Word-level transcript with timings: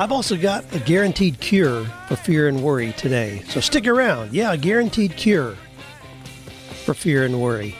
I've 0.00 0.12
also 0.12 0.34
got 0.34 0.64
a 0.74 0.78
guaranteed 0.78 1.40
cure 1.40 1.84
for 2.08 2.16
fear 2.16 2.48
and 2.48 2.62
worry 2.62 2.94
today. 2.94 3.42
So 3.48 3.60
stick 3.60 3.86
around. 3.86 4.32
Yeah, 4.32 4.50
a 4.50 4.56
guaranteed 4.56 5.14
cure 5.14 5.56
for 6.86 6.94
fear 6.94 7.26
and 7.26 7.38
worry. 7.38 7.74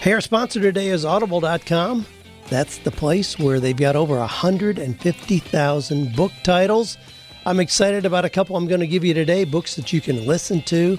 Hey, 0.00 0.12
our 0.12 0.20
sponsor 0.20 0.60
today 0.60 0.88
is 0.88 1.04
Audible.com. 1.04 2.04
That's 2.48 2.78
the 2.78 2.90
place 2.90 3.38
where 3.38 3.60
they've 3.60 3.76
got 3.76 3.94
over 3.94 4.18
150,000 4.18 6.16
book 6.16 6.32
titles. 6.42 6.98
I'm 7.46 7.60
excited 7.60 8.04
about 8.06 8.24
a 8.24 8.30
couple 8.30 8.56
I'm 8.56 8.66
going 8.66 8.80
to 8.80 8.88
give 8.88 9.04
you 9.04 9.14
today, 9.14 9.44
books 9.44 9.76
that 9.76 9.92
you 9.92 10.00
can 10.00 10.26
listen 10.26 10.62
to. 10.62 10.98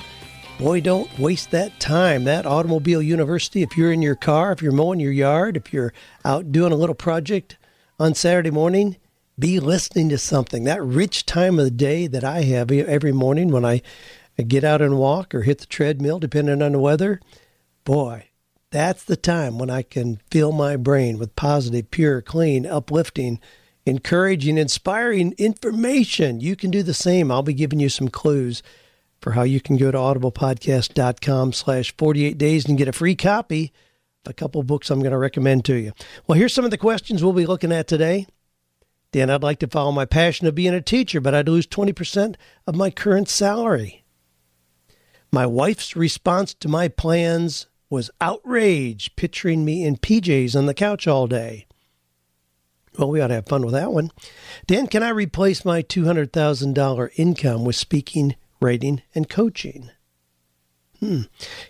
Boy, 0.59 0.80
don't 0.80 1.19
waste 1.19 1.52
that 1.52 1.77
time. 1.81 2.23
That 2.23 2.45
Automobile 2.45 3.02
University, 3.02 3.63
if 3.63 3.75
you're 3.75 3.91
in 3.91 4.02
your 4.02 4.16
car, 4.16 4.53
if 4.53 4.61
you're 4.61 4.71
mowing 4.71 5.02
your 5.02 5.11
yard, 5.11 5.57
if 5.57 5.73
you're 5.73 5.91
out 6.23 6.53
doing 6.53 6.71
a 6.71 6.77
little 6.77 6.95
project 6.95 7.57
on 7.99 8.13
Saturday 8.13 8.52
morning, 8.52 8.95
be 9.37 9.59
listening 9.59 10.09
to 10.09 10.17
something. 10.17 10.63
That 10.63 10.83
rich 10.83 11.25
time 11.25 11.59
of 11.59 11.65
the 11.65 11.71
day 11.71 12.07
that 12.07 12.23
I 12.23 12.41
have 12.43 12.71
every 12.71 13.11
morning 13.11 13.51
when 13.51 13.65
I 13.65 13.81
get 14.47 14.63
out 14.63 14.81
and 14.81 14.97
walk 14.97 15.33
or 15.33 15.41
hit 15.41 15.59
the 15.59 15.66
treadmill, 15.66 16.19
depending 16.19 16.61
on 16.61 16.73
the 16.73 16.80
weather, 16.80 17.19
boy, 17.83 18.30
that's 18.71 19.03
the 19.03 19.16
time 19.16 19.59
when 19.59 19.69
I 19.69 19.83
can 19.83 20.19
fill 20.31 20.52
my 20.52 20.75
brain 20.77 21.19
with 21.19 21.35
positive, 21.35 21.91
pure, 21.91 22.21
clean, 22.21 22.66
uplifting, 22.66 23.39
encouraging, 23.85 24.58
inspiring 24.58 25.36
information. 25.38 26.39
You 26.39 26.55
can 26.55 26.71
do 26.71 26.81
the 26.81 26.93
same. 26.93 27.31
I'll 27.31 27.43
be 27.43 27.53
giving 27.53 27.80
you 27.80 27.89
some 27.89 28.08
clues 28.08 28.63
for 29.21 29.31
how 29.31 29.43
you 29.43 29.61
can 29.61 29.77
go 29.77 29.91
to 29.91 29.97
audiblepodcast.com 29.97 31.53
slash 31.53 31.95
48 31.97 32.38
days 32.38 32.65
and 32.65 32.77
get 32.77 32.88
a 32.88 32.93
free 32.93 33.15
copy 33.15 33.71
of 34.25 34.31
a 34.31 34.33
couple 34.33 34.63
books 34.63 34.89
I'm 34.89 34.99
going 34.99 35.11
to 35.11 35.17
recommend 35.17 35.65
to 35.65 35.75
you. 35.75 35.93
Well, 36.27 36.38
here's 36.38 36.53
some 36.53 36.65
of 36.65 36.71
the 36.71 36.77
questions 36.77 37.23
we'll 37.23 37.33
be 37.33 37.45
looking 37.45 37.71
at 37.71 37.88
today. 37.88 38.27
Dan, 39.14 39.30
I'd 39.30 39.44
like 39.44 39.59
to 39.59 39.67
follow 39.67 39.92
my 39.92 40.06
passion 40.06 40.47
of 40.47 40.56
being 40.56 40.73
a 40.73 40.81
teacher, 40.81 41.22
but 41.22 41.36
I'd 41.36 41.47
lose 41.47 41.67
20% 41.67 42.36
of 42.66 42.75
my 42.75 42.89
current 42.89 43.30
salary. 43.30 44.03
My 45.31 45.45
wife's 45.45 45.95
response 45.95 46.55
to 46.55 46.67
my 46.67 46.88
plans 46.88 47.67
was 47.92 48.09
outrage, 48.20 49.16
picturing 49.16 49.64
me 49.64 49.86
in 49.86 49.97
PJs 49.97 50.55
on 50.55 50.66
the 50.66 50.73
couch 50.73 51.08
all 51.08 51.28
day. 51.28 51.67
Well, 52.97 53.11
we 53.11 53.22
ought 53.22 53.28
to 53.28 53.36
have 53.36 53.45
fun 53.45 53.64
with 53.64 53.75
that 53.75 53.92
one. 53.92 54.09
Dan, 54.66 54.88
can 54.88 55.03
I 55.03 55.09
replace 55.09 55.64
my 55.64 55.83
$200,000 55.83 57.09
income 57.16 57.66
with 57.66 57.75
speaking, 57.75 58.36
writing, 58.59 59.03
and 59.14 59.30
coaching? 59.30 59.92
Hmm. 61.03 61.23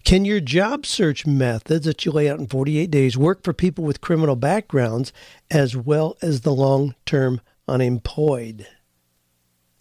Can 0.03 0.25
your 0.25 0.39
job 0.39 0.85
search 0.85 1.25
methods 1.25 1.87
that 1.87 2.05
you 2.05 2.11
lay 2.11 2.29
out 2.29 2.37
in 2.37 2.45
48 2.45 2.91
days 2.91 3.17
work 3.17 3.43
for 3.43 3.51
people 3.51 3.83
with 3.83 3.99
criminal 3.99 4.35
backgrounds 4.35 5.11
as 5.49 5.75
well 5.75 6.15
as 6.21 6.41
the 6.41 6.53
long 6.53 6.93
term 7.07 7.41
unemployed? 7.67 8.67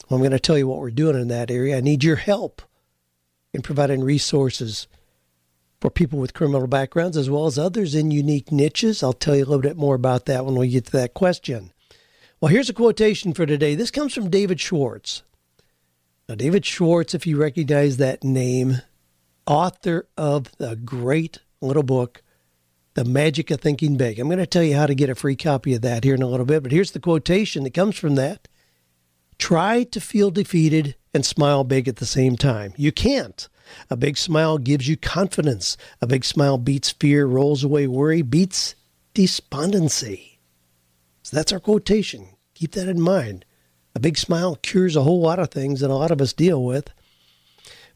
Well, 0.08 0.17
I'm 0.17 0.23
going 0.23 0.30
to 0.30 0.39
tell 0.39 0.56
you 0.56 0.67
what 0.67 0.78
we're 0.78 0.91
doing 0.91 1.20
in 1.20 1.28
that 1.28 1.50
area. 1.50 1.77
I 1.77 1.83
need 1.83 2.03
your 2.03 2.17
help 2.17 2.62
in 3.53 3.61
providing 3.61 4.03
resources 4.03 4.89
for 5.83 5.91
people 5.91 6.19
with 6.19 6.33
criminal 6.33 6.67
backgrounds 6.67 7.18
as 7.18 7.29
well 7.29 7.45
as 7.45 7.58
others 7.58 7.95
in 7.95 8.11
unique 8.11 8.51
niches. 8.51 9.02
I'll 9.02 9.12
tell 9.12 9.36
you 9.36 9.45
a 9.45 9.45
little 9.45 9.61
bit 9.61 9.77
more 9.77 9.96
about 9.96 10.24
that 10.24 10.46
when 10.46 10.55
we 10.55 10.68
get 10.68 10.86
to 10.86 10.92
that 10.92 11.12
question. 11.12 11.74
Well, 12.41 12.51
here's 12.51 12.70
a 12.70 12.73
quotation 12.73 13.35
for 13.35 13.45
today. 13.45 13.74
This 13.74 13.91
comes 13.91 14.14
from 14.14 14.30
David 14.30 14.61
Schwartz. 14.61 15.24
Now, 16.27 16.36
David 16.36 16.64
Schwartz, 16.64 17.14
if 17.14 17.27
you 17.27 17.36
recognize 17.36 17.98
that 17.98 18.24
name, 18.24 18.80
author 19.47 20.07
of 20.17 20.57
the 20.58 20.77
great 20.77 21.41
little 21.61 21.83
book, 21.83 22.23
The 22.95 23.05
Magic 23.05 23.51
of 23.51 23.61
Thinking 23.61 23.97
Big. 23.97 24.19
I'm 24.19 24.29
going 24.29 24.39
to 24.39 24.47
tell 24.47 24.63
you 24.63 24.77
how 24.77 24.86
to 24.86 24.95
get 24.95 25.11
a 25.11 25.14
free 25.14 25.36
copy 25.36 25.75
of 25.75 25.83
that 25.83 26.05
here 26.05 26.14
in 26.14 26.23
a 26.23 26.29
little 26.29 26.47
bit, 26.47 26.63
but 26.63 26.73
here's 26.73 26.92
the 26.92 27.01
quotation 27.01 27.64
that 27.64 27.75
comes 27.75 27.98
from 27.98 28.14
that 28.17 28.48
Try 29.39 29.83
to 29.83 30.01
feel 30.01 30.30
defeated 30.30 30.95
and 31.13 31.27
smile 31.27 31.64
big 31.64 31.89
at 31.89 31.97
the 31.97 32.07
same 32.07 32.36
time. 32.36 32.75
You 32.77 32.92
can't. 32.92 33.48
A 33.91 33.97
big 33.97 34.17
smile 34.17 34.58
gives 34.58 34.86
you 34.89 34.97
confidence. 34.97 35.77
A 36.01 36.07
big 36.07 36.24
smile 36.24 36.59
beats 36.59 36.91
fear, 36.91 37.27
rolls 37.27 37.64
away 37.64 37.86
worry, 37.86 38.23
beats 38.23 38.77
despondency. 39.14 40.39
So 41.23 41.36
that's 41.36 41.53
our 41.53 41.61
quotation. 41.61 42.29
Keep 42.55 42.73
that 42.73 42.89
in 42.89 43.01
mind. 43.01 43.45
A 43.95 44.01
big 44.01 44.17
smile 44.17 44.57
cures 44.63 44.97
a 44.97 45.03
whole 45.03 45.20
lot 45.20 45.39
of 45.39 45.51
things 45.51 45.80
that 45.80 45.91
a 45.91 45.95
lot 45.95 46.11
of 46.11 46.20
us 46.20 46.33
deal 46.33 46.64
with. 46.64 46.91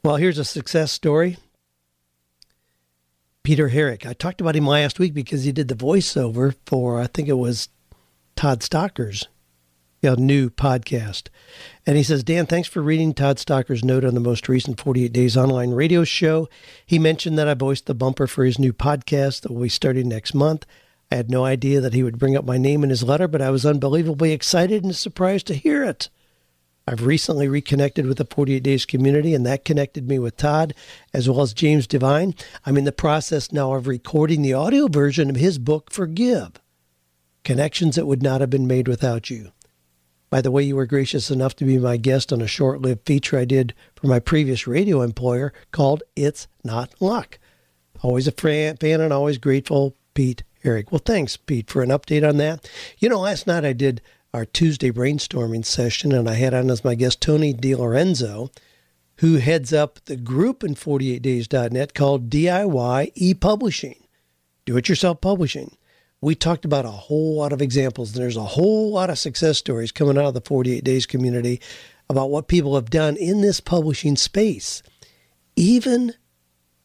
Well, 0.07 0.15
here's 0.19 0.39
a 0.39 0.45
success 0.45 0.93
story. 0.93 1.37
Peter 3.43 3.71
Herrick. 3.71 4.07
I 4.07 4.13
talked 4.13 4.41
about 4.41 4.55
him 4.55 4.65
last 4.65 5.01
week 5.01 5.13
because 5.13 5.43
he 5.43 5.51
did 5.51 5.67
the 5.67 5.75
voiceover 5.75 6.55
for, 6.65 7.01
I 7.01 7.09
think 7.09 7.27
it 7.27 7.33
was 7.33 7.71
Todd 8.37 8.63
Stocker's 8.63 9.27
you 10.01 10.11
know, 10.11 10.15
new 10.15 10.49
podcast. 10.49 11.27
And 11.85 11.97
he 11.97 12.05
says, 12.05 12.23
Dan, 12.23 12.47
thanks 12.47 12.69
for 12.69 12.83
reading 12.83 13.15
Todd 13.15 13.41
Stocker's 13.41 13.85
note 13.85 14.05
on 14.05 14.15
the 14.15 14.21
most 14.21 14.49
recent 14.49 14.81
48 14.81 15.13
Days 15.13 15.37
online 15.37 15.73
radio 15.73 16.05
show. 16.05 16.49
He 16.87 17.01
mentioned 17.01 17.37
that 17.41 17.49
I 17.49 17.55
voiced 17.55 17.87
the 17.87 17.93
bumper 17.93 18.29
for 18.29 18.45
his 18.45 18.61
new 18.61 18.73
podcast 18.73 19.41
that 19.41 19.51
will 19.51 19.63
be 19.63 19.69
starting 19.69 20.09
next 20.09 20.35
month. 20.35 20.67
I 21.11 21.17
had 21.17 21.33
no 21.33 21.45
idea 21.45 21.81
that 21.81 21.95
he 21.95 22.05
would 22.05 22.21
bring 22.21 22.37
up 22.37 22.45
my 22.45 22.59
name 22.59 22.85
in 22.85 22.91
his 22.91 23.03
letter, 23.03 23.27
but 23.27 23.43
I 23.43 23.51
was 23.51 23.67
unbelievably 23.67 24.31
excited 24.31 24.85
and 24.85 24.95
surprised 24.95 25.49
to 25.49 25.55
hear 25.55 25.83
it. 25.83 26.11
I've 26.89 27.05
recently 27.05 27.49
reconnected 27.49 28.07
with 28.07 28.19
the 28.19 28.25
48 28.25 28.63
Days 28.63 28.87
community, 28.87 29.35
and 29.35 29.45
that 29.45 29.65
connected 29.65 30.09
me 30.09 30.21
with 30.21 30.37
Todd 30.37 30.73
as 31.13 31.29
well 31.29 31.43
as 31.43 31.53
James 31.53 31.89
Devine. 31.89 32.33
I'm 32.65 32.77
in 32.77 32.85
the 32.85 32.93
process 32.93 33.51
now 33.51 33.75
of 33.75 33.89
recording 33.89 34.43
the 34.43 34.53
audio 34.53 34.87
version 34.87 35.29
of 35.29 35.35
his 35.35 35.59
book, 35.59 35.91
Forgive 35.91 36.53
Connections 37.43 37.97
That 37.97 38.07
Would 38.07 38.23
Not 38.23 38.41
Have 38.41 38.51
Been 38.51 38.69
Made 38.69 38.87
Without 38.87 39.31
You. 39.31 39.51
By 40.31 40.41
the 40.41 40.53
way, 40.53 40.63
you 40.63 40.77
were 40.77 40.87
gracious 40.87 41.29
enough 41.29 41.57
to 41.57 41.65
be 41.65 41.77
my 41.77 41.97
guest 41.97 42.33
on 42.33 42.41
a 42.41 42.47
short 42.47 42.81
lived 42.83 43.05
feature 43.05 43.37
I 43.37 43.47
did 43.47 43.75
for 43.97 44.07
my 44.07 44.21
previous 44.21 44.69
radio 44.69 45.03
employer 45.03 45.53
called 45.73 46.05
It's 46.15 46.47
Not 46.63 46.95
Luck. 47.01 47.41
Always 48.01 48.29
a 48.29 48.33
fan 48.33 48.77
and 48.81 49.13
always 49.13 49.39
grateful, 49.39 49.97
Pete 50.15 50.45
Herrick. 50.63 50.93
Well, 50.93 51.03
thanks, 51.05 51.37
Pete, 51.37 51.69
for 51.69 51.83
an 51.83 51.91
update 51.91 52.29
on 52.29 52.37
that. 52.37 52.71
You 52.99 53.09
know, 53.09 53.21
last 53.21 53.49
night 53.49 53.65
I 53.65 53.73
did 53.73 54.03
our 54.37 54.45
Tuesday 54.45 54.91
brainstorming 54.91 55.65
session, 55.65 56.13
and 56.13 56.29
I 56.29 56.35
had 56.35 56.53
on 56.53 56.71
as 56.71 56.85
my 56.85 56.95
guest 56.95 57.23
Tony 57.23 57.55
DiLorenzo, 57.55 58.55
who 59.21 59.37
heads 59.37 59.73
up 59.73 59.99
the 60.05 60.17
group 60.17 60.63
in 60.63 60.75
48days.net 60.75 61.95
called 61.95 62.29
DIY 62.29 63.13
e-publishing, 63.15 64.07
do-it-yourself 64.67 65.23
publishing. 65.23 65.79
We 66.21 66.35
talked 66.35 66.67
about 66.67 66.85
a 66.85 66.91
whole 66.91 67.37
lot 67.37 67.55
of 67.55 67.63
examples. 67.63 68.13
There's 68.13 68.37
a 68.37 68.45
whole 68.45 68.93
lot 68.93 69.09
of 69.09 69.19
success 69.19 69.57
stories 69.57 69.91
coming 69.91 70.19
out 70.19 70.27
of 70.27 70.35
the 70.35 70.43
48 70.43 70.85
Days 70.85 71.07
community 71.07 71.59
about 72.11 72.29
what 72.29 72.47
people 72.47 72.75
have 72.75 72.91
done 72.91 73.17
in 73.17 73.41
this 73.41 73.61
publishing 73.61 74.17
space, 74.17 74.83
even 75.57 76.13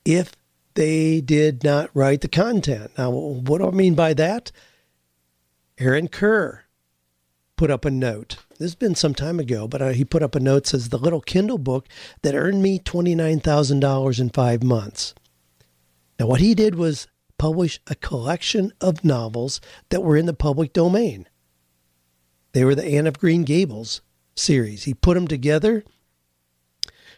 if 0.05 0.31
they 0.75 1.19
did 1.19 1.65
not 1.65 1.89
write 1.93 2.21
the 2.21 2.29
content. 2.29 2.91
Now, 2.97 3.09
what 3.11 3.57
do 3.57 3.67
I 3.67 3.71
mean 3.71 3.93
by 3.93 4.13
that? 4.13 4.53
Aaron 5.77 6.07
Kerr 6.07 6.63
put 7.61 7.69
up 7.69 7.85
a 7.85 7.91
note. 7.91 8.37
This 8.57 8.71
has 8.71 8.75
been 8.75 8.95
some 8.95 9.13
time 9.13 9.39
ago, 9.39 9.67
but 9.67 9.83
uh, 9.83 9.89
he 9.89 10.03
put 10.03 10.23
up 10.23 10.33
a 10.33 10.39
note 10.39 10.65
says 10.65 10.89
the 10.89 10.97
little 10.97 11.21
Kindle 11.21 11.59
book 11.59 11.87
that 12.23 12.33
earned 12.33 12.63
me 12.63 12.79
$29,000 12.79 14.19
in 14.19 14.29
5 14.31 14.63
months. 14.63 15.13
Now 16.19 16.25
what 16.25 16.39
he 16.39 16.55
did 16.55 16.73
was 16.73 17.05
publish 17.37 17.79
a 17.85 17.93
collection 17.93 18.73
of 18.81 19.05
novels 19.05 19.61
that 19.89 20.01
were 20.01 20.17
in 20.17 20.25
the 20.25 20.33
public 20.33 20.73
domain. 20.73 21.29
They 22.53 22.65
were 22.65 22.73
the 22.73 22.83
Anne 22.83 23.05
of 23.05 23.19
Green 23.19 23.43
Gables 23.43 24.01
series. 24.35 24.85
He 24.85 24.95
put 24.95 25.13
them 25.13 25.27
together, 25.27 25.83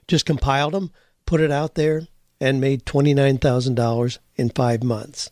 just 0.09 0.25
compiled 0.25 0.73
them, 0.73 0.91
put 1.25 1.39
it 1.39 1.51
out 1.51 1.75
there, 1.75 2.01
and 2.41 2.59
made 2.59 2.83
$29,000 2.83 4.17
in 4.35 4.49
five 4.49 4.83
months 4.83 5.31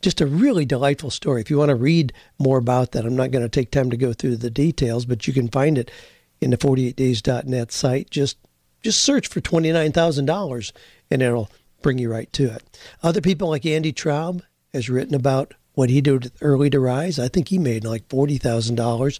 just 0.00 0.20
a 0.20 0.26
really 0.26 0.64
delightful 0.64 1.10
story. 1.10 1.40
If 1.40 1.50
you 1.50 1.58
want 1.58 1.70
to 1.70 1.74
read 1.74 2.12
more 2.38 2.58
about 2.58 2.92
that, 2.92 3.04
I'm 3.04 3.16
not 3.16 3.30
going 3.30 3.44
to 3.44 3.48
take 3.48 3.70
time 3.70 3.90
to 3.90 3.96
go 3.96 4.12
through 4.12 4.36
the 4.36 4.50
details, 4.50 5.06
but 5.06 5.26
you 5.26 5.32
can 5.32 5.48
find 5.48 5.76
it 5.78 5.90
in 6.40 6.50
the 6.50 6.56
48days.net 6.56 7.72
site. 7.72 8.10
Just 8.10 8.36
just 8.82 9.02
search 9.02 9.26
for 9.26 9.40
$29,000 9.40 10.72
and 11.10 11.22
it'll 11.22 11.50
bring 11.82 11.98
you 11.98 12.10
right 12.10 12.32
to 12.32 12.54
it. 12.54 12.78
Other 13.02 13.20
people 13.20 13.48
like 13.48 13.66
Andy 13.66 13.92
Traub 13.92 14.42
has 14.72 14.88
written 14.88 15.14
about 15.14 15.54
what 15.74 15.90
he 15.90 16.00
did 16.00 16.30
early 16.40 16.70
to 16.70 16.80
rise. 16.80 17.18
I 17.18 17.28
think 17.28 17.48
he 17.48 17.58
made 17.58 17.84
like 17.84 18.08
$40,000 18.08 19.18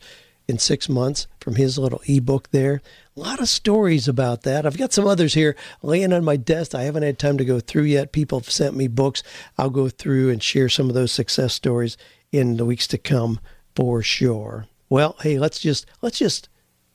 in 0.49 0.59
six 0.59 0.89
months 0.89 1.27
from 1.41 1.57
his 1.57 1.79
little 1.79 2.01
ebook 2.07 2.51
there. 2.51 2.81
A 3.17 3.21
lot 3.21 3.41
of 3.41 3.49
stories 3.49 4.09
about 4.09 4.43
that. 4.43 4.65
I've 4.65 4.79
got 4.79 4.93
some 4.93 5.07
others 5.07 5.35
here 5.35 5.55
laying 5.83 6.13
on 6.13 6.25
my 6.25 6.37
desk. 6.37 6.75
I 6.75 6.85
haven't 6.85 7.03
had 7.03 7.19
time 7.19 7.37
to 7.39 7.45
go 7.45 7.61
through 7.61 7.83
yet. 7.83 8.13
People 8.13 8.41
have 8.41 8.51
sent 8.51 8.75
me 8.75 8.89
books. 8.89 9.23
I'll 9.59 9.71
go 9.71 9.91
through 9.91 10.31
and 10.31 10.43
share 10.43 10.71
some 10.71 10.89
of 10.89 10.95
those 10.95 11.13
success 11.13 11.53
stories 11.53 11.99
in 12.33 12.57
the 12.57 12.65
weeks 12.65 12.87
to 12.89 12.99
come 12.99 13.41
for 13.77 14.03
sure. 14.03 14.67
Well, 14.89 15.17
hey, 15.21 15.39
let's 15.39 15.61
just 15.61 15.85
let's 16.01 16.19
just 16.19 16.49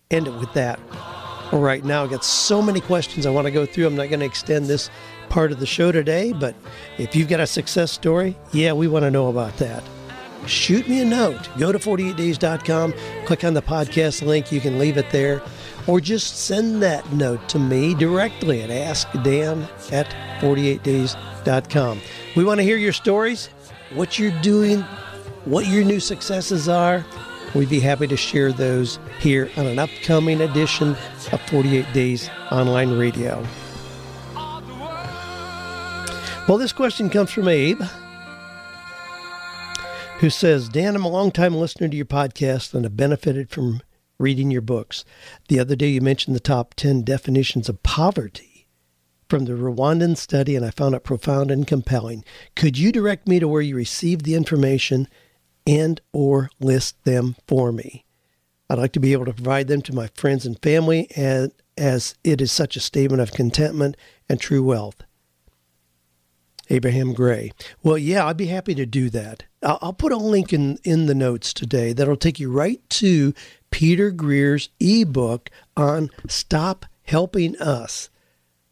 end 0.09 0.27
it 0.27 0.33
with 0.33 0.51
that. 0.53 0.79
All 1.51 1.59
right, 1.59 1.83
now 1.85 2.03
I've 2.03 2.09
got 2.09 2.25
so 2.25 2.61
many 2.61 2.81
questions 2.81 3.27
I 3.27 3.29
want 3.29 3.45
to 3.45 3.51
go 3.51 3.67
through. 3.67 3.85
I'm 3.85 3.95
not 3.95 4.09
going 4.09 4.21
to 4.21 4.25
extend 4.25 4.65
this 4.65 4.89
part 5.29 5.51
of 5.51 5.59
the 5.59 5.67
show 5.67 5.91
today, 5.91 6.33
but 6.33 6.55
if 6.97 7.15
you've 7.15 7.29
got 7.29 7.39
a 7.39 7.47
success 7.47 7.91
story, 7.91 8.35
yeah, 8.51 8.73
we 8.73 8.87
want 8.87 9.03
to 9.03 9.11
know 9.11 9.27
about 9.27 9.57
that 9.57 9.83
shoot 10.47 10.87
me 10.87 11.01
a 11.01 11.05
note. 11.05 11.49
Go 11.57 11.71
to 11.71 11.79
48days.com, 11.79 12.93
click 13.25 13.43
on 13.43 13.53
the 13.53 13.61
podcast 13.61 14.25
link. 14.25 14.51
You 14.51 14.61
can 14.61 14.79
leave 14.79 14.97
it 14.97 15.09
there. 15.11 15.41
Or 15.85 15.99
just 15.99 16.45
send 16.45 16.81
that 16.81 17.11
note 17.11 17.49
to 17.49 17.59
me 17.59 17.93
directly 17.93 18.61
at 18.61 18.69
askdan 18.69 19.63
at 19.91 20.09
48days.com. 20.41 22.01
We 22.35 22.43
want 22.43 22.59
to 22.59 22.63
hear 22.63 22.77
your 22.77 22.93
stories, 22.93 23.47
what 23.93 24.17
you're 24.17 24.39
doing, 24.41 24.81
what 25.45 25.67
your 25.67 25.83
new 25.83 25.99
successes 25.99 26.69
are. 26.69 27.05
We'd 27.53 27.69
be 27.69 27.79
happy 27.79 28.07
to 28.07 28.17
share 28.17 28.51
those 28.51 28.97
here 29.19 29.49
on 29.57 29.67
an 29.67 29.77
upcoming 29.77 30.41
edition 30.41 30.95
of 31.31 31.41
48 31.49 31.85
Days 31.93 32.29
Online 32.49 32.97
Radio. 32.97 33.45
Well, 36.47 36.57
this 36.57 36.73
question 36.73 37.09
comes 37.09 37.31
from 37.31 37.47
Abe 37.47 37.81
who 40.23 40.29
says, 40.29 40.69
Dan, 40.69 40.95
I'm 40.95 41.03
a 41.03 41.09
long-time 41.09 41.53
listener 41.53 41.89
to 41.89 41.97
your 41.97 42.05
podcast 42.05 42.73
and 42.73 42.85
have 42.85 42.95
benefited 42.95 43.49
from 43.49 43.81
reading 44.17 44.51
your 44.51 44.61
books. 44.61 45.03
The 45.49 45.59
other 45.59 45.75
day 45.75 45.89
you 45.89 45.99
mentioned 45.99 46.33
the 46.33 46.39
top 46.39 46.75
10 46.75 47.01
definitions 47.01 47.67
of 47.67 47.83
poverty 47.83 48.69
from 49.27 49.43
the 49.43 49.51
Rwandan 49.51 50.15
study, 50.15 50.55
and 50.55 50.65
I 50.65 50.69
found 50.69 50.95
it 50.95 51.03
profound 51.03 51.51
and 51.51 51.67
compelling. 51.67 52.23
Could 52.55 52.77
you 52.77 52.93
direct 52.93 53.27
me 53.27 53.41
to 53.41 53.49
where 53.49 53.61
you 53.61 53.75
received 53.75 54.23
the 54.23 54.35
information 54.35 55.09
and 55.67 55.99
or 56.13 56.49
list 56.57 57.03
them 57.03 57.35
for 57.45 57.73
me? 57.73 58.05
I'd 58.69 58.79
like 58.79 58.93
to 58.93 59.01
be 59.01 59.11
able 59.11 59.25
to 59.25 59.33
provide 59.33 59.67
them 59.67 59.81
to 59.81 59.93
my 59.93 60.07
friends 60.15 60.45
and 60.45 60.57
family 60.61 61.09
and 61.17 61.51
as 61.77 62.15
it 62.23 62.39
is 62.39 62.49
such 62.49 62.77
a 62.77 62.79
statement 62.79 63.21
of 63.21 63.33
contentment 63.33 63.97
and 64.29 64.39
true 64.39 64.63
wealth. 64.63 65.03
Abraham 66.69 67.13
Gray. 67.13 67.51
Well, 67.83 67.97
yeah, 67.97 68.25
I'd 68.25 68.37
be 68.37 68.45
happy 68.45 68.73
to 68.75 68.85
do 68.85 69.09
that. 69.09 69.43
I'll, 69.63 69.93
put 69.93 70.11
a 70.11 70.17
link 70.17 70.51
in, 70.51 70.77
in 70.83 71.05
the 71.05 71.15
notes 71.15 71.53
today 71.53 71.93
that'll 71.93 72.17
take 72.17 72.39
you 72.39 72.51
right 72.51 72.81
to 72.91 73.33
Peter 73.71 74.11
Greer's 74.11 74.69
ebook 74.79 75.49
on 75.77 76.09
Stop 76.27 76.85
Helping 77.03 77.57
Us. 77.57 78.09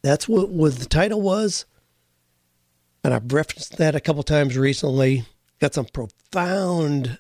That's 0.02 0.28
what, 0.28 0.50
what 0.50 0.76
the 0.76 0.86
title 0.86 1.22
was. 1.22 1.66
And 3.04 3.14
I've 3.14 3.32
referenced 3.32 3.78
that 3.78 3.96
a 3.96 4.00
couple 4.00 4.24
times 4.24 4.58
recently. 4.58 5.26
Got 5.60 5.74
some 5.74 5.86
profound 5.86 7.20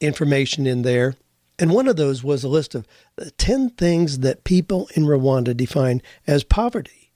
information 0.00 0.66
in 0.66 0.82
there. 0.82 1.14
And 1.58 1.70
one 1.70 1.86
of 1.86 1.96
those 1.96 2.24
was 2.24 2.44
a 2.44 2.48
list 2.48 2.74
of 2.74 2.86
10 3.36 3.70
things 3.70 4.20
that 4.20 4.44
people 4.44 4.88
in 4.94 5.04
Rwanda 5.04 5.56
define 5.56 6.02
as 6.26 6.44
poverty. 6.44 7.12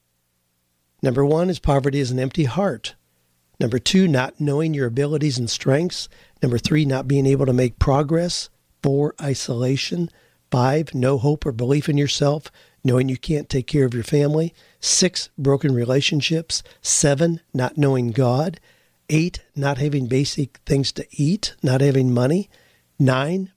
Number 1.02 1.24
one 1.24 1.50
is 1.50 1.58
poverty 1.58 2.00
is 2.00 2.10
an 2.10 2.18
empty 2.18 2.44
heart. 2.44 2.94
Number 3.58 3.78
two, 3.78 4.06
not 4.06 4.40
knowing 4.40 4.74
your 4.74 4.86
abilities 4.86 5.38
and 5.38 5.48
strengths. 5.48 6.08
Number 6.42 6.58
three, 6.58 6.84
not 6.84 7.08
being 7.08 7.26
able 7.26 7.46
to 7.46 7.52
make 7.52 7.78
progress. 7.78 8.50
Four, 8.82 9.14
isolation. 9.20 10.10
Five, 10.50 10.94
no 10.94 11.18
hope 11.18 11.44
or 11.44 11.52
belief 11.52 11.88
in 11.88 11.98
yourself, 11.98 12.52
knowing 12.84 13.08
you 13.08 13.16
can't 13.16 13.48
take 13.48 13.66
care 13.66 13.84
of 13.84 13.94
your 13.94 14.04
family. 14.04 14.54
Six, 14.78 15.30
broken 15.36 15.74
relationships. 15.74 16.62
Seven, 16.82 17.40
not 17.52 17.76
knowing 17.76 18.12
God. 18.12 18.60
Eight, 19.08 19.42
not 19.54 19.78
having 19.78 20.06
basic 20.06 20.58
things 20.66 20.92
to 20.92 21.06
eat, 21.10 21.54
not 21.62 21.80
having 21.80 22.12
money. 22.12 22.48
Nine, 22.98 23.52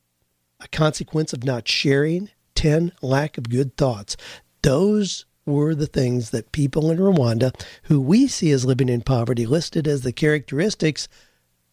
a 0.60 0.68
consequence 0.69 1.34
of 1.34 1.44
not 1.44 1.68
sharing. 1.68 2.30
Ten, 2.56 2.92
lack 3.02 3.38
of 3.38 3.50
good 3.50 3.78
thoughts. 3.78 4.18
Those 4.62 5.25
were 5.50 5.75
the 5.75 5.88
things 5.88 6.30
that 6.31 6.51
people 6.51 6.90
in 6.92 6.98
Rwanda, 6.98 7.54
who 7.84 8.00
we 8.00 8.28
see 8.28 8.51
as 8.51 8.66
living 8.66 8.90
in 8.90 9.01
poverty, 9.01 9.46
listed 9.46 9.88
as 9.88 10.01
the 10.01 10.13
characteristics 10.13 11.07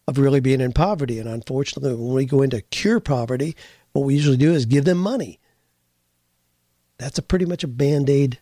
of 0.07 0.17
really 0.17 0.39
being 0.39 0.61
in 0.61 0.73
poverty. 0.73 1.19
And 1.19 1.29
unfortunately, 1.29 1.93
when 1.93 2.13
we 2.13 2.25
go 2.25 2.41
into 2.41 2.61
cure 2.61 2.99
poverty, 2.99 3.55
what 3.91 4.05
we 4.05 4.15
usually 4.15 4.37
do 4.37 4.53
is 4.53 4.65
give 4.65 4.85
them 4.85 4.97
money. 4.97 5.39
That's 6.97 7.17
a 7.17 7.23
pretty 7.23 7.45
much 7.45 7.63
a 7.63 7.67
band 7.67 8.09
aid 8.09 8.39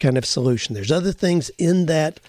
kind 0.00 0.16
of 0.16 0.24
solution. 0.24 0.74
There's 0.74 0.92
other 0.92 1.12
things 1.12 1.50
in 1.58 1.86
that 1.86 2.20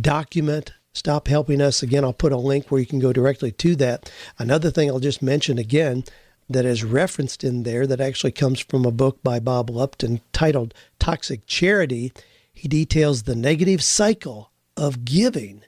document. 0.00 0.72
Stop 0.92 1.28
helping 1.28 1.60
us. 1.60 1.82
Again, 1.82 2.04
I'll 2.04 2.12
put 2.12 2.32
a 2.32 2.36
link 2.36 2.68
where 2.68 2.80
you 2.80 2.86
can 2.86 3.00
go 3.00 3.12
directly 3.12 3.52
to 3.52 3.76
that. 3.76 4.10
Another 4.38 4.70
thing 4.70 4.88
I'll 4.88 5.00
just 5.00 5.22
mention 5.22 5.58
again 5.58 6.04
that 6.48 6.64
is 6.64 6.84
referenced 6.84 7.42
in 7.42 7.62
there 7.62 7.86
that 7.86 8.00
actually 8.00 8.32
comes 8.32 8.60
from 8.60 8.84
a 8.84 8.90
book 8.90 9.22
by 9.22 9.40
Bob 9.40 9.70
Lupton 9.70 10.20
titled 10.32 10.74
Toxic 10.98 11.46
Charity. 11.46 12.12
He 12.52 12.68
details 12.68 13.22
the 13.22 13.34
negative 13.34 13.82
cycle 13.82 14.50
of 14.76 15.04
giving. 15.04 15.62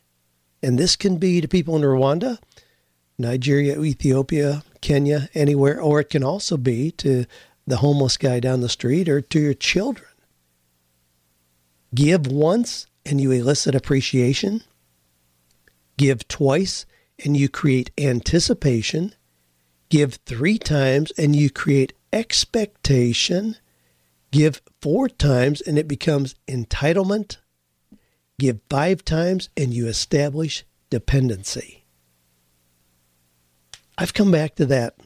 And 0.63 0.79
this 0.79 0.97
can 0.97 1.17
be 1.17 1.41
to 1.41 1.49
people 1.49 1.77
in 1.77 1.83
Rwanda, 1.83 2.39
Nigeria, 3.19 3.81
Ethiopia, 3.81 4.65
Kenya, 4.81 5.29
anywhere, 5.35 5.81
or 5.81 6.01
it 6.01 6.11
can 6.11 6.23
also 6.23 6.57
be 6.57 6.91
to 6.93 7.25
the 7.67 7.79
homeless 7.79 8.17
guy 8.17 8.41
down 8.41 8.61
the 8.61 8.69
street 8.69 9.09
or 9.09 9.21
to 9.21 9.41
your 9.41 9.55
children. 9.55 10.09
Give 11.95 12.27
once 12.27 12.87
and 13.05 13.21
you 13.21 13.31
elicit 13.31 13.75
appreciation. 13.75 14.63
Give 15.97 16.27
twice 16.29 16.85
and 17.25 17.37
you 17.37 17.49
create 17.49 17.91
anticipation. 17.99 19.15
Give 19.89 20.15
three 20.15 20.59
times 20.59 21.13
and 21.17 21.37
you 21.37 21.51
create 21.51 21.93
expectation. 22.13 23.57
Give 24.31 24.61
four 24.81 25.09
times 25.09 25.61
and 25.61 25.79
it 25.79 25.87
becomes 25.87 26.35
entitlement. 26.49 27.39
Give 28.39 28.61
five 28.69 29.05
times 29.05 29.49
and 29.57 29.73
you 29.73 29.87
establish 29.87 30.65
dependency. 30.91 31.85
I've 33.97 34.15
come 34.15 34.31
back 34.31 34.57
to 34.57 34.67
that 34.67 34.97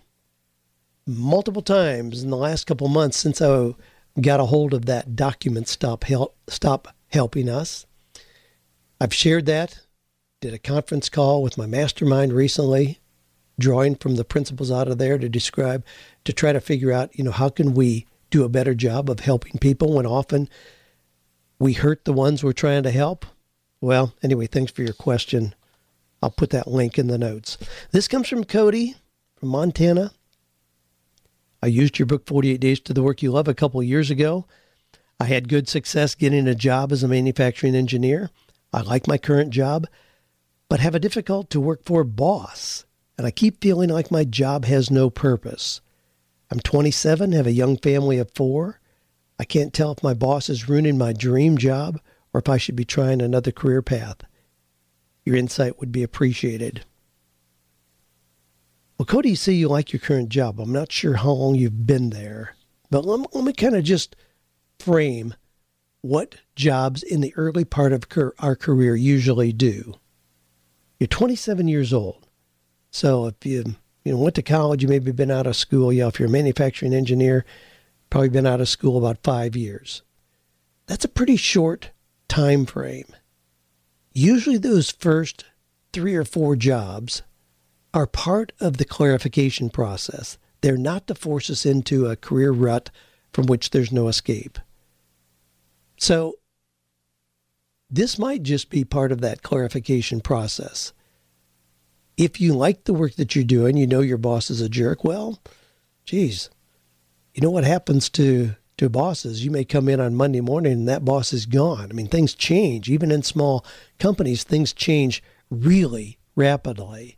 multiple 1.06 1.62
times 1.62 2.22
in 2.22 2.30
the 2.30 2.36
last 2.36 2.66
couple 2.66 2.88
months 2.88 3.16
since 3.16 3.40
I 3.42 3.74
got 4.20 4.40
a 4.40 4.46
hold 4.46 4.74
of 4.74 4.86
that 4.86 5.14
document 5.14 5.68
stop 5.68 6.04
help 6.04 6.36
stop 6.48 6.88
helping 7.08 7.48
us. 7.48 7.86
I've 9.00 9.14
shared 9.14 9.46
that, 9.46 9.80
did 10.40 10.54
a 10.54 10.58
conference 10.58 11.08
call 11.08 11.42
with 11.42 11.58
my 11.58 11.66
mastermind 11.66 12.32
recently 12.32 12.99
drawing 13.60 13.94
from 13.94 14.16
the 14.16 14.24
principles 14.24 14.70
out 14.70 14.88
of 14.88 14.98
there 14.98 15.18
to 15.18 15.28
describe, 15.28 15.84
to 16.24 16.32
try 16.32 16.52
to 16.52 16.60
figure 16.60 16.92
out, 16.92 17.16
you 17.16 17.22
know, 17.22 17.30
how 17.30 17.48
can 17.48 17.74
we 17.74 18.06
do 18.30 18.44
a 18.44 18.48
better 18.48 18.74
job 18.74 19.08
of 19.08 19.20
helping 19.20 19.58
people 19.58 19.94
when 19.94 20.06
often 20.06 20.48
we 21.58 21.74
hurt 21.74 22.04
the 22.04 22.12
ones 22.12 22.42
we're 22.42 22.52
trying 22.52 22.82
to 22.82 22.90
help? 22.90 23.26
Well, 23.80 24.14
anyway, 24.22 24.46
thanks 24.46 24.72
for 24.72 24.82
your 24.82 24.92
question. 24.92 25.54
I'll 26.22 26.30
put 26.30 26.50
that 26.50 26.68
link 26.68 26.98
in 26.98 27.06
the 27.06 27.18
notes. 27.18 27.56
This 27.92 28.08
comes 28.08 28.28
from 28.28 28.44
Cody 28.44 28.96
from 29.36 29.50
Montana. 29.50 30.12
I 31.62 31.66
used 31.66 31.98
your 31.98 32.06
book 32.06 32.26
48 32.26 32.60
Days 32.60 32.80
to 32.80 32.94
the 32.94 33.02
Work 33.02 33.22
You 33.22 33.32
Love 33.32 33.48
a 33.48 33.54
couple 33.54 33.82
years 33.82 34.10
ago. 34.10 34.46
I 35.18 35.24
had 35.24 35.48
good 35.48 35.68
success 35.68 36.14
getting 36.14 36.48
a 36.48 36.54
job 36.54 36.92
as 36.92 37.02
a 37.02 37.08
manufacturing 37.08 37.74
engineer. 37.74 38.30
I 38.72 38.80
like 38.80 39.06
my 39.06 39.18
current 39.18 39.50
job, 39.50 39.86
but 40.68 40.80
have 40.80 40.94
a 40.94 41.00
difficult 41.00 41.50
to 41.50 41.60
work 41.60 41.84
for 41.84 42.04
boss 42.04 42.84
and 43.20 43.26
I 43.26 43.30
keep 43.30 43.60
feeling 43.60 43.90
like 43.90 44.10
my 44.10 44.24
job 44.24 44.64
has 44.64 44.90
no 44.90 45.10
purpose. 45.10 45.82
I'm 46.50 46.58
27, 46.58 47.32
have 47.32 47.46
a 47.46 47.52
young 47.52 47.76
family 47.76 48.16
of 48.16 48.30
four. 48.34 48.80
I 49.38 49.44
can't 49.44 49.74
tell 49.74 49.92
if 49.92 50.02
my 50.02 50.14
boss 50.14 50.48
is 50.48 50.70
ruining 50.70 50.96
my 50.96 51.12
dream 51.12 51.58
job 51.58 52.00
or 52.32 52.40
if 52.40 52.48
I 52.48 52.56
should 52.56 52.76
be 52.76 52.86
trying 52.86 53.20
another 53.20 53.52
career 53.52 53.82
path. 53.82 54.22
Your 55.22 55.36
insight 55.36 55.78
would 55.78 55.92
be 55.92 56.02
appreciated. 56.02 56.86
Well, 58.96 59.04
Cody, 59.04 59.28
you 59.28 59.36
say 59.36 59.52
you 59.52 59.68
like 59.68 59.92
your 59.92 60.00
current 60.00 60.30
job. 60.30 60.58
I'm 60.58 60.72
not 60.72 60.90
sure 60.90 61.16
how 61.16 61.32
long 61.32 61.56
you've 61.56 61.86
been 61.86 62.08
there, 62.08 62.56
but 62.88 63.04
let 63.04 63.20
me, 63.20 63.26
let 63.34 63.44
me 63.44 63.52
kind 63.52 63.76
of 63.76 63.84
just 63.84 64.16
frame 64.78 65.34
what 66.00 66.36
jobs 66.56 67.02
in 67.02 67.20
the 67.20 67.34
early 67.36 67.66
part 67.66 67.92
of 67.92 68.06
our 68.38 68.56
career 68.56 68.96
usually 68.96 69.52
do. 69.52 69.92
You're 70.98 71.06
27 71.06 71.68
years 71.68 71.92
old. 71.92 72.26
So 72.90 73.26
if 73.26 73.34
you 73.44 73.76
you 74.04 74.12
know 74.12 74.18
went 74.18 74.34
to 74.36 74.42
college, 74.42 74.82
you 74.82 74.88
maybe 74.88 75.12
been 75.12 75.30
out 75.30 75.46
of 75.46 75.56
school. 75.56 75.92
Yeah, 75.92 76.08
if 76.08 76.18
you're 76.18 76.28
a 76.28 76.32
manufacturing 76.32 76.94
engineer, 76.94 77.44
probably 78.08 78.28
been 78.28 78.46
out 78.46 78.60
of 78.60 78.68
school 78.68 78.98
about 78.98 79.22
five 79.22 79.56
years. 79.56 80.02
That's 80.86 81.04
a 81.04 81.08
pretty 81.08 81.36
short 81.36 81.90
time 82.28 82.66
frame. 82.66 83.14
Usually, 84.12 84.58
those 84.58 84.90
first 84.90 85.44
three 85.92 86.14
or 86.14 86.24
four 86.24 86.56
jobs 86.56 87.22
are 87.94 88.06
part 88.06 88.52
of 88.60 88.76
the 88.76 88.84
clarification 88.84 89.70
process. 89.70 90.38
They're 90.60 90.76
not 90.76 91.06
to 91.06 91.14
force 91.14 91.50
us 91.50 91.64
into 91.64 92.06
a 92.06 92.16
career 92.16 92.52
rut 92.52 92.90
from 93.32 93.46
which 93.46 93.70
there's 93.70 93.92
no 93.92 94.08
escape. 94.08 94.58
So, 95.96 96.34
this 97.88 98.18
might 98.18 98.42
just 98.42 98.70
be 98.70 98.84
part 98.84 99.10
of 99.12 99.20
that 99.20 99.42
clarification 99.42 100.20
process. 100.20 100.92
If 102.20 102.38
you 102.38 102.52
like 102.52 102.84
the 102.84 102.92
work 102.92 103.14
that 103.14 103.34
you're 103.34 103.44
doing, 103.44 103.78
you 103.78 103.86
know 103.86 104.02
your 104.02 104.18
boss 104.18 104.50
is 104.50 104.60
a 104.60 104.68
jerk, 104.68 105.02
well, 105.04 105.40
geez, 106.04 106.50
you 107.32 107.40
know 107.40 107.50
what 107.50 107.64
happens 107.64 108.10
to 108.10 108.56
to 108.76 108.90
bosses. 108.90 109.42
You 109.42 109.50
may 109.50 109.64
come 109.64 109.88
in 109.88 110.00
on 110.00 110.14
Monday 110.14 110.42
morning 110.42 110.72
and 110.72 110.88
that 110.88 111.02
boss 111.02 111.32
is 111.32 111.46
gone. 111.46 111.88
I 111.90 111.94
mean, 111.94 112.08
things 112.08 112.34
change. 112.34 112.90
Even 112.90 113.10
in 113.10 113.22
small 113.22 113.64
companies, 113.98 114.44
things 114.44 114.74
change 114.74 115.22
really 115.50 116.18
rapidly. 116.36 117.16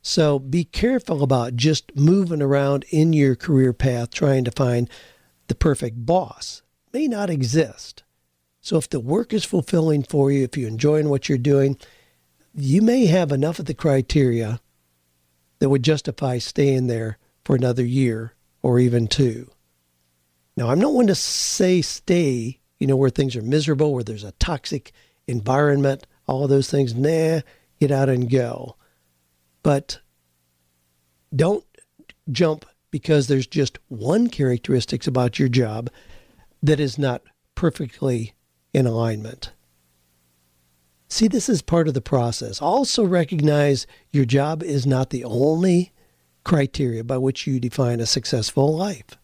So 0.00 0.38
be 0.38 0.64
careful 0.64 1.22
about 1.22 1.54
just 1.54 1.94
moving 1.94 2.40
around 2.40 2.86
in 2.88 3.12
your 3.12 3.36
career 3.36 3.74
path 3.74 4.10
trying 4.10 4.44
to 4.44 4.50
find 4.50 4.88
the 5.48 5.54
perfect 5.54 6.06
boss. 6.06 6.62
May 6.94 7.06
not 7.06 7.28
exist. 7.28 8.02
So 8.62 8.78
if 8.78 8.88
the 8.88 9.00
work 9.00 9.34
is 9.34 9.44
fulfilling 9.44 10.04
for 10.04 10.32
you, 10.32 10.44
if 10.44 10.56
you're 10.56 10.68
enjoying 10.68 11.10
what 11.10 11.28
you're 11.28 11.36
doing, 11.36 11.76
you 12.60 12.82
may 12.82 13.06
have 13.06 13.30
enough 13.30 13.58
of 13.58 13.66
the 13.66 13.74
criteria 13.74 14.60
that 15.60 15.68
would 15.68 15.82
justify 15.82 16.38
staying 16.38 16.86
there 16.88 17.18
for 17.44 17.54
another 17.54 17.84
year 17.84 18.34
or 18.62 18.78
even 18.78 19.06
two. 19.06 19.50
Now, 20.56 20.70
I'm 20.70 20.80
not 20.80 20.92
one 20.92 21.06
to 21.06 21.14
say 21.14 21.82
stay, 21.82 22.58
you 22.80 22.86
know, 22.86 22.96
where 22.96 23.10
things 23.10 23.36
are 23.36 23.42
miserable, 23.42 23.94
where 23.94 24.02
there's 24.02 24.24
a 24.24 24.32
toxic 24.32 24.92
environment, 25.28 26.06
all 26.26 26.48
those 26.48 26.68
things. 26.68 26.94
Nah, 26.94 27.40
get 27.80 27.92
out 27.92 28.08
and 28.08 28.28
go. 28.28 28.76
But 29.62 30.00
don't 31.34 31.64
jump 32.32 32.64
because 32.90 33.28
there's 33.28 33.46
just 33.46 33.78
one 33.88 34.28
characteristics 34.28 35.06
about 35.06 35.38
your 35.38 35.48
job 35.48 35.90
that 36.62 36.80
is 36.80 36.98
not 36.98 37.22
perfectly 37.54 38.34
in 38.74 38.86
alignment. 38.86 39.52
See, 41.08 41.28
this 41.28 41.48
is 41.48 41.62
part 41.62 41.88
of 41.88 41.94
the 41.94 42.00
process. 42.00 42.60
Also 42.60 43.04
recognize 43.04 43.86
your 44.12 44.24
job 44.24 44.62
is 44.62 44.86
not 44.86 45.10
the 45.10 45.24
only 45.24 45.92
criteria 46.44 47.02
by 47.02 47.18
which 47.18 47.46
you 47.46 47.58
define 47.58 48.00
a 48.00 48.06
successful 48.06 48.76
life 48.76 49.18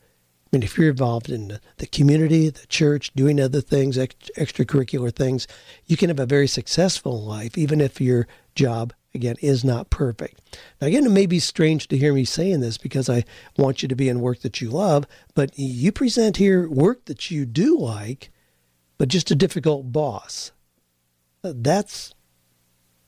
I 0.54 0.56
mean, 0.56 0.62
if 0.62 0.78
you're 0.78 0.90
involved 0.90 1.30
in 1.30 1.58
the 1.78 1.86
community, 1.88 2.48
the 2.48 2.64
church, 2.68 3.12
doing 3.16 3.40
other 3.40 3.60
things, 3.60 3.96
extracurricular 3.98 5.12
things, 5.12 5.48
you 5.86 5.96
can 5.96 6.10
have 6.10 6.20
a 6.20 6.26
very 6.26 6.46
successful 6.46 7.20
life, 7.20 7.58
even 7.58 7.80
if 7.80 8.00
your 8.00 8.28
job, 8.54 8.92
again, 9.16 9.34
is 9.42 9.64
not 9.64 9.90
perfect. 9.90 10.40
Now, 10.80 10.86
again, 10.86 11.06
it 11.06 11.10
may 11.10 11.26
be 11.26 11.40
strange 11.40 11.88
to 11.88 11.98
hear 11.98 12.14
me 12.14 12.24
saying 12.24 12.60
this 12.60 12.78
because 12.78 13.10
I 13.10 13.24
want 13.58 13.82
you 13.82 13.88
to 13.88 13.96
be 13.96 14.08
in 14.08 14.20
work 14.20 14.42
that 14.42 14.60
you 14.60 14.70
love, 14.70 15.08
but 15.34 15.58
you 15.58 15.90
present 15.90 16.36
here 16.36 16.68
work 16.68 17.06
that 17.06 17.32
you 17.32 17.46
do 17.46 17.76
like, 17.76 18.30
but 18.96 19.08
just 19.08 19.32
a 19.32 19.34
difficult 19.34 19.90
boss. 19.90 20.52
That's 21.44 22.14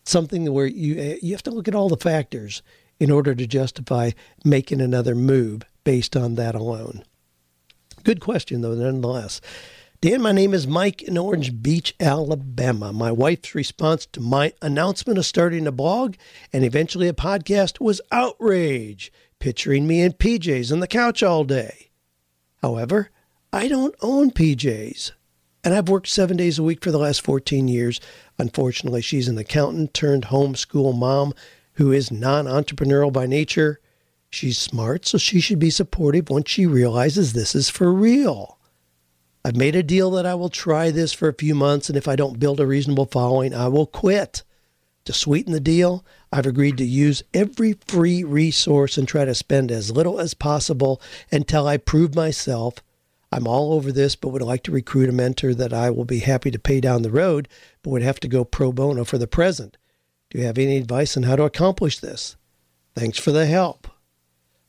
something 0.05 0.53
where 0.53 0.67
you 0.67 0.99
eh, 0.99 1.17
you 1.23 1.33
have 1.33 1.43
to 1.45 1.51
look 1.51 1.69
at 1.69 1.75
all 1.75 1.89
the 1.89 1.97
factors 1.97 2.63
in 2.99 3.11
order 3.11 3.35
to 3.35 3.47
justify 3.47 4.11
making 4.45 4.81
another 4.81 5.15
move 5.15 5.63
based 5.85 6.17
on 6.17 6.35
that 6.37 6.55
alone. 6.55 7.05
Good 8.03 8.21
question, 8.21 8.61
though, 8.61 8.75
nonetheless. 8.75 9.41
Dan, 10.01 10.21
my 10.21 10.33
name 10.33 10.53
is 10.53 10.67
Mike 10.67 11.03
in 11.03 11.17
Orange 11.17 11.63
Beach, 11.63 11.95
Alabama. 11.99 12.93
My 12.93 13.11
wife's 13.11 13.55
response 13.55 14.07
to 14.07 14.21
my 14.21 14.53
announcement 14.61 15.19
of 15.19 15.27
starting 15.27 15.67
a 15.67 15.73
blog 15.73 16.17
and 16.53 16.65
eventually 16.65 17.09
a 17.09 17.15
podcast 17.15 17.81
was 17.81 18.01
outrage, 18.13 19.11
picturing 19.39 19.87
me 19.87 20.03
in 20.03 20.13
PJs 20.13 20.71
on 20.71 20.81
the 20.81 20.87
couch 20.87 21.23
all 21.23 21.45
day. 21.45 21.91
However, 22.63 23.11
I 23.53 23.69
don't 23.69 23.95
own 24.03 24.31
PJs, 24.33 25.13
and 25.65 25.75
I've 25.75 25.89
worked 25.89 26.09
seven 26.09 26.37
days 26.37 26.59
a 26.59 26.63
week 26.63 26.85
for 26.85 26.91
the 26.91 26.99
last 26.99 27.23
14 27.23 27.67
years. 27.67 28.01
Unfortunately, 28.39 29.03
she's 29.03 29.29
an 29.29 29.39
accountant 29.39 29.95
turned 29.95 30.27
homeschool 30.27 30.97
mom 30.97 31.33
who 31.75 31.93
is 31.93 32.11
non 32.11 32.47
entrepreneurial 32.47 33.13
by 33.13 33.27
nature 33.27 33.81
She's 34.31 34.59
smart, 34.59 35.07
so 35.07 35.19
she 35.19 35.41
should 35.41 35.59
be 35.59 35.71
supportive 35.71 36.29
once 36.29 36.51
she 36.51 36.67
realizes 36.67 37.33
this 37.33 37.55
is 37.55 37.71
for 37.71 37.93
real. 37.93 38.59
I've 39.45 39.57
made 39.57 39.77
a 39.77 39.83
deal 39.83 40.11
that 40.11 40.27
I 40.27 40.35
will 40.35 40.49
try 40.49 40.91
this 40.91 41.13
for 41.13 41.29
a 41.29 41.35
few 41.35 41.55
months, 41.55 41.89
and 41.89 41.97
if 41.97 42.09
I 42.09 42.17
don't 42.17 42.41
build 42.41 42.61
a 42.61 42.67
reasonable 42.67 43.07
following, 43.07 43.55
I 43.55 43.69
will 43.69 43.87
quit. 43.87 44.43
To 45.05 45.13
sweeten 45.13 45.53
the 45.53 45.61
deal, 45.61 46.05
I've 46.33 46.47
agreed 46.47 46.77
to 46.79 46.85
use 46.85 47.23
every 47.33 47.75
free 47.87 48.25
resource 48.25 48.99
and 48.99 49.07
try 49.07 49.25
to 49.25 49.35
spend 49.35 49.71
as 49.71 49.93
little 49.93 50.19
as 50.19 50.35
possible 50.35 51.01
until 51.31 51.67
I 51.67 51.77
prove 51.77 52.15
myself. 52.15 52.75
I'm 53.33 53.47
all 53.47 53.73
over 53.73 53.91
this, 53.91 54.17
but 54.17 54.29
would 54.29 54.43
like 54.43 54.63
to 54.65 54.73
recruit 54.73 55.09
a 55.09 55.13
mentor 55.13 55.55
that 55.55 55.73
I 55.73 55.91
will 55.91 56.05
be 56.05 56.21
happy 56.21 56.51
to 56.51 56.59
pay 56.59 56.81
down 56.81 57.03
the 57.03 57.11
road, 57.11 57.49
but 57.83 57.91
would 57.91 58.03
have 58.03 58.21
to 58.21 58.29
go 58.29 58.45
pro 58.45 58.73
bono 58.73 59.05
for 59.05 59.19
the 59.19 59.27
present. 59.27 59.77
Do 60.31 60.39
you 60.39 60.45
have 60.45 60.59
any 60.59 60.77
advice 60.77 61.17
on 61.17 61.25
how 61.25 61.37
to 61.37 61.45
accomplish 61.45 61.99
this? 61.99 62.37
Thanks 62.95 63.19
for 63.19 63.33
the 63.33 63.47
help. 63.47 63.89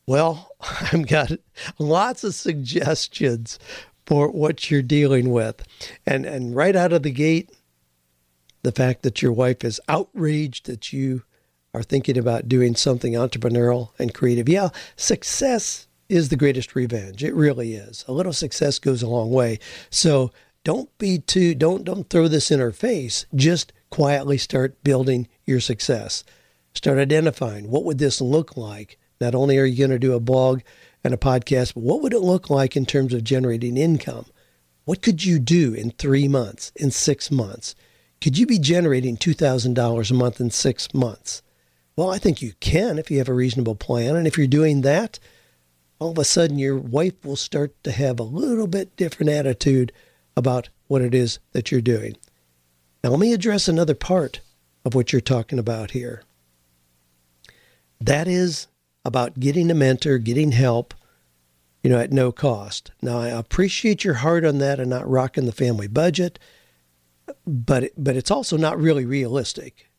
Well, 0.06 0.52
I've 0.92 1.08
got 1.08 1.32
lots 1.78 2.24
of 2.24 2.34
suggestions 2.34 3.60
for 4.06 4.30
what 4.30 4.72
you're 4.72 4.82
dealing 4.82 5.32
with. 5.32 5.64
And 6.06 6.26
and 6.26 6.56
right 6.56 6.76
out 6.76 6.94
of 6.94 7.04
the 7.04 7.12
gate, 7.12 7.52
the 8.64 8.72
fact 8.72 9.04
that 9.04 9.22
your 9.22 9.34
wife 9.34 9.64
is 9.64 9.82
outraged 9.88 10.66
that 10.66 10.92
you 10.92 11.24
are 11.74 11.84
thinking 11.84 12.18
about 12.18 12.50
doing 12.50 12.76
something 12.76 13.14
entrepreneurial 13.14 13.90
and 14.00 14.14
creative. 14.14 14.50
Yeah, 14.50 14.70
success 14.96 15.87
is 16.10 16.30
the 16.30 16.36
greatest 16.36 16.76
revenge. 16.76 17.24
It 17.24 17.34
really 17.34 17.74
is. 17.74 18.06
A 18.08 18.14
little 18.14 18.34
success 18.34 18.80
goes 18.80 19.02
a 19.02 19.10
long 19.10 19.32
way. 19.32 19.60
So 19.90 20.32
don't 20.64 20.96
be 20.98 21.20
too 21.20 21.56
don't 21.56 21.84
don't 21.84 22.10
throw 22.10 22.28
this 22.28 22.52
in 22.52 22.60
her 22.60 22.72
face. 22.72 23.26
Just 23.36 23.74
quietly 23.90 24.38
start 24.38 24.84
building 24.84 25.28
your 25.46 25.60
success. 25.60 26.24
Start 26.74 26.98
identifying 26.98 27.70
what 27.70 27.86
would 27.86 27.98
this 27.98 28.22
look 28.22 28.58
like 28.58 28.98
not 29.20 29.36
only 29.36 29.58
are 29.58 29.66
you 29.66 29.78
going 29.78 29.90
to 29.90 30.00
do 30.00 30.14
a 30.14 30.20
blog 30.20 30.62
and 31.04 31.14
a 31.14 31.18
podcast, 31.18 31.74
but 31.74 31.84
what 31.84 32.02
would 32.02 32.14
it 32.14 32.20
look 32.20 32.50
like 32.50 32.76
in 32.76 32.86
terms 32.86 33.14
of 33.14 33.24
generating 33.24 33.78
income? 33.78 34.26
What 34.86 35.02
could 35.02 35.26
you 35.26 35.40
do 35.40 35.74
in 35.74 35.92
three 35.92 36.28
months, 36.28 36.72
in 36.76 36.92
six 36.92 37.32
months? 37.32 37.76
Could 38.22 38.38
you 38.38 38.46
be 38.46 38.60
generating 38.60 39.18
$2,000 39.18 40.12
a 40.12 40.14
month 40.14 40.40
in 40.40 40.50
six 40.50 40.94
months? 40.94 41.42
Well, 41.96 42.10
I 42.10 42.20
think 42.20 42.42
you 42.42 42.54
can 42.60 42.98
if 42.98 43.10
you 43.10 43.18
have 43.18 43.30
a 43.30 43.34
reasonable 43.34 43.76
plan. 43.76 44.16
And 44.16 44.28
if 44.28 44.38
you're 44.38 44.48
doing 44.48 44.82
that, 44.82 45.20
all 46.00 46.12
of 46.12 46.18
a 46.18 46.24
sudden 46.24 46.60
your 46.60 46.78
wife 46.78 47.24
will 47.24 47.36
start 47.36 47.76
to 47.84 47.92
have 47.92 48.20
a 48.20 48.24
little 48.24 48.68
bit 48.68 48.96
different 48.96 49.32
attitude 49.32 49.92
about 50.36 50.70
what 50.88 51.02
it 51.02 51.14
is 51.14 51.40
that 51.54 51.72
you're 51.72 51.82
doing. 51.82 52.16
Now, 53.04 53.12
let 53.12 53.20
me 53.20 53.34
address 53.34 53.68
another 53.68 53.96
part 53.96 54.42
of 54.86 54.96
what 54.96 55.12
you're 55.12 55.22
talking 55.22 55.60
about 55.60 55.92
here. 55.92 56.24
That 58.00 58.28
is 58.28 58.68
about 59.04 59.40
getting 59.40 59.72
a 59.72 59.76
mentor, 59.76 60.18
getting 60.18 60.52
help, 60.52 60.94
you 61.84 61.90
know, 61.90 62.00
at 62.00 62.12
no 62.12 62.32
cost. 62.32 62.92
Now, 63.02 63.20
I 63.20 63.30
appreciate 63.30 64.04
your 64.04 64.16
heart 64.16 64.46
on 64.46 64.60
that 64.60 64.80
and 64.80 64.90
not 64.90 65.10
rocking 65.10 65.46
the 65.46 65.52
family 65.52 65.88
budget, 65.88 66.38
but 67.46 67.92
but 67.98 68.16
it's 68.16 68.32
also 68.32 68.58
not 68.58 68.80
really 68.80 69.06
realistic. 69.06 69.90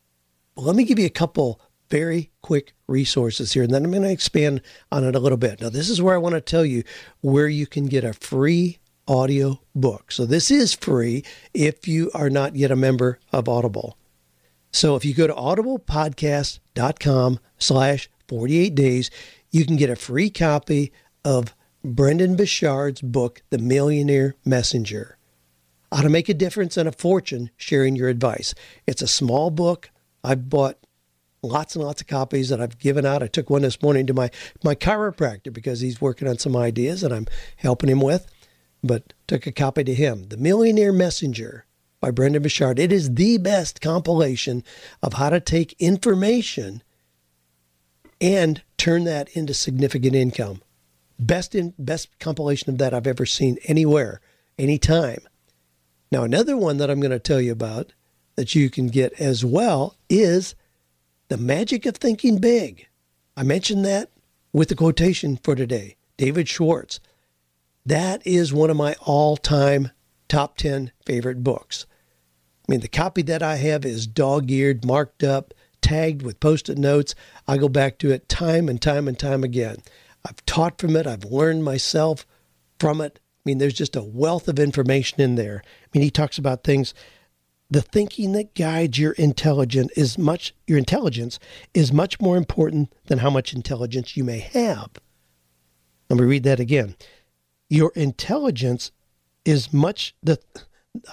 Well, 0.55 0.67
let 0.67 0.77
me 0.77 0.85
give 0.85 0.99
you 0.99 1.07
a 1.07 1.11
couple 1.11 1.61
very 1.91 2.31
quick 2.43 2.75
resources 2.87 3.53
here, 3.53 3.63
and 3.63 3.73
then 3.73 3.85
I'm 3.85 3.91
going 3.91 4.03
to 4.03 4.11
expand 4.11 4.63
on 4.91 5.05
it 5.05 5.15
a 5.15 5.21
little 5.21 5.39
bit. 5.39 5.61
Now, 5.61 5.69
this 5.69 5.89
is 5.89 6.03
where 6.03 6.15
I 6.15 6.19
want 6.19 6.35
to 6.35 6.41
tell 6.41 6.65
you 6.65 6.85
where 7.21 7.49
you 7.49 7.67
can 7.67 7.87
get 7.87 8.05
a 8.05 8.13
free 8.13 8.79
audio 9.07 9.61
book. 9.75 10.13
So 10.13 10.27
this 10.27 10.51
is 10.51 10.75
free 10.75 11.25
if 11.55 11.89
you 11.89 12.11
are 12.15 12.31
not 12.31 12.57
yet 12.57 12.71
a 12.71 12.77
member 12.77 13.19
of 13.33 13.49
Audible. 13.49 13.97
So 14.71 14.97
if 14.97 15.05
you 15.05 15.15
go 15.15 15.27
to 15.27 15.35
audiblepodcast.com 15.35 17.41
slash 17.59 18.11
48 18.29 18.75
days, 18.75 19.11
you 19.51 19.65
can 19.65 19.77
get 19.77 19.89
a 19.89 19.97
free 19.97 20.29
copy 20.29 20.93
of 21.25 21.55
Brendon 21.83 22.37
Burchard's 22.37 23.01
book, 23.01 23.43
The 23.51 23.59
Millionaire 23.59 24.35
Messenger. 24.45 25.17
How 25.91 26.03
to 26.03 26.11
make 26.11 26.29
a 26.29 26.35
difference 26.35 26.77
and 26.77 26.87
a 26.87 26.93
fortune 26.93 27.51
sharing 27.57 27.97
your 27.97 28.09
advice. 28.09 28.55
It's 28.87 29.01
a 29.01 29.09
small 29.09 29.51
book. 29.51 29.91
I've 30.23 30.51
bought 30.51 30.77
lots 31.43 31.75
and 31.77 31.85
lots 31.85 32.01
of 32.01 32.07
copies 32.07 32.49
that 32.49 32.61
I've 32.61 32.79
given 32.79 33.07
out. 33.07 33.23
I 33.23 33.29
took 33.29 33.51
one 33.51 33.63
this 33.63 33.83
morning 33.83 34.07
to 34.07 34.15
my, 34.15 34.31
my 34.65 34.75
chiropractor 34.75 35.53
because 35.53 35.81
he's 35.81 36.01
working 36.01 36.29
on 36.29 36.39
some 36.39 36.57
ideas 36.57 37.01
that 37.03 37.13
I'm 37.13 37.27
helping 37.57 37.91
him 37.91 38.01
with, 38.01 38.27
but 38.83 39.13
took 39.27 39.47
a 39.47 39.53
copy 39.53 39.85
to 39.85 39.95
him. 39.95 40.29
The 40.29 40.37
Millionaire 40.37 40.93
Messenger 40.93 41.65
by 42.01 42.11
Brendon 42.11 42.43
Burchard. 42.43 42.79
It 42.79 42.93
is 42.93 43.15
the 43.15 43.39
best 43.39 43.81
compilation 43.81 44.63
of 45.03 45.15
how 45.15 45.31
to 45.31 45.41
take 45.41 45.75
information 45.79 46.83
and 48.21 48.63
turn 48.77 49.05
that 49.05 49.29
into 49.31 49.55
significant 49.55 50.15
income. 50.15 50.63
Best 51.19 51.55
in 51.55 51.75
best 51.79 52.19
compilation 52.19 52.71
of 52.71 52.79
that 52.79 52.95
I've 52.95 53.07
ever 53.07 53.27
seen 53.27 53.59
anywhere, 53.65 54.21
anytime. 54.59 55.21
Now 56.13 56.23
another 56.23 56.57
one 56.57 56.77
that 56.79 56.91
I'm 56.91 57.01
going 57.01 57.11
to 57.11 57.19
tell 57.19 57.41
you 57.41 57.53
about 57.53 57.93
that 58.37 58.55
you 58.55 58.71
can 58.71 58.87
get 58.87 59.13
as 59.21 59.45
well 59.45 59.97
is 60.09 60.55
the 61.29 61.37
magic 61.37 61.87
of 61.87 61.97
thinking 61.97 62.39
big. 62.39 62.89
I 63.37 63.43
mentioned 63.43 63.85
that 63.85 64.11
with 64.53 64.69
the 64.69 64.75
quotation 64.75 65.37
for 65.37 65.55
today 65.55 65.97
David 66.17 66.49
Schwartz. 66.49 67.01
That 67.87 68.27
is 68.27 68.53
one 68.53 68.71
of 68.71 68.77
my 68.77 68.97
all 69.01 69.37
time 69.37 69.91
top 70.29 70.57
10 70.57 70.93
favorite 71.07 71.43
books. 71.43 71.87
I 72.69 72.73
mean, 72.73 72.81
the 72.81 72.89
copy 72.89 73.23
that 73.23 73.43
I 73.43 73.57
have 73.57 73.85
is 73.85 74.07
dog 74.07 74.51
eared, 74.51 74.85
marked 74.85 75.23
up, 75.23 75.55
tagged 75.81 76.23
with 76.23 76.41
post 76.41 76.69
it 76.69 76.77
notes. 76.77 77.15
I 77.47 77.57
go 77.57 77.69
back 77.69 77.99
to 77.99 78.11
it 78.11 78.29
time 78.29 78.69
and 78.69 78.81
time 78.81 79.09
and 79.09 79.19
time 79.19 79.43
again. 79.43 79.79
I've 80.27 80.45
taught 80.45 80.79
from 80.79 80.97
it, 80.97 81.07
I've 81.07 81.25
learned 81.25 81.65
myself 81.65 82.27
from 82.79 83.01
it. 83.01 83.21
I 83.25 83.41
mean, 83.45 83.59
there's 83.59 83.75
just 83.75 83.97
a 83.97 84.03
wealth 84.03 84.49
of 84.49 84.59
information 84.59 85.21
in 85.23 85.37
there. 85.37 85.63
I 85.65 85.89
mean, 85.95 86.03
he 86.03 86.11
talks 86.11 86.37
about 86.37 86.65
things. 86.65 86.93
The 87.71 87.83
thinking 87.83 88.33
that 88.33 88.55
guides 88.55 88.99
your 88.99 89.13
intelligence 89.13 89.93
is 89.93 90.17
much 90.17 90.55
your 90.67 90.79
intelligence 90.79 91.39
is 91.75 91.93
much 91.93 92.19
more 92.21 92.37
important 92.37 92.95
than 93.07 93.19
how 93.19 93.29
much 93.29 93.53
intelligence 93.53 94.17
you 94.17 94.25
may 94.25 94.39
have. 94.39 94.91
Let 96.09 96.19
me 96.19 96.25
read 96.25 96.45
that 96.45 96.61
again. 96.61 96.97
Your 97.69 97.93
intelligence 97.95 98.91
is 99.45 99.73
much 99.73 100.15
the 100.23 100.39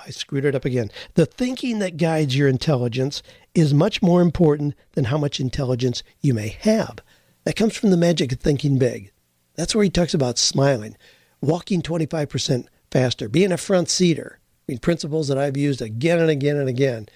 I 0.06 0.10
screwed 0.10 0.46
it 0.46 0.56
up 0.56 0.66
again. 0.66 0.90
The 1.16 1.26
thinking 1.26 1.80
that 1.80 1.98
guides 1.98 2.38
your 2.38 2.48
intelligence 2.48 3.22
is 3.54 3.74
much 3.74 4.02
more 4.02 4.22
important 4.22 4.74
than 4.94 5.06
how 5.06 5.18
much 5.18 5.40
intelligence 5.40 6.04
you 6.22 6.34
may 6.34 6.48
have. 6.48 7.00
That 7.44 7.58
comes 7.58 7.76
from 7.76 7.92
the 7.92 7.98
magic 7.98 8.32
of 8.32 8.40
thinking 8.40 8.78
big. 8.78 9.12
That's 9.56 9.76
where 9.76 9.84
he 9.84 9.90
talks 9.90 10.14
about 10.14 10.38
smiling, 10.38 10.98
walking 11.42 11.82
25% 11.82 12.68
faster, 12.92 13.30
being 13.30 13.52
a 13.52 13.58
front 13.58 13.90
seater. 13.90 14.40
Mean, 14.68 14.80
principles 14.80 15.28
that 15.28 15.38
I've 15.38 15.58
used 15.58 15.82
again 15.82 16.20
and 16.20 16.30
again 16.30 16.58
and 16.58 16.70
again 16.70 17.08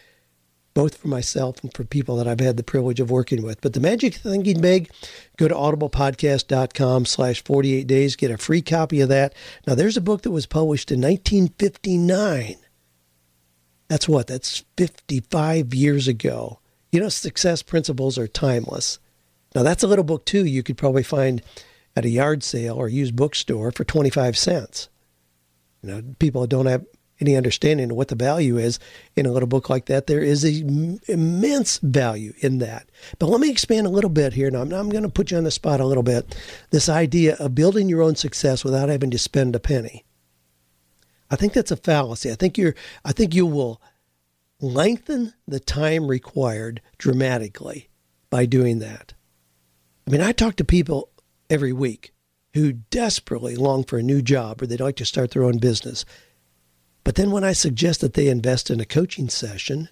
both 0.74 0.96
for 0.96 1.08
myself 1.08 1.62
and 1.62 1.74
for 1.74 1.84
people 1.84 2.16
that 2.16 2.28
I've 2.28 2.40
had 2.40 2.58
the 2.58 2.64
privilege 2.64 3.00
of 3.00 3.12
working 3.12 3.42
with. 3.44 3.60
But 3.62 3.74
the 3.74 3.80
magic 3.80 4.16
thinking 4.16 4.62
big, 4.62 4.90
go 5.38 5.48
to 5.48 5.54
audiblepodcast.com 5.54 7.06
slash 7.06 7.44
48 7.44 7.88
days, 7.88 8.16
get 8.16 8.32
a 8.32 8.38
free 8.38 8.62
copy 8.62 9.02
of 9.02 9.10
that. 9.10 9.34
Now, 9.68 9.76
there's 9.76 9.98
a 9.98 10.02
book 10.02 10.22
that 10.22 10.32
was 10.32 10.46
published 10.46 10.92
in 10.92 11.02
1959. 11.02 12.56
That's 13.90 14.08
what? 14.08 14.28
That's 14.28 14.64
55 14.78 15.74
years 15.74 16.08
ago. 16.08 16.60
You 16.92 17.02
know, 17.02 17.10
success 17.10 17.62
principles 17.62 18.18
are 18.18 18.28
timeless. 18.28 19.00
Now, 19.56 19.64
that's 19.64 19.84
a 19.84 19.88
little 19.88 20.06
book, 20.06 20.26
too, 20.26 20.46
you 20.46 20.64
could 20.64 20.78
probably 20.78 21.04
find 21.04 21.42
at 21.96 22.06
a 22.06 22.10
yard 22.10 22.44
sale 22.44 22.76
or 22.76 22.88
used 22.88 23.16
bookstore 23.16 23.72
for 23.72 23.84
25 23.84 24.38
cents. 24.38 24.90
You 25.82 25.90
know, 25.90 26.04
people 26.20 26.46
don't 26.46 26.68
have 26.68 26.86
any 27.20 27.36
understanding 27.36 27.92
of 27.92 27.98
what 27.98 28.08
the 28.08 28.16
value 28.16 28.58
is 28.58 28.80
in 29.16 29.26
a 29.26 29.32
little 29.32 29.48
book 29.48 29.70
like 29.70 29.86
that, 29.86 30.08
there 30.08 30.22
is 30.22 30.46
a 30.46 30.64
immense 31.12 31.80
value 31.80 32.34
in 32.40 32.60
that. 32.60 32.90
But 33.18 33.28
let 33.28 33.42
me 33.42 33.50
expand 33.50 33.88
a 33.88 33.92
little 33.92 34.10
bit 34.10 34.34
here. 34.34 34.50
Now, 34.50 34.62
I'm, 34.62 34.74
I'm 34.74 34.90
going 34.90 35.04
to 35.04 35.10
put 35.10 35.32
you 35.32 35.38
on 35.38 35.44
the 35.44 35.52
spot 35.52 35.80
a 35.80 35.86
little 35.86 36.04
bit. 36.04 36.36
This 36.70 36.90
idea 36.90 37.36
of 37.36 37.56
building 37.56 37.90
your 37.90 38.02
own 38.02 38.16
success 38.16 38.64
without 38.64 38.90
having 38.90 39.12
to 39.12 39.18
spend 39.18 39.56
a 39.56 39.60
penny. 39.60 40.06
I 41.30 41.36
think 41.36 41.54
that's 41.54 41.72
a 41.72 41.78
fallacy. 41.78 42.32
I 42.32 42.36
think 42.36 42.58
you're. 42.58 42.76
I 43.06 43.12
think 43.12 43.36
you 43.36 43.46
will 43.46 43.82
lengthen 44.62 45.34
the 45.48 45.60
time 45.60 46.08
required 46.08 46.82
dramatically 46.98 47.90
by 48.30 48.46
doing 48.46 48.80
that. 48.80 49.14
I 50.08 50.12
mean, 50.12 50.22
I 50.22 50.32
talk 50.32 50.56
to 50.56 50.66
people 50.66 51.12
every 51.50 51.74
week 51.74 52.14
who 52.54 52.74
desperately 52.74 53.56
long 53.56 53.84
for 53.84 53.98
a 53.98 54.04
new 54.04 54.22
job 54.22 54.62
or 54.62 54.66
they'd 54.66 54.80
like 54.80 54.96
to 54.98 55.06
start 55.06 55.32
their 55.32 55.44
own 55.44 55.60
business. 55.60 56.04
But 57.04 57.16
then 57.16 57.32
when 57.32 57.44
I 57.44 57.54
suggest 57.54 58.02
that 58.02 58.14
they 58.14 58.28
invest 58.28 58.70
in 58.70 58.80
a 58.80 58.86
coaching 58.86 59.30
session 59.30 59.90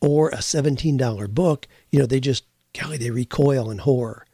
or 0.00 0.30
a 0.30 0.38
$17 0.38 1.30
book, 1.34 1.66
you 1.90 1.98
know, 1.98 2.06
they 2.06 2.20
just, 2.20 2.44
golly, 2.78 2.98
they 2.98 3.10
recoil 3.10 3.70
in 3.70 3.78
horror. 3.78 4.26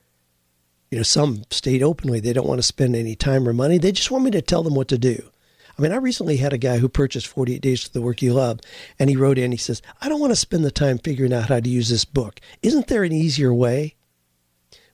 You 0.91 0.99
know, 0.99 1.03
some 1.03 1.45
state 1.51 1.83
openly 1.83 2.21
they 2.21 2.33
don't 2.33 2.47
want 2.47 2.59
to 2.59 2.63
spend 2.67 2.95
any 2.95 3.17
time 3.17 3.49
or 3.49 3.53
money. 3.53 3.79
They 3.79 3.93
just 3.93 4.11
want 4.11 4.25
me 4.25 4.31
to 4.33 4.43
tell 4.43 4.63
them 4.63 4.75
what 4.75 4.89
to 4.89 4.99
do. 4.99 5.31
I 5.79 5.83
mean, 5.83 5.93
I 5.93 5.97
recently 5.97 6.39
had 6.39 6.55
a 6.55 6.59
guy 6.59 6.79
who 6.79 6.89
purchased 6.89 7.27
48 7.27 7.61
Days 7.61 7.85
to 7.85 7.93
the 7.93 8.01
Work 8.01 8.23
You 8.23 8.33
Love, 8.33 8.61
and 8.99 9.11
he 9.11 9.17
wrote 9.17 9.37
in, 9.37 9.53
he 9.53 9.59
says, 9.59 9.83
I 10.01 10.09
don't 10.09 10.21
want 10.21 10.31
to 10.31 10.37
spend 10.37 10.65
the 10.65 10.71
time 10.71 10.99
figuring 10.99 11.35
out 11.35 11.51
how 11.51 11.61
to 11.61 11.69
use 11.69 11.91
this 11.91 12.07
book. 12.07 12.41
Isn't 12.63 12.87
there 12.87 13.05
an 13.05 13.13
easier 13.13 13.53
way? 13.53 13.95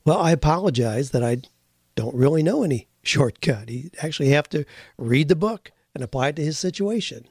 Well, 0.05 0.19
I 0.19 0.33
apologize 0.33 1.13
that 1.13 1.23
I 1.23 1.43
don't 1.95 2.17
really 2.17 2.43
know 2.43 2.65
any 2.65 2.89
shortcut. 3.05 3.69
You 3.69 3.91
actually 4.03 4.31
have 4.31 4.49
to 4.51 4.65
read 4.99 5.29
the 5.29 5.37
book 5.37 5.71
and 5.95 6.03
apply 6.03 6.29
it 6.29 6.37
to 6.37 6.45
his 6.45 6.59
situation. 6.59 7.29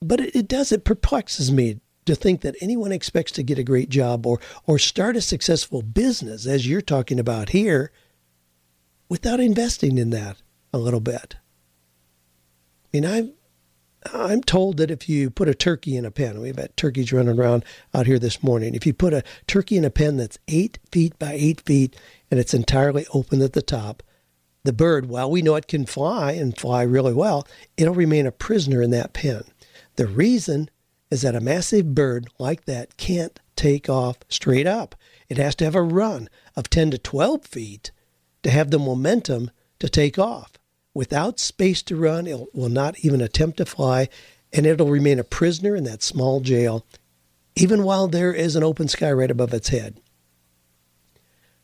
But 0.00 0.20
it, 0.20 0.36
it 0.36 0.48
does, 0.48 0.72
it 0.72 0.84
perplexes 0.84 1.50
me 1.50 1.80
to 2.06 2.14
think 2.14 2.42
that 2.42 2.56
anyone 2.60 2.92
expects 2.92 3.32
to 3.32 3.42
get 3.42 3.58
a 3.58 3.64
great 3.64 3.88
job 3.88 4.26
or, 4.26 4.38
or 4.66 4.78
start 4.78 5.16
a 5.16 5.20
successful 5.20 5.82
business, 5.82 6.46
as 6.46 6.68
you're 6.68 6.82
talking 6.82 7.18
about 7.18 7.50
here, 7.50 7.90
without 9.08 9.40
investing 9.40 9.98
in 9.98 10.10
that 10.10 10.42
a 10.72 10.78
little 10.78 11.00
bit. 11.00 11.36
I 12.84 12.88
mean, 12.92 13.06
I'm, 13.06 13.32
I'm 14.12 14.42
told 14.42 14.76
that 14.76 14.90
if 14.90 15.08
you 15.08 15.30
put 15.30 15.48
a 15.48 15.54
turkey 15.54 15.96
in 15.96 16.04
a 16.04 16.10
pen, 16.10 16.40
we've 16.40 16.58
had 16.58 16.76
turkeys 16.76 17.12
running 17.12 17.38
around 17.38 17.64
out 17.94 18.06
here 18.06 18.18
this 18.18 18.42
morning. 18.42 18.74
If 18.74 18.86
you 18.86 18.92
put 18.92 19.14
a 19.14 19.24
turkey 19.46 19.76
in 19.76 19.84
a 19.84 19.90
pen 19.90 20.18
that's 20.18 20.38
eight 20.46 20.78
feet 20.92 21.18
by 21.18 21.32
eight 21.32 21.62
feet 21.62 21.96
and 22.30 22.38
it's 22.38 22.54
entirely 22.54 23.06
open 23.14 23.40
at 23.40 23.54
the 23.54 23.62
top, 23.62 24.02
the 24.64 24.72
bird, 24.72 25.06
while 25.06 25.30
we 25.30 25.42
know 25.42 25.54
it 25.54 25.68
can 25.68 25.86
fly 25.86 26.32
and 26.32 26.56
fly 26.56 26.82
really 26.82 27.12
well, 27.12 27.46
it'll 27.76 27.94
remain 27.94 28.26
a 28.26 28.32
prisoner 28.32 28.82
in 28.82 28.90
that 28.90 29.12
pen. 29.12 29.44
The 29.96 30.06
reason 30.06 30.70
is 31.10 31.22
that 31.22 31.36
a 31.36 31.40
massive 31.40 31.94
bird 31.94 32.28
like 32.38 32.64
that 32.64 32.96
can't 32.96 33.38
take 33.56 33.88
off 33.88 34.18
straight 34.28 34.66
up. 34.66 34.94
It 35.28 35.36
has 35.36 35.54
to 35.56 35.64
have 35.64 35.74
a 35.74 35.82
run 35.82 36.28
of 36.56 36.70
10 36.70 36.90
to 36.92 36.98
12 36.98 37.44
feet 37.44 37.92
to 38.42 38.50
have 38.50 38.70
the 38.70 38.78
momentum 38.78 39.50
to 39.78 39.88
take 39.88 40.18
off. 40.18 40.52
Without 40.94 41.38
space 41.38 41.82
to 41.82 41.96
run, 41.96 42.26
it 42.26 42.54
will 42.54 42.68
not 42.68 42.98
even 43.00 43.20
attempt 43.20 43.58
to 43.58 43.66
fly, 43.66 44.08
and 44.52 44.64
it'll 44.64 44.88
remain 44.88 45.18
a 45.18 45.24
prisoner 45.24 45.76
in 45.76 45.84
that 45.84 46.02
small 46.02 46.40
jail, 46.40 46.86
even 47.54 47.84
while 47.84 48.08
there 48.08 48.32
is 48.32 48.56
an 48.56 48.62
open 48.62 48.88
sky 48.88 49.12
right 49.12 49.30
above 49.30 49.52
its 49.52 49.68
head. 49.68 50.00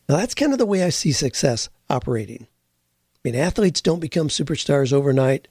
Now, 0.08 0.16
that's 0.16 0.34
kind 0.34 0.52
of 0.52 0.58
the 0.58 0.66
way 0.66 0.82
I 0.82 0.90
see 0.90 1.12
success 1.12 1.68
operating. 1.88 2.48
I 3.24 3.28
mean, 3.28 3.35
athletes 3.35 3.83
don't 3.83 4.00
become 4.00 4.28
superstars 4.28 4.92
overnight. 4.92 5.46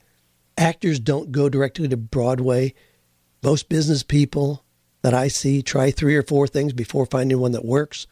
Actors 0.58 1.00
don't 1.00 1.32
go 1.32 1.50
directly 1.50 1.88
to 1.88 1.98
Broadway. 1.98 2.74
Most 3.44 3.70
business 3.70 4.02
people 4.02 4.64
that 5.04 5.14
I 5.14 5.28
see 5.28 5.62
try 5.62 5.92
three 5.92 6.16
or 6.16 6.24
four 6.24 6.48
things 6.48 6.74
before 6.74 7.06
finding 7.06 7.40
one 7.40 7.52
that 7.52 7.64
works. 7.64 8.08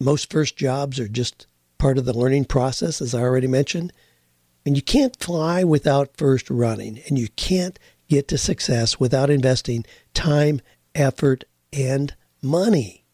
Most 0.00 0.30
first 0.30 0.56
jobs 0.56 0.98
are 0.98 1.08
just 1.08 1.46
part 1.78 1.96
of 1.96 2.04
the 2.04 2.16
learning 2.16 2.46
process, 2.46 3.00
as 3.00 3.14
I 3.14 3.20
already 3.20 3.46
mentioned. 3.46 3.92
And 4.66 4.76
you 4.76 4.82
can't 4.82 5.18
fly 5.22 5.62
without 5.62 6.16
first 6.16 6.50
running, 6.50 7.00
and 7.06 7.18
you 7.18 7.28
can't 7.36 7.78
get 8.08 8.26
to 8.28 8.38
success 8.38 8.98
without 8.98 9.30
investing 9.30 9.84
time, 10.12 10.60
effort, 10.94 11.44
and 11.72 12.14
money. 12.42 13.04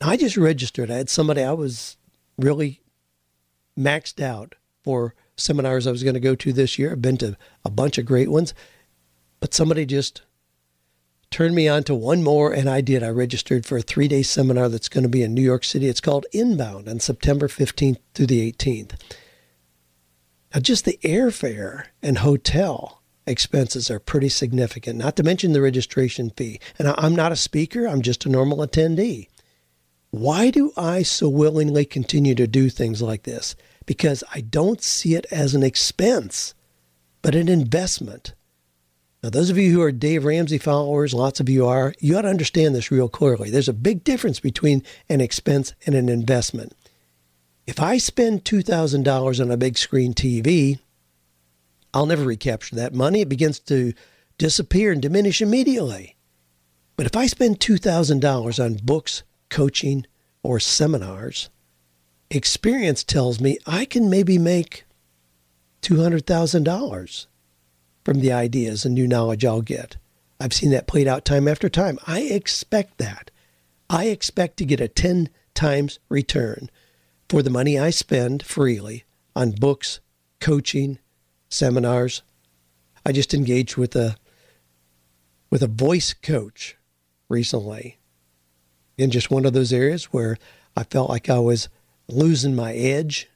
I 0.00 0.16
just 0.16 0.36
registered. 0.36 0.90
I 0.90 0.96
had 0.96 1.10
somebody 1.10 1.42
I 1.42 1.52
was 1.52 1.96
really 2.36 2.79
maxed 3.78 4.22
out 4.22 4.54
for 4.82 5.14
seminars 5.36 5.86
I 5.86 5.90
was 5.90 6.02
going 6.02 6.14
to 6.14 6.20
go 6.20 6.34
to 6.34 6.52
this 6.52 6.78
year. 6.78 6.92
I've 6.92 7.02
been 7.02 7.16
to 7.18 7.36
a 7.64 7.70
bunch 7.70 7.98
of 7.98 8.06
great 8.06 8.30
ones, 8.30 8.54
but 9.40 9.54
somebody 9.54 9.86
just 9.86 10.22
turned 11.30 11.54
me 11.54 11.68
on 11.68 11.84
to 11.84 11.94
one 11.94 12.22
more, 12.22 12.52
and 12.52 12.68
I 12.68 12.80
did. 12.80 13.02
I 13.02 13.08
registered 13.08 13.64
for 13.64 13.78
a 13.78 13.82
three 13.82 14.08
day 14.08 14.22
seminar 14.22 14.68
that's 14.68 14.88
going 14.88 15.04
to 15.04 15.08
be 15.08 15.22
in 15.22 15.34
New 15.34 15.42
York 15.42 15.64
City. 15.64 15.86
It's 15.86 16.00
called 16.00 16.26
Inbound 16.32 16.88
on 16.88 17.00
September 17.00 17.48
15th 17.48 17.98
through 18.14 18.26
the 18.26 18.52
18th. 18.52 19.00
Now, 20.52 20.60
just 20.60 20.84
the 20.84 20.98
airfare 21.02 21.86
and 22.02 22.18
hotel 22.18 23.02
expenses 23.26 23.90
are 23.90 24.00
pretty 24.00 24.28
significant, 24.28 24.98
not 24.98 25.14
to 25.16 25.22
mention 25.22 25.52
the 25.52 25.60
registration 25.60 26.30
fee. 26.30 26.58
And 26.78 26.88
I'm 26.88 27.14
not 27.14 27.32
a 27.32 27.36
speaker, 27.36 27.86
I'm 27.86 28.02
just 28.02 28.26
a 28.26 28.28
normal 28.28 28.58
attendee. 28.58 29.28
Why 30.10 30.50
do 30.50 30.72
I 30.76 31.02
so 31.02 31.28
willingly 31.28 31.84
continue 31.84 32.34
to 32.34 32.46
do 32.46 32.68
things 32.68 33.00
like 33.00 33.22
this? 33.22 33.54
Because 33.86 34.24
I 34.34 34.40
don't 34.40 34.82
see 34.82 35.14
it 35.14 35.26
as 35.30 35.54
an 35.54 35.62
expense, 35.62 36.54
but 37.22 37.34
an 37.34 37.48
investment. 37.48 38.34
Now, 39.22 39.30
those 39.30 39.50
of 39.50 39.58
you 39.58 39.70
who 39.70 39.82
are 39.82 39.92
Dave 39.92 40.24
Ramsey 40.24 40.58
followers, 40.58 41.12
lots 41.12 41.40
of 41.40 41.48
you 41.48 41.66
are, 41.66 41.94
you 42.00 42.16
ought 42.16 42.22
to 42.22 42.28
understand 42.28 42.74
this 42.74 42.90
real 42.90 43.08
clearly. 43.08 43.50
There's 43.50 43.68
a 43.68 43.74
big 43.74 44.02
difference 44.02 44.40
between 44.40 44.82
an 45.08 45.20
expense 45.20 45.74
and 45.86 45.94
an 45.94 46.08
investment. 46.08 46.74
If 47.66 47.80
I 47.80 47.98
spend 47.98 48.44
$2,000 48.44 49.40
on 49.40 49.50
a 49.50 49.56
big 49.56 49.76
screen 49.78 50.14
TV, 50.14 50.78
I'll 51.92 52.06
never 52.06 52.24
recapture 52.24 52.76
that 52.76 52.94
money. 52.94 53.20
It 53.20 53.28
begins 53.28 53.60
to 53.60 53.92
disappear 54.38 54.90
and 54.90 55.02
diminish 55.02 55.42
immediately. 55.42 56.16
But 56.96 57.06
if 57.06 57.16
I 57.16 57.26
spend 57.26 57.60
$2,000 57.60 58.64
on 58.64 58.74
books, 58.82 59.22
coaching, 59.50 60.06
or 60.42 60.58
seminars, 60.58 61.50
experience 62.30 63.04
tells 63.04 63.40
me 63.40 63.58
I 63.66 63.84
can 63.84 64.08
maybe 64.08 64.38
make 64.38 64.84
$200,000 65.82 67.26
from 68.04 68.20
the 68.20 68.32
ideas 68.32 68.84
and 68.84 68.94
new 68.94 69.06
knowledge 69.06 69.44
I'll 69.44 69.62
get. 69.62 69.96
I've 70.40 70.54
seen 70.54 70.70
that 70.70 70.86
played 70.86 71.06
out 71.06 71.24
time 71.24 71.46
after 71.46 71.68
time. 71.68 71.98
I 72.06 72.20
expect 72.20 72.98
that. 72.98 73.30
I 73.90 74.06
expect 74.06 74.56
to 74.58 74.64
get 74.64 74.80
a 74.80 74.88
10 74.88 75.28
times 75.54 75.98
return 76.08 76.70
for 77.28 77.42
the 77.42 77.50
money 77.50 77.78
I 77.78 77.90
spend 77.90 78.42
freely 78.42 79.04
on 79.36 79.50
books, 79.52 80.00
coaching, 80.40 80.98
seminars. 81.48 82.22
I 83.04 83.12
just 83.12 83.34
engaged 83.34 83.76
with 83.76 83.94
a 83.94 84.16
with 85.50 85.62
a 85.62 85.68
voice 85.68 86.14
coach 86.14 86.76
recently 87.28 87.99
in 89.00 89.10
just 89.10 89.30
one 89.30 89.46
of 89.46 89.52
those 89.52 89.72
areas 89.72 90.04
where 90.04 90.36
I 90.76 90.84
felt 90.84 91.08
like 91.08 91.30
I 91.30 91.38
was 91.38 91.68
losing 92.08 92.54
my 92.54 92.74
edge. 92.74 93.28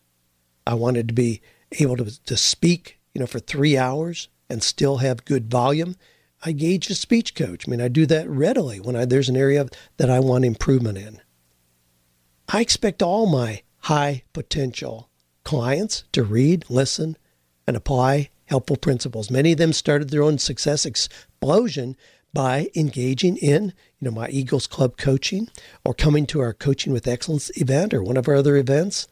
I 0.66 0.74
wanted 0.74 1.09
to 1.09 1.14
be 1.14 1.40
able 1.81 1.96
to, 1.96 2.24
to 2.24 2.37
speak, 2.37 2.98
you 3.14 3.20
know, 3.20 3.27
for 3.27 3.38
three 3.38 3.77
hours 3.77 4.29
and 4.50 4.62
still 4.62 4.98
have 4.98 5.24
good 5.24 5.50
volume. 5.50 5.96
I 6.44 6.50
engage 6.50 6.90
a 6.90 6.94
speech 6.94 7.35
coach. 7.35 7.66
I 7.66 7.70
mean, 7.70 7.81
I 7.81 7.88
do 7.88 8.05
that 8.07 8.29
readily 8.29 8.79
when 8.79 8.94
I, 8.94 9.07
there's 9.07 9.31
an 9.31 9.37
area 9.37 9.66
that 9.96 10.11
I 10.11 10.20
want 10.20 10.44
improvement 10.44 10.98
in. 10.98 11.20
I 12.48 12.61
expect 12.61 13.03
all 13.03 13.27
my 13.27 13.62
high 13.79 14.24
potential 14.35 15.09
clients 15.44 16.05
to 16.12 16.22
read, 16.22 16.66
listen, 16.68 17.16
and 17.66 17.77
apply 17.77 18.29
helpful 18.46 18.77
principles. 18.77 19.31
Many 19.31 19.53
of 19.53 19.59
them 19.59 19.72
started 19.72 20.11
their 20.11 20.22
own 20.22 20.37
success 20.37 20.85
explosion 20.85 21.96
by 22.35 22.68
engaging 22.75 23.37
in, 23.37 23.73
you 23.99 24.05
know, 24.07 24.11
my 24.11 24.29
Eagles 24.29 24.66
Club 24.66 24.97
coaching 24.97 25.49
or 25.85 25.94
coming 25.94 26.27
to 26.27 26.40
our 26.40 26.53
Coaching 26.53 26.92
with 26.92 27.07
Excellence 27.07 27.51
event 27.57 27.94
or 27.94 28.03
one 28.03 28.16
of 28.16 28.29
our 28.29 28.35
other 28.35 28.57
events. 28.57 29.09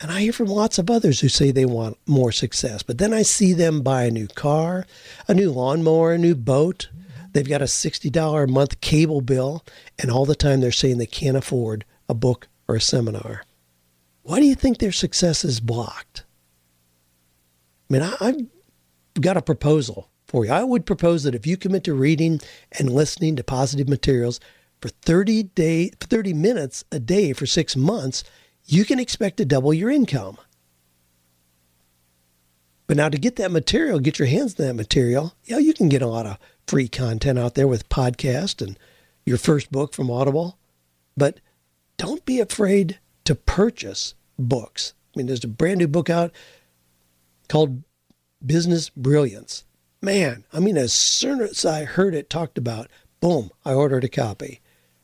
And 0.00 0.10
I 0.10 0.22
hear 0.22 0.32
from 0.32 0.46
lots 0.46 0.78
of 0.78 0.88
others 0.88 1.20
who 1.20 1.28
say 1.28 1.50
they 1.50 1.66
want 1.66 1.98
more 2.06 2.32
success, 2.32 2.82
but 2.82 2.96
then 2.96 3.12
I 3.12 3.20
see 3.20 3.52
them 3.52 3.82
buy 3.82 4.04
a 4.04 4.10
new 4.10 4.26
car, 4.26 4.86
a 5.28 5.34
new 5.34 5.50
lawnmower, 5.50 6.14
a 6.14 6.18
new 6.18 6.34
boat. 6.34 6.88
They've 7.32 7.46
got 7.46 7.60
a 7.60 7.66
$60 7.66 8.42
a 8.42 8.46
month 8.46 8.80
cable 8.80 9.20
bill, 9.20 9.62
and 9.98 10.10
all 10.10 10.24
the 10.24 10.34
time 10.34 10.60
they're 10.60 10.72
saying 10.72 10.96
they 10.96 11.06
can't 11.06 11.36
afford 11.36 11.84
a 12.08 12.14
book 12.14 12.48
or 12.66 12.76
a 12.76 12.80
seminar. 12.80 13.42
Why 14.22 14.40
do 14.40 14.46
you 14.46 14.54
think 14.54 14.78
their 14.78 14.92
success 14.92 15.44
is 15.44 15.60
blocked? 15.60 16.24
I 17.88 17.92
mean, 17.92 18.02
I, 18.02 18.16
I've 18.20 19.20
got 19.20 19.36
a 19.36 19.42
proposal 19.42 20.10
for 20.30 20.44
you. 20.44 20.52
I 20.52 20.62
would 20.62 20.86
propose 20.86 21.24
that 21.24 21.34
if 21.34 21.46
you 21.46 21.56
commit 21.56 21.84
to 21.84 21.94
reading 21.94 22.40
and 22.78 22.92
listening 22.92 23.36
to 23.36 23.44
positive 23.44 23.88
materials 23.88 24.38
for 24.80 24.88
30 24.88 25.42
day 25.42 25.90
30 26.00 26.32
minutes 26.32 26.84
a 26.92 27.00
day 27.00 27.32
for 27.32 27.46
6 27.46 27.76
months, 27.76 28.24
you 28.64 28.84
can 28.84 29.00
expect 29.00 29.36
to 29.38 29.44
double 29.44 29.74
your 29.74 29.90
income. 29.90 30.38
But 32.86 32.96
now 32.96 33.08
to 33.08 33.18
get 33.18 33.36
that 33.36 33.52
material, 33.52 33.98
get 33.98 34.18
your 34.18 34.28
hands 34.28 34.58
on 34.58 34.66
that 34.66 34.74
material, 34.74 35.34
yeah, 35.44 35.58
you 35.58 35.74
can 35.74 35.88
get 35.88 36.02
a 36.02 36.06
lot 36.06 36.26
of 36.26 36.38
free 36.66 36.88
content 36.88 37.38
out 37.38 37.54
there 37.54 37.68
with 37.68 37.88
podcast 37.88 38.64
and 38.64 38.78
your 39.24 39.38
first 39.38 39.70
book 39.70 39.92
from 39.92 40.10
Audible. 40.10 40.58
But 41.16 41.40
don't 41.96 42.24
be 42.24 42.40
afraid 42.40 42.98
to 43.24 43.34
purchase 43.34 44.14
books. 44.38 44.94
I 45.14 45.18
mean, 45.18 45.26
there's 45.26 45.44
a 45.44 45.48
brand 45.48 45.78
new 45.78 45.88
book 45.88 46.08
out 46.08 46.32
called 47.48 47.82
Business 48.44 48.88
Brilliance 48.90 49.64
man, 50.02 50.44
I 50.52 50.60
mean, 50.60 50.76
as 50.76 50.92
soon 50.92 51.40
as 51.40 51.64
I 51.64 51.84
heard 51.84 52.14
it 52.14 52.30
talked 52.30 52.58
about, 52.58 52.90
boom, 53.20 53.50
I 53.64 53.74
ordered 53.74 54.04
a 54.04 54.08
copy. 54.08 54.60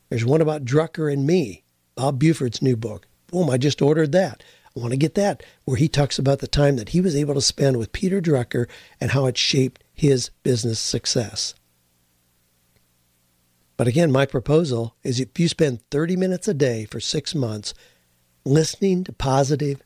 There's 0.09 0.25
one 0.25 0.41
about 0.41 0.65
Drucker 0.65 1.11
and 1.11 1.25
me, 1.25 1.63
Bob 1.95 2.19
Buford's 2.19 2.61
new 2.61 2.75
book. 2.75 3.07
Boom, 3.27 3.49
I 3.49 3.57
just 3.57 3.81
ordered 3.81 4.11
that. 4.13 4.43
I 4.75 4.79
want 4.79 4.91
to 4.91 4.97
get 4.97 5.15
that, 5.15 5.43
where 5.65 5.77
he 5.77 5.87
talks 5.87 6.17
about 6.19 6.39
the 6.39 6.47
time 6.47 6.77
that 6.77 6.89
he 6.89 7.01
was 7.01 7.15
able 7.15 7.33
to 7.33 7.41
spend 7.41 7.77
with 7.77 7.91
Peter 7.91 8.21
Drucker 8.21 8.67
and 9.01 9.11
how 9.11 9.25
it 9.25 9.37
shaped 9.37 9.83
his 9.93 10.29
business 10.43 10.79
success. 10.79 11.53
But 13.75 13.87
again, 13.87 14.11
my 14.11 14.25
proposal 14.25 14.95
is 15.03 15.19
if 15.19 15.39
you 15.39 15.47
spend 15.47 15.81
30 15.91 16.15
minutes 16.15 16.47
a 16.47 16.53
day 16.53 16.85
for 16.85 16.99
six 16.99 17.35
months 17.35 17.73
listening 18.45 19.03
to 19.03 19.13
positive, 19.13 19.83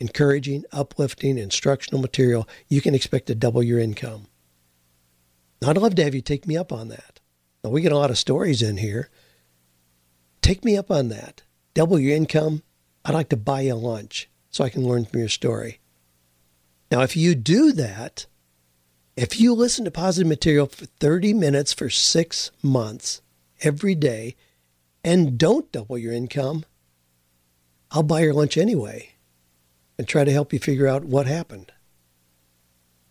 encouraging, 0.00 0.64
uplifting, 0.72 1.38
instructional 1.38 2.00
material, 2.00 2.48
you 2.68 2.80
can 2.80 2.94
expect 2.94 3.26
to 3.26 3.34
double 3.34 3.62
your 3.62 3.78
income. 3.78 4.26
I'd 5.62 5.78
love 5.78 5.94
to 5.94 6.04
have 6.04 6.14
you 6.14 6.20
take 6.20 6.46
me 6.46 6.56
up 6.56 6.72
on 6.72 6.88
that. 6.88 7.20
Now, 7.62 7.70
we 7.70 7.80
get 7.80 7.92
a 7.92 7.96
lot 7.96 8.10
of 8.10 8.18
stories 8.18 8.62
in 8.62 8.76
here. 8.76 9.08
Take 10.42 10.64
me 10.64 10.76
up 10.76 10.90
on 10.90 11.08
that. 11.08 11.42
Double 11.72 11.98
your 11.98 12.14
income. 12.14 12.62
I'd 13.04 13.14
like 13.14 13.30
to 13.30 13.36
buy 13.36 13.62
you 13.62 13.74
lunch 13.74 14.28
so 14.50 14.62
I 14.62 14.68
can 14.68 14.86
learn 14.86 15.04
from 15.04 15.20
your 15.20 15.28
story. 15.28 15.80
Now, 16.90 17.00
if 17.00 17.16
you 17.16 17.34
do 17.34 17.72
that, 17.72 18.26
if 19.16 19.40
you 19.40 19.54
listen 19.54 19.84
to 19.84 19.90
positive 19.90 20.28
material 20.28 20.66
for 20.66 20.86
30 20.86 21.32
minutes 21.34 21.72
for 21.72 21.88
six 21.88 22.50
months 22.62 23.22
every 23.62 23.94
day 23.94 24.36
and 25.02 25.38
don't 25.38 25.70
double 25.72 25.96
your 25.96 26.12
income, 26.12 26.64
I'll 27.90 28.02
buy 28.02 28.20
your 28.20 28.34
lunch 28.34 28.56
anyway 28.56 29.14
and 29.98 30.06
try 30.06 30.24
to 30.24 30.32
help 30.32 30.52
you 30.52 30.58
figure 30.58 30.88
out 30.88 31.04
what 31.04 31.26
happened. 31.26 31.72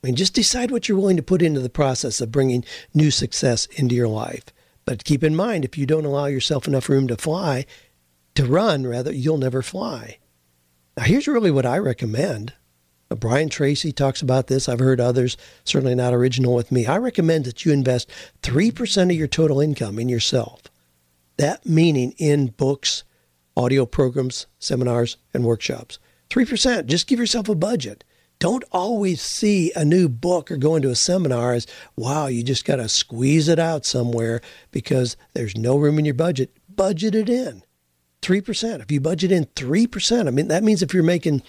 I 0.03 0.07
mean, 0.07 0.15
just 0.15 0.33
decide 0.33 0.69
what 0.69 0.89
you're 0.89 0.97
willing 0.97 1.15
to 1.15 1.23
put 1.23 1.41
into 1.41 1.61
the 1.61 1.69
process 1.69 2.19
of 2.19 2.31
bringing 2.31 2.65
new 2.93 3.09
success 3.09 3.67
into 3.67 3.95
your 3.95 4.09
life. 4.09 4.43
But 4.83 5.05
keep 5.05 5.23
in 5.23 5.33
mind, 5.33 5.63
if 5.63 5.77
you 5.77 5.85
don't 5.85 6.03
allow 6.03 6.25
yourself 6.25 6.67
enough 6.67 6.89
room 6.89 7.07
to 7.07 7.15
fly, 7.15 7.65
to 8.35 8.45
run 8.45 8.85
rather, 8.85 9.13
you'll 9.13 9.37
never 9.37 9.61
fly. 9.61 10.17
Now, 10.97 11.03
here's 11.03 11.27
really 11.27 11.51
what 11.51 11.65
I 11.65 11.77
recommend. 11.77 12.51
Now, 13.09 13.15
Brian 13.15 13.47
Tracy 13.47 13.93
talks 13.93 14.21
about 14.21 14.47
this. 14.47 14.67
I've 14.67 14.79
heard 14.79 14.99
others, 14.99 15.37
certainly 15.63 15.95
not 15.95 16.13
original 16.13 16.53
with 16.53 16.69
me. 16.69 16.85
I 16.85 16.97
recommend 16.97 17.45
that 17.45 17.63
you 17.63 17.71
invest 17.71 18.11
3% 18.41 19.03
of 19.03 19.11
your 19.11 19.27
total 19.27 19.61
income 19.61 19.99
in 19.99 20.09
yourself. 20.09 20.63
That 21.37 21.65
meaning 21.65 22.13
in 22.17 22.47
books, 22.47 23.05
audio 23.55 23.85
programs, 23.85 24.47
seminars, 24.59 25.15
and 25.33 25.45
workshops. 25.45 25.97
3%. 26.29 26.87
Just 26.87 27.07
give 27.07 27.19
yourself 27.19 27.47
a 27.47 27.55
budget 27.55 28.03
don't 28.43 28.65
always 28.73 29.21
see 29.21 29.71
a 29.73 29.85
new 29.85 30.09
book 30.09 30.51
or 30.51 30.57
go 30.57 30.75
into 30.75 30.89
a 30.89 30.95
seminar 30.95 31.53
as, 31.53 31.65
wow, 31.95 32.27
you 32.27 32.43
just 32.43 32.65
got 32.65 32.75
to 32.75 32.89
squeeze 32.89 33.47
it 33.47 33.57
out 33.57 33.85
somewhere 33.85 34.41
because 34.69 35.15
there's 35.33 35.55
no 35.55 35.77
room 35.77 35.97
in 35.97 36.03
your 36.03 36.13
budget. 36.13 36.51
Budget 36.67 37.15
it 37.15 37.29
in 37.29 37.63
3%. 38.21 38.81
If 38.81 38.91
you 38.91 38.99
budget 38.99 39.31
in 39.31 39.45
3%, 39.45 40.27
I 40.27 40.31
mean, 40.31 40.49
that 40.49 40.61
means 40.61 40.81
if 40.81 40.93
you're 40.93 41.03
making 41.03 41.41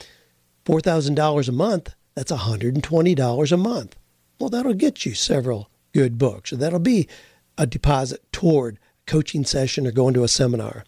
$4,000 0.66 1.48
a 1.48 1.50
month, 1.50 1.92
that's 2.14 2.30
$120 2.30 3.52
a 3.52 3.56
month. 3.56 3.96
Well, 4.38 4.50
that'll 4.50 4.74
get 4.74 5.04
you 5.04 5.14
several 5.14 5.70
good 5.92 6.16
books. 6.16 6.52
Or 6.52 6.56
that'll 6.58 6.78
be 6.78 7.08
a 7.58 7.66
deposit 7.66 8.22
toward 8.30 8.76
a 8.76 9.10
coaching 9.10 9.44
session 9.44 9.84
or 9.84 9.90
going 9.90 10.14
to 10.14 10.22
a 10.22 10.28
seminar. 10.28 10.84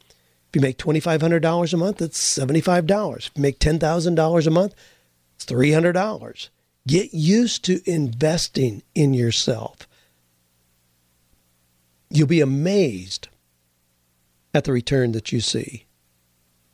If 0.51 0.55
you 0.55 0.61
make 0.61 0.79
$2,500 0.79 1.73
a 1.73 1.77
month, 1.77 1.97
that's 1.97 2.39
$75. 2.39 3.17
If 3.17 3.31
you 3.35 3.43
make 3.43 3.59
$10,000 3.59 4.47
a 4.47 4.51
month, 4.51 4.75
it's 5.37 5.47
$300. 5.47 6.49
Get 6.89 7.13
used 7.13 7.65
to 7.67 7.81
investing 7.89 8.83
in 8.95 9.15
yourself. 9.15 9.87
You'll 12.11 12.27
be 12.27 12.41
amazed 12.41 13.29
at 14.55 14.65
the 14.65 14.73
return 14.73 15.13
that 15.13 15.33
you 15.33 15.41
see. 15.41 15.87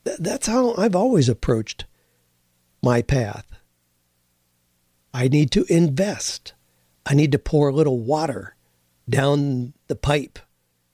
That's 0.05 0.47
how 0.47 0.75
I've 0.77 0.97
always 0.97 1.29
approached 1.29 1.85
my 2.83 3.03
path. 3.03 3.47
I 5.15 5.29
need 5.29 5.51
to 5.53 5.65
invest. 5.69 6.55
I 7.05 7.15
need 7.15 7.33
to 7.33 7.39
pour 7.39 7.69
a 7.69 7.75
little 7.75 7.99
water 7.99 8.55
down 9.09 9.73
the 9.89 9.97
pipe 9.97 10.39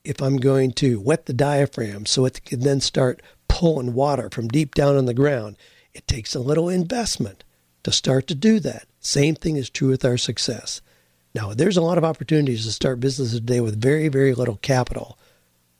if 0.04 0.22
I'm 0.22 0.38
going 0.38 0.72
to 0.72 1.00
wet 1.00 1.26
the 1.26 1.32
diaphragm 1.32 2.06
so 2.06 2.24
it 2.24 2.44
can 2.44 2.60
then 2.60 2.80
start 2.80 3.22
pulling 3.48 3.94
water 3.94 4.28
from 4.30 4.48
deep 4.48 4.74
down 4.74 4.96
on 4.96 5.06
the 5.06 5.14
ground. 5.14 5.56
It 5.92 6.06
takes 6.06 6.34
a 6.34 6.40
little 6.40 6.68
investment 6.68 7.44
to 7.82 7.92
start 7.92 8.26
to 8.28 8.34
do 8.34 8.60
that. 8.60 8.86
Same 9.00 9.34
thing 9.34 9.56
is 9.56 9.70
true 9.70 9.88
with 9.88 10.04
our 10.04 10.16
success. 10.16 10.80
Now, 11.34 11.52
there's 11.54 11.76
a 11.76 11.82
lot 11.82 11.98
of 11.98 12.04
opportunities 12.04 12.64
to 12.64 12.72
start 12.72 13.00
businesses 13.00 13.40
today 13.40 13.60
with 13.60 13.80
very, 13.80 14.08
very 14.08 14.34
little 14.34 14.56
capital. 14.56 15.18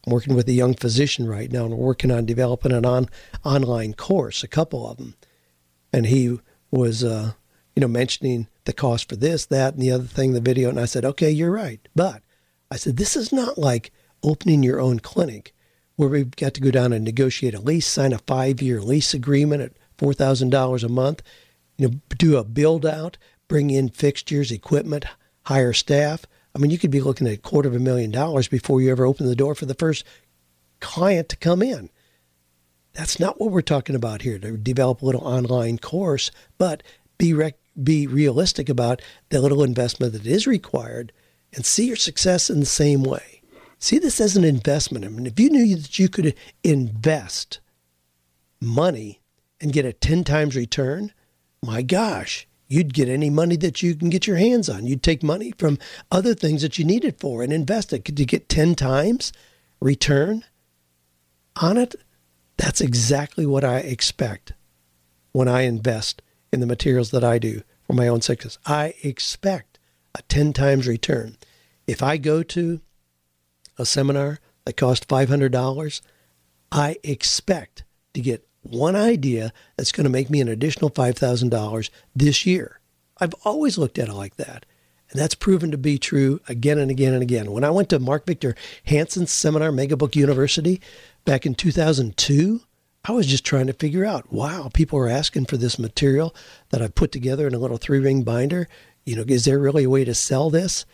I'm 0.07 0.13
working 0.13 0.35
with 0.35 0.49
a 0.49 0.53
young 0.53 0.75
physician 0.75 1.27
right 1.27 1.51
now, 1.51 1.65
and 1.65 1.77
we're 1.77 1.87
working 1.87 2.11
on 2.11 2.27
developing 2.27 2.73
an 2.73 2.85
on, 2.85 3.09
online 3.45 3.95
course, 3.95 4.43
a 4.43 4.49
couple 4.49 4.89
of 4.89 4.99
them. 4.99 5.15
And 5.93 6.07
he 6.07 6.39
was, 6.71 7.03
uh, 7.03 7.33
you 7.75 7.81
know, 7.81 7.89
mentioning 7.89 8.49
the 8.65 8.73
cost 8.73 9.09
for 9.09 9.17
this, 9.17 9.47
that, 9.47 9.75
and 9.75 9.83
the 9.83 9.91
other 9.91 10.05
thing, 10.05 10.33
the 10.33 10.41
video. 10.41 10.69
And 10.69 10.79
I 10.79 10.85
said, 10.85 11.05
okay, 11.05 11.31
you're 11.31 11.51
right. 11.51 11.81
But 11.97 12.23
I 12.71 12.77
said, 12.77 12.97
this 12.97 13.17
is 13.17 13.33
not 13.33 13.59
like 13.59 13.91
opening 14.23 14.63
your 14.63 14.81
own 14.81 15.01
clinic 15.01 15.55
where 15.97 16.09
we've 16.09 16.31
got 16.37 16.55
to 16.55 16.61
go 16.61 16.71
down 16.71 16.93
and 16.93 17.05
negotiate 17.05 17.55
a 17.55 17.61
lease, 17.61 17.87
sign 17.87 18.13
a 18.13 18.19
five 18.19 18.63
year 18.63 18.81
lease 18.81 19.15
agreement 19.15 19.63
at 19.63 19.73
$4,000 19.99 20.85
a 20.85 20.89
month 20.89 21.23
you 21.79 21.89
know, 21.89 21.95
do 22.17 22.37
a 22.37 22.45
build 22.45 22.85
out, 22.85 23.17
bring 23.47 23.71
in 23.71 23.89
fixtures, 23.89 24.53
equipment, 24.53 25.07
hire 25.45 25.73
staff. 25.73 26.27
I 26.55 26.59
mean, 26.59 26.71
you 26.71 26.79
could 26.79 26.91
be 26.91 27.01
looking 27.01 27.27
at 27.27 27.35
a 27.35 27.39
quarter 27.39 27.69
of 27.69 27.75
a 27.75 27.81
million 27.81 28.11
dollars 28.11 28.49
before 28.49 28.81
you 28.81 28.91
ever 28.91 29.07
open 29.07 29.27
the 29.27 29.37
door 29.37 29.55
for 29.55 29.65
the 29.65 29.75
first 29.75 30.05
client 30.81 31.29
to 31.31 31.37
come 31.37 31.63
in. 31.63 31.89
That's 32.93 33.21
not 33.21 33.41
what 33.41 33.53
we're 33.53 33.63
talking 33.63 33.95
about 33.95 34.23
here 34.23 34.39
to 34.39 34.57
develop 34.57 35.01
a 35.01 35.07
little 35.07 35.27
online 35.27 35.79
course, 35.79 36.31
but 36.59 36.83
be 37.17 37.33
rec- 37.33 37.59
be 37.81 38.07
realistic 38.07 38.69
about 38.69 39.01
the 39.29 39.41
little 39.41 39.63
investment 39.63 40.13
that 40.13 40.27
is 40.27 40.47
required 40.47 41.13
and 41.55 41.65
see 41.65 41.87
your 41.87 41.97
success 41.97 42.51
in 42.51 42.61
the 42.61 42.67
same 42.67 43.05
way. 43.05 43.43
See 43.79 43.99
this 43.99 44.21
as 44.21 44.37
an 44.37 44.45
investment. 44.45 45.05
I 45.05 45.09
mean, 45.09 45.27
if 45.27 45.39
you 45.39 45.51
knew 45.51 45.77
that 45.77 45.99
you 45.99 46.09
could 46.09 46.35
invest 46.65 47.61
money 48.61 49.21
and 49.61 49.73
get 49.73 49.85
a 49.85 49.93
10 49.93 50.25
times 50.25 50.57
return, 50.57 51.13
my 51.63 51.83
gosh, 51.83 52.47
you'd 52.69 52.95
get 52.95 53.09
any 53.09 53.31
money 53.31 53.57
that 53.57 53.83
you 53.83 53.95
can 53.95 54.11
get 54.11 54.27
your 54.27 54.37
hands 54.37 54.69
on. 54.69 54.87
You'd 54.87 55.03
take 55.03 55.23
money 55.23 55.53
from 55.59 55.79
other 56.11 56.35
things 56.35 56.63
that 56.63 56.79
you 56.79 56.85
need 56.85 57.05
it 57.05 57.19
for 57.19 57.43
and 57.43 57.53
invest 57.53 57.93
it. 57.93 58.05
Could 58.05 58.19
you 58.21 58.27
get 58.27 58.49
10 58.49 58.75
times 58.75 59.33
return 59.81 60.45
on 61.61 61.77
it? 61.77 61.95
That's 62.57 62.81
exactly 62.81 63.47
what 63.47 63.65
I 63.65 63.79
expect 63.79 64.53
when 65.33 65.49
I 65.49 65.63
invest 65.63 66.23
in 66.53 66.61
the 66.61 66.67
materials 66.67 67.11
that 67.11 67.25
I 67.25 67.39
do 67.39 67.63
for 67.87 67.93
my 67.93 68.09
own 68.09 68.21
success. 68.21 68.59
I 68.67 68.95
expect 69.03 69.79
a 70.15 70.23
10 70.23 70.53
times 70.53 70.87
return. 70.87 71.37
If 71.87 72.03
I 72.03 72.17
go 72.17 72.43
to 72.43 72.81
a 73.79 73.87
seminar 73.87 74.41
that 74.65 74.77
costs 74.77 75.07
$500, 75.07 76.01
I 76.73 76.97
expect 77.03 77.85
to 78.15 78.21
get 78.21 78.48
one 78.69 78.97
idea 78.97 79.53
that's 79.77 79.93
going 79.93 80.05
to 80.05 80.11
make 80.11 80.31
me 80.31 80.41
an 80.41 80.49
additional 80.49 80.91
$5,000 80.91 81.91
this 82.15 82.47
year. 82.47 82.81
I've 83.19 83.35
always 83.45 83.79
looked 83.79 83.99
at 83.99 84.09
it 84.09 84.15
like 84.15 84.37
that. 84.37 84.65
And 85.11 85.19
that's 85.19 85.35
proven 85.35 85.71
to 85.71 85.79
be 85.79 85.99
true 85.99 86.41
again 86.49 86.79
and 86.79 86.91
again 86.91 87.15
and 87.15 87.23
again. 87.23 87.51
When 87.51 87.65
I 87.65 87.71
went 87.71 87.89
to 87.91 87.99
Mark 87.99 88.27
Victor 88.27 88.55
Hansen's 88.85 89.33
seminar, 89.33 89.71
Megabook 89.71 90.15
University, 90.15 90.83
back 91.25 91.47
in 91.47 91.55
2002, 91.55 92.61
I 93.05 93.13
was 93.13 93.27
just 93.27 93.45
trying 93.45 93.69
to 93.69 93.73
figure 93.73 94.05
out 94.05 94.31
wow, 94.33 94.71
people 94.73 94.99
are 94.99 95.09
asking 95.09 95.47
for 95.47 95.57
this 95.57 95.79
material 95.79 96.35
that 96.71 96.83
I 96.83 96.89
put 96.89 97.11
together 97.11 97.47
in 97.47 97.55
a 97.55 97.59
little 97.59 97.79
three 97.79 98.01
ring 98.01 98.23
binder. 98.23 98.69
You 99.07 99.17
know, 99.17 99.25
is 99.27 99.47
there 99.47 99.59
really 99.59 99.85
a 99.85 99.91
way 99.91 100.05
to 100.05 100.15
sell 100.15 100.51
this? 100.51 100.85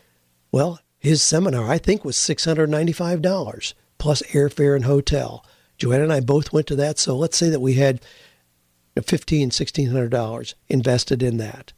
Well, 0.49 0.79
his 0.97 1.21
seminar, 1.21 1.69
I 1.69 1.77
think, 1.77 2.05
was 2.05 2.15
$695 2.15 3.73
plus 3.97 4.21
airfare 4.31 4.75
and 4.75 4.85
hotel. 4.85 5.45
Joanna 5.77 6.03
and 6.03 6.13
I 6.13 6.19
both 6.19 6.53
went 6.53 6.67
to 6.67 6.75
that. 6.77 6.99
So 6.99 7.15
let's 7.15 7.37
say 7.37 7.49
that 7.49 7.59
we 7.59 7.73
had 7.73 8.01
$1,500, 8.95 9.47
$1,600 9.47 10.53
invested 10.69 11.21
in 11.21 11.37
that. 11.37 11.73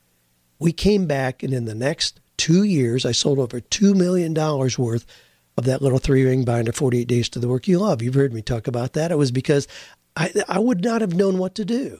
We 0.59 0.71
came 0.71 1.05
back, 1.05 1.43
and 1.43 1.53
in 1.53 1.65
the 1.65 1.75
next 1.75 2.19
two 2.37 2.63
years, 2.63 3.05
I 3.05 3.11
sold 3.11 3.39
over 3.39 3.59
$2 3.59 3.95
million 3.95 4.33
worth 4.33 5.05
of 5.57 5.65
that 5.65 5.81
little 5.81 5.99
three 5.99 6.23
ring 6.23 6.45
binder, 6.45 6.71
48 6.71 7.07
Days 7.07 7.29
to 7.29 7.39
the 7.39 7.47
Work 7.47 7.67
You 7.67 7.79
Love. 7.79 8.01
You've 8.01 8.13
heard 8.13 8.33
me 8.33 8.41
talk 8.41 8.67
about 8.67 8.93
that. 8.93 9.11
It 9.11 9.17
was 9.17 9.31
because 9.31 9.67
I, 10.15 10.31
I 10.47 10.59
would 10.59 10.83
not 10.83 11.01
have 11.01 11.15
known 11.15 11.37
what 11.37 11.55
to 11.55 11.65
do 11.65 11.99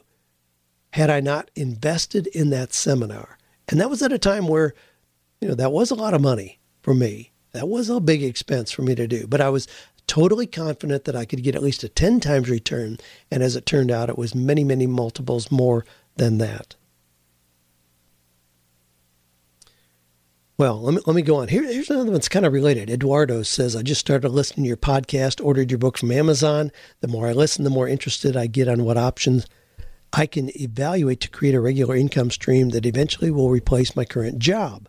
had 0.94 1.10
I 1.10 1.20
not 1.20 1.52
invested 1.56 2.28
in 2.28 2.50
that 2.52 2.74
seminar. 2.74 3.38
And 3.68 3.80
that 3.80 3.90
was 3.90 4.02
at 4.02 4.14
a 4.14 4.20
time 4.20 4.48
where, 4.48 4.74
you 5.42 5.48
know, 5.48 5.56
that 5.56 5.72
was 5.72 5.92
a 5.92 5.96
lot 5.96 6.14
of 6.14 6.22
money 6.22 6.60
for 6.82 6.94
me. 6.94 7.32
That 7.52 7.68
was 7.68 7.90
a 7.90 8.00
big 8.00 8.24
expense 8.24 8.72
for 8.72 8.84
me 8.84 8.96
to 8.96 9.08
do. 9.08 9.28
But 9.28 9.42
I 9.42 9.50
was 9.50 9.68
totally 10.08 10.48
confident 10.48 11.04
that 11.04 11.16
I 11.16 11.26
could 11.26 11.44
get 11.44 11.56
at 11.56 11.64
least 11.64 11.84
a 11.84 11.90
10 11.90 12.20
times 12.20 12.50
return. 12.50 12.98
And 13.30 13.44
as 13.44 13.56
it 13.56 13.66
turned 13.66 13.92
out, 13.92 14.10
it 14.10 14.18
was 14.18 14.34
many, 14.34 14.64
many 14.64 14.88
multiples 14.88 15.52
more 15.52 15.86
than 16.16 16.38
that. 16.40 16.76
Well, 20.58 20.82
let 20.82 20.96
me, 20.96 21.02
let 21.06 21.16
me 21.16 21.22
go 21.22 21.36
on. 21.36 21.50
Here, 21.50 21.62
here's 21.62 21.92
another 21.92 22.06
one 22.06 22.14
that's 22.14 22.30
kind 22.30 22.46
of 22.46 22.52
related. 22.52 22.90
Eduardo 22.90 23.44
says, 23.44 23.76
I 23.76 23.84
just 23.84 24.02
started 24.02 24.30
listening 24.30 24.64
to 24.64 24.68
your 24.68 24.78
podcast, 24.78 25.44
ordered 25.44 25.70
your 25.70 25.78
book 25.78 26.00
from 26.00 26.12
Amazon. 26.12 26.72
The 27.02 27.08
more 27.08 27.28
I 27.28 27.34
listen, 27.34 27.64
the 27.64 27.70
more 27.70 27.88
interested 27.88 28.36
I 28.36 28.48
get 28.48 28.68
on 28.68 28.84
what 28.84 28.98
options 28.98 29.46
I 30.14 30.26
can 30.26 30.50
evaluate 30.60 31.22
to 31.22 31.30
create 31.30 31.54
a 31.54 31.62
regular 31.62 31.96
income 31.96 32.32
stream 32.32 32.70
that 32.70 32.88
eventually 32.88 33.30
will 33.30 33.52
replace 33.52 33.96
my 33.96 34.04
current 34.04 34.40
job. 34.40 34.88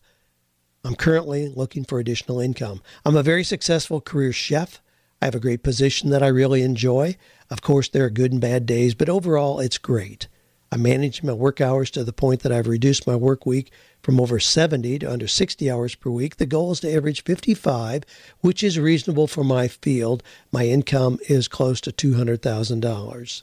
I'm 0.85 0.95
currently 0.95 1.49
looking 1.49 1.85
for 1.85 1.99
additional 1.99 2.41
income. 2.41 2.81
I'm 3.05 3.17
a 3.17 3.23
very 3.23 3.45
successful 3.45 4.01
career 4.01 4.33
chef. 4.33 4.81
I 5.21 5.25
have 5.25 5.35
a 5.35 5.41
great 5.41 5.63
position 5.63 6.11
that 6.11 6.23
I 6.23 6.29
really 6.29 6.63
enjoy. 6.63 7.17
Of 7.51 7.63
course, 7.63 7.89
there 7.89 8.05
are 8.05 8.11
good 8.11 8.33
and 8.33 8.41
bad 8.41 8.67
days, 8.67 8.95
but 8.95 9.09
overall, 9.09 9.59
it's 9.59 9.79
great. 9.79 10.29
I 10.71 10.77
manage 10.77 11.23
my 11.23 11.33
work 11.33 11.61
hours 11.61 11.91
to 11.93 12.05
the 12.05 12.13
point 12.13 12.43
that 12.43 12.53
I've 12.53 12.69
reduced 12.69 13.07
my 13.07 13.17
work 13.17 13.47
week 13.47 13.73
from 14.03 14.21
over 14.21 14.39
70 14.39 14.99
to 15.01 15.11
under 15.11 15.27
60 15.27 15.71
hours 15.71 15.95
per 15.95 16.11
week. 16.11 16.37
The 16.37 16.47
goal 16.47 16.73
is 16.73 16.81
to 16.81 16.95
average 16.95 17.25
55, 17.25 18.05
which 18.41 18.63
is 18.63 18.79
reasonable 18.79 19.27
for 19.27 19.43
my 19.43 19.67
field. 19.67 20.23
My 20.53 20.67
income 20.67 21.19
is 21.29 21.49
close 21.49 21.81
to 21.83 21.93
$200,000. 21.93 23.43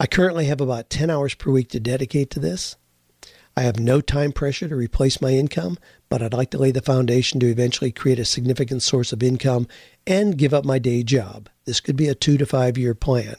I 0.00 0.06
currently 0.06 0.46
have 0.46 0.60
about 0.60 0.90
10 0.90 1.10
hours 1.10 1.34
per 1.34 1.50
week 1.50 1.68
to 1.68 1.80
dedicate 1.80 2.30
to 2.30 2.40
this. 2.40 2.76
I 3.56 3.62
have 3.62 3.78
no 3.78 4.00
time 4.00 4.32
pressure 4.32 4.68
to 4.68 4.76
replace 4.76 5.20
my 5.20 5.30
income, 5.30 5.78
but 6.08 6.22
I'd 6.22 6.32
like 6.32 6.50
to 6.52 6.58
lay 6.58 6.70
the 6.70 6.80
foundation 6.80 7.38
to 7.40 7.46
eventually 7.46 7.92
create 7.92 8.18
a 8.18 8.24
significant 8.24 8.82
source 8.82 9.12
of 9.12 9.22
income 9.22 9.68
and 10.06 10.38
give 10.38 10.54
up 10.54 10.64
my 10.64 10.78
day 10.78 11.02
job. 11.02 11.48
This 11.66 11.80
could 11.80 11.96
be 11.96 12.08
a 12.08 12.14
two 12.14 12.38
to 12.38 12.46
five 12.46 12.78
year 12.78 12.94
plan. 12.94 13.36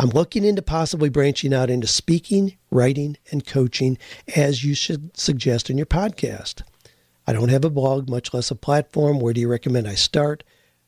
I'm 0.00 0.10
looking 0.10 0.44
into 0.44 0.62
possibly 0.62 1.08
branching 1.08 1.52
out 1.52 1.70
into 1.70 1.86
speaking, 1.86 2.56
writing, 2.70 3.16
and 3.32 3.46
coaching, 3.46 3.98
as 4.36 4.64
you 4.64 4.74
should 4.74 5.16
suggest 5.16 5.70
in 5.70 5.76
your 5.76 5.86
podcast. 5.86 6.62
I 7.26 7.32
don't 7.32 7.48
have 7.48 7.64
a 7.64 7.70
blog, 7.70 8.08
much 8.08 8.32
less 8.32 8.50
a 8.50 8.54
platform. 8.54 9.18
Where 9.18 9.34
do 9.34 9.40
you 9.40 9.48
recommend 9.48 9.88
I 9.88 9.94
start? 9.94 10.44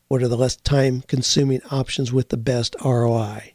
What 0.08 0.22
are 0.22 0.28
the 0.28 0.36
less 0.36 0.56
time 0.56 1.02
consuming 1.02 1.60
options 1.70 2.12
with 2.12 2.30
the 2.30 2.36
best 2.36 2.74
ROI? 2.84 3.54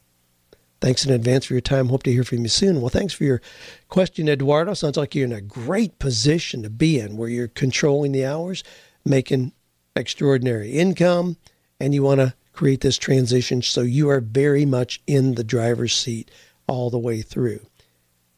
Thanks 0.86 1.04
in 1.04 1.12
advance 1.12 1.45
for 1.45 1.56
your 1.56 1.62
time. 1.62 1.89
Hope 1.89 2.04
to 2.04 2.12
hear 2.12 2.24
from 2.24 2.43
you 2.43 2.48
soon. 2.48 2.80
Well, 2.80 2.91
thanks 2.91 3.12
for 3.12 3.24
your 3.24 3.41
question, 3.89 4.30
Eduardo. 4.30 4.76
Sounds 4.76 4.98
like 4.98 5.15
you're 5.15 5.26
in 5.26 5.32
a 5.32 5.41
great 5.41 5.98
position 5.98 6.62
to 6.62 6.69
be 6.69 7.00
in 7.00 7.17
where 7.17 7.28
you're 7.28 7.48
controlling 7.48 8.12
the 8.12 8.24
hours, 8.24 8.63
making 9.04 9.54
extraordinary 9.95 10.74
income, 10.74 11.38
and 11.80 11.95
you 11.95 12.04
want 12.04 12.19
to 12.19 12.36
create 12.54 12.82
this 12.82 13.00
transition 13.00 13.63
so 13.63 13.82
you 13.82 14.12
are 14.12 14.19
very 14.19 14.63
much 14.63 15.02
in 15.08 15.34
the 15.34 15.43
driver's 15.43 15.98
seat 15.98 16.30
all 16.67 16.91
the 16.91 17.00
way 17.00 17.24
through. 17.24 17.65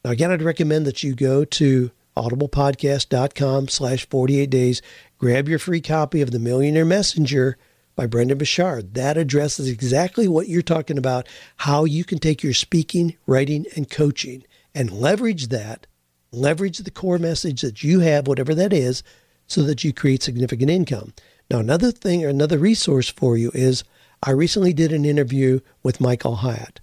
Now, 0.05 0.12
again, 0.12 0.31
I'd 0.31 0.41
recommend 0.41 0.86
that 0.86 1.03
you 1.03 1.15
go 1.15 1.43
to 1.43 1.91
audiblepodcast.com 2.15 3.67
slash 3.67 4.07
48 4.07 4.49
days, 4.49 4.81
grab 5.17 5.49
your 5.49 5.60
free 5.60 5.81
copy 5.81 6.21
of 6.21 6.31
The 6.31 6.39
Millionaire 6.39 6.86
Messenger 6.86 7.57
by 7.97 8.05
Brendon 8.05 8.38
Burchard. 8.38 8.93
That 8.93 9.17
addresses 9.17 9.67
exactly 9.67 10.29
what 10.29 10.47
you're 10.47 10.62
talking 10.62 10.97
about, 10.97 11.27
how 11.57 11.83
you 11.83 12.05
can 12.05 12.19
take 12.19 12.43
your 12.43 12.53
speaking, 12.53 13.17
writing, 13.25 13.65
and 13.75 13.89
coaching 13.89 14.43
and 14.73 14.91
leverage 14.91 15.47
that, 15.47 15.88
leverage 16.31 16.77
the 16.77 16.91
core 16.91 17.17
message 17.17 17.62
that 17.62 17.83
you 17.83 17.99
have, 17.99 18.27
whatever 18.27 18.53
that 18.55 18.71
is, 18.71 19.03
so 19.47 19.63
that 19.63 19.83
you 19.83 19.91
create 19.91 20.21
significant 20.21 20.69
income. 20.69 21.13
Now, 21.49 21.60
another 21.60 21.91
thing 21.91 22.23
or 22.23 22.29
another 22.29 22.60
resource 22.60 23.10
for 23.10 23.36
you 23.36 23.51
is 23.53 23.83
I 24.21 24.31
recently 24.31 24.73
did 24.73 24.91
an 24.91 25.03
interview 25.03 25.60
with 25.83 25.99
Michael 25.99 26.38
Hyatt 26.38 26.79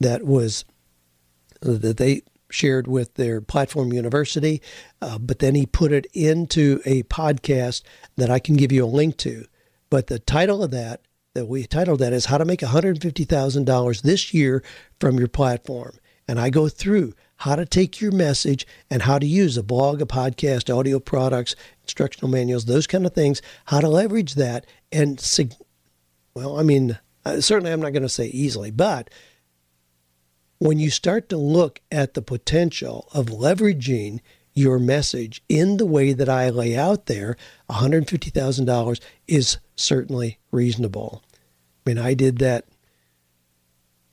that 0.00 0.24
was 0.24 0.64
that 1.60 1.96
they 1.96 2.22
shared 2.50 2.86
with 2.86 3.14
their 3.14 3.40
platform 3.40 3.92
university, 3.92 4.60
uh, 5.00 5.18
but 5.18 5.38
then 5.38 5.54
he 5.54 5.66
put 5.66 5.92
it 5.92 6.06
into 6.12 6.80
a 6.84 7.02
podcast 7.04 7.82
that 8.16 8.30
I 8.30 8.38
can 8.38 8.56
give 8.56 8.72
you 8.72 8.84
a 8.84 8.86
link 8.86 9.16
to. 9.18 9.46
But 9.90 10.06
the 10.06 10.18
title 10.18 10.62
of 10.62 10.70
that 10.70 11.02
that 11.34 11.46
we 11.46 11.64
titled 11.64 12.00
that 12.00 12.12
is 12.12 12.26
how 12.26 12.38
to 12.38 12.44
make 12.44 12.60
$150,000 12.60 14.02
this 14.02 14.34
year 14.34 14.64
from 14.98 15.18
your 15.18 15.28
platform. 15.28 15.96
And 16.26 16.40
I 16.40 16.50
go 16.50 16.68
through 16.68 17.14
how 17.36 17.56
to 17.56 17.64
take 17.64 18.00
your 18.00 18.12
message 18.12 18.66
and 18.90 19.02
how 19.02 19.18
to 19.18 19.26
use 19.26 19.56
a 19.56 19.62
blog, 19.62 20.02
a 20.02 20.06
podcast, 20.06 20.76
audio 20.76 20.98
products, 20.98 21.54
instructional 21.82 22.30
manuals, 22.30 22.64
those 22.64 22.86
kind 22.86 23.06
of 23.06 23.14
things, 23.14 23.42
how 23.66 23.80
to 23.80 23.88
leverage 23.88 24.34
that 24.34 24.66
and 24.92 25.20
well, 26.34 26.58
I 26.58 26.62
mean, 26.62 26.98
uh, 27.24 27.40
certainly 27.40 27.72
I'm 27.72 27.80
not 27.80 27.92
going 27.92 28.02
to 28.02 28.08
say 28.08 28.26
easily, 28.26 28.70
but 28.70 29.10
when 30.58 30.78
you 30.78 30.90
start 30.90 31.28
to 31.30 31.36
look 31.36 31.80
at 31.90 32.14
the 32.14 32.22
potential 32.22 33.08
of 33.12 33.26
leveraging 33.26 34.20
your 34.52 34.78
message 34.78 35.42
in 35.48 35.76
the 35.76 35.86
way 35.86 36.12
that 36.12 36.28
I 36.28 36.50
lay 36.50 36.76
out 36.76 37.06
there, 37.06 37.36
$150,000 37.70 39.00
is 39.30 39.58
certainly 39.76 40.38
reasonable. 40.50 41.22
I 41.86 41.90
mean, 41.90 41.98
I 41.98 42.14
did 42.14 42.38
that. 42.38 42.66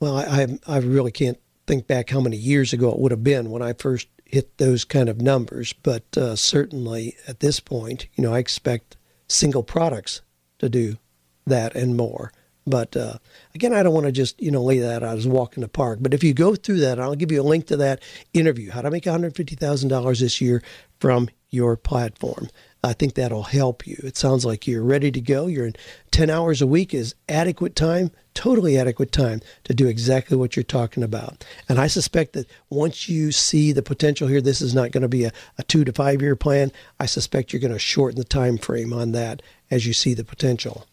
Well, 0.00 0.16
I, 0.16 0.46
I 0.66 0.78
really 0.78 1.10
can't 1.10 1.38
think 1.66 1.86
back 1.86 2.10
how 2.10 2.20
many 2.20 2.36
years 2.36 2.72
ago 2.72 2.90
it 2.90 2.98
would 2.98 3.10
have 3.10 3.24
been 3.24 3.50
when 3.50 3.62
I 3.62 3.72
first 3.72 4.08
hit 4.24 4.58
those 4.58 4.84
kind 4.84 5.08
of 5.08 5.20
numbers, 5.20 5.72
but 5.72 6.16
uh, 6.16 6.36
certainly 6.36 7.16
at 7.26 7.40
this 7.40 7.60
point, 7.60 8.06
you 8.14 8.22
know, 8.22 8.32
I 8.32 8.38
expect 8.38 8.96
single 9.26 9.62
products 9.62 10.22
to 10.58 10.68
do 10.68 10.96
that 11.46 11.74
and 11.74 11.96
more. 11.96 12.32
But 12.66 12.96
uh, 12.96 13.14
again, 13.54 13.72
I 13.72 13.82
don't 13.82 13.94
want 13.94 14.06
to 14.06 14.12
just 14.12 14.40
you 14.40 14.50
know 14.50 14.62
lay 14.62 14.78
that 14.78 15.02
out 15.02 15.16
as 15.16 15.26
walk 15.26 15.56
in 15.56 15.62
the 15.62 15.68
park. 15.68 15.98
But 16.02 16.14
if 16.14 16.22
you 16.22 16.34
go 16.34 16.54
through 16.54 16.80
that, 16.80 17.00
I'll 17.00 17.14
give 17.14 17.32
you 17.32 17.40
a 17.40 17.42
link 17.42 17.66
to 17.68 17.76
that 17.78 18.02
interview, 18.34 18.70
how 18.70 18.82
to 18.82 18.90
make 18.90 19.06
one 19.06 19.12
hundred 19.12 19.34
fifty 19.34 19.56
thousand 19.56 19.88
dollars 19.88 20.20
this 20.20 20.40
year 20.40 20.62
from 21.00 21.30
your 21.50 21.76
platform. 21.76 22.48
I 22.82 22.92
think 22.92 23.14
that'll 23.14 23.42
help 23.42 23.86
you. 23.86 23.96
It 24.04 24.16
sounds 24.16 24.44
like 24.44 24.66
you're 24.66 24.82
ready 24.82 25.10
to 25.10 25.20
go. 25.20 25.46
You're 25.46 25.66
in 25.66 25.76
10 26.12 26.30
hours 26.30 26.62
a 26.62 26.66
week 26.66 26.94
is 26.94 27.14
adequate 27.28 27.74
time, 27.74 28.12
totally 28.34 28.78
adequate 28.78 29.10
time 29.10 29.40
to 29.64 29.74
do 29.74 29.88
exactly 29.88 30.36
what 30.36 30.54
you're 30.54 30.62
talking 30.62 31.02
about. 31.02 31.44
And 31.68 31.80
I 31.80 31.88
suspect 31.88 32.34
that 32.34 32.48
once 32.70 33.08
you 33.08 33.32
see 33.32 33.72
the 33.72 33.82
potential 33.82 34.28
here, 34.28 34.40
this 34.40 34.60
is 34.60 34.74
not 34.74 34.92
going 34.92 35.02
to 35.02 35.08
be 35.08 35.24
a, 35.24 35.32
a 35.58 35.64
two 35.64 35.84
to 35.84 35.92
five 35.92 36.22
year 36.22 36.36
plan. 36.36 36.70
I 37.00 37.06
suspect 37.06 37.52
you're 37.52 37.60
going 37.60 37.72
to 37.72 37.78
shorten 37.80 38.18
the 38.18 38.24
time 38.24 38.58
frame 38.58 38.92
on 38.92 39.12
that 39.12 39.42
as 39.70 39.86
you 39.86 39.92
see 39.92 40.14
the 40.14 40.24
potential. 40.24 40.86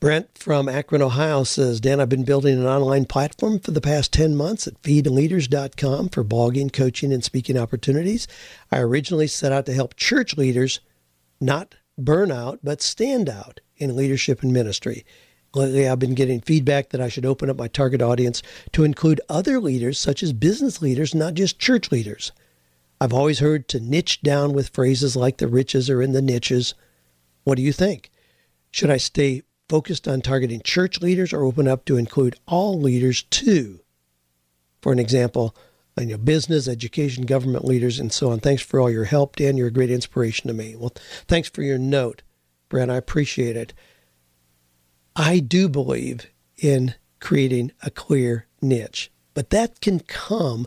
Brent 0.00 0.38
from 0.38 0.68
Akron, 0.68 1.02
Ohio 1.02 1.42
says, 1.42 1.80
Dan, 1.80 1.98
I've 1.98 2.08
been 2.08 2.22
building 2.22 2.56
an 2.56 2.66
online 2.66 3.04
platform 3.04 3.58
for 3.58 3.72
the 3.72 3.80
past 3.80 4.12
10 4.12 4.36
months 4.36 4.68
at 4.68 4.80
feedleaders.com 4.82 6.10
for 6.10 6.22
blogging, 6.22 6.72
coaching, 6.72 7.12
and 7.12 7.24
speaking 7.24 7.58
opportunities. 7.58 8.28
I 8.70 8.78
originally 8.78 9.26
set 9.26 9.50
out 9.50 9.66
to 9.66 9.74
help 9.74 9.96
church 9.96 10.36
leaders 10.36 10.78
not 11.40 11.74
burn 11.98 12.30
out, 12.30 12.60
but 12.62 12.80
stand 12.80 13.28
out 13.28 13.58
in 13.76 13.96
leadership 13.96 14.40
and 14.44 14.52
ministry. 14.52 15.04
Lately, 15.52 15.88
I've 15.88 15.98
been 15.98 16.14
getting 16.14 16.42
feedback 16.42 16.90
that 16.90 17.00
I 17.00 17.08
should 17.08 17.26
open 17.26 17.50
up 17.50 17.56
my 17.56 17.66
target 17.66 18.00
audience 18.00 18.40
to 18.72 18.84
include 18.84 19.20
other 19.28 19.58
leaders, 19.58 19.98
such 19.98 20.22
as 20.22 20.32
business 20.32 20.80
leaders, 20.80 21.12
not 21.12 21.34
just 21.34 21.58
church 21.58 21.90
leaders. 21.90 22.30
I've 23.00 23.12
always 23.14 23.40
heard 23.40 23.66
to 23.68 23.80
niche 23.80 24.22
down 24.22 24.52
with 24.52 24.68
phrases 24.68 25.16
like 25.16 25.38
the 25.38 25.48
riches 25.48 25.90
are 25.90 26.02
in 26.02 26.12
the 26.12 26.22
niches. 26.22 26.74
What 27.42 27.56
do 27.56 27.62
you 27.62 27.72
think? 27.72 28.12
Should 28.70 28.90
I 28.90 28.98
stay 28.98 29.42
focused 29.68 30.08
on 30.08 30.20
targeting 30.20 30.60
church 30.62 31.00
leaders 31.00 31.32
or 31.32 31.44
open 31.44 31.68
up 31.68 31.84
to 31.84 31.96
include 31.96 32.36
all 32.46 32.80
leaders 32.80 33.22
too. 33.24 33.80
For 34.80 34.92
an 34.92 34.98
example, 34.98 35.54
you 35.98 36.06
know, 36.06 36.18
business, 36.18 36.68
education, 36.68 37.26
government 37.26 37.64
leaders, 37.64 37.98
and 37.98 38.12
so 38.12 38.30
on. 38.30 38.40
Thanks 38.40 38.62
for 38.62 38.80
all 38.80 38.90
your 38.90 39.04
help, 39.04 39.36
Dan. 39.36 39.56
You're 39.56 39.68
a 39.68 39.72
great 39.72 39.90
inspiration 39.90 40.48
to 40.48 40.54
me. 40.54 40.76
Well, 40.76 40.92
thanks 41.26 41.48
for 41.48 41.62
your 41.62 41.78
note, 41.78 42.22
Brent. 42.68 42.90
I 42.90 42.96
appreciate 42.96 43.56
it. 43.56 43.74
I 45.16 45.40
do 45.40 45.68
believe 45.68 46.26
in 46.56 46.94
creating 47.20 47.72
a 47.82 47.90
clear 47.90 48.46
niche, 48.62 49.10
but 49.34 49.50
that 49.50 49.80
can 49.80 50.00
come 50.00 50.66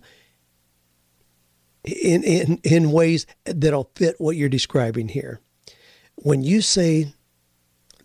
in, 1.84 2.24
in, 2.24 2.60
in 2.64 2.92
ways 2.92 3.26
that'll 3.46 3.92
fit 3.96 4.16
what 4.20 4.36
you're 4.36 4.50
describing 4.50 5.08
here. 5.08 5.40
When 6.16 6.44
you 6.44 6.62
say 6.62 7.14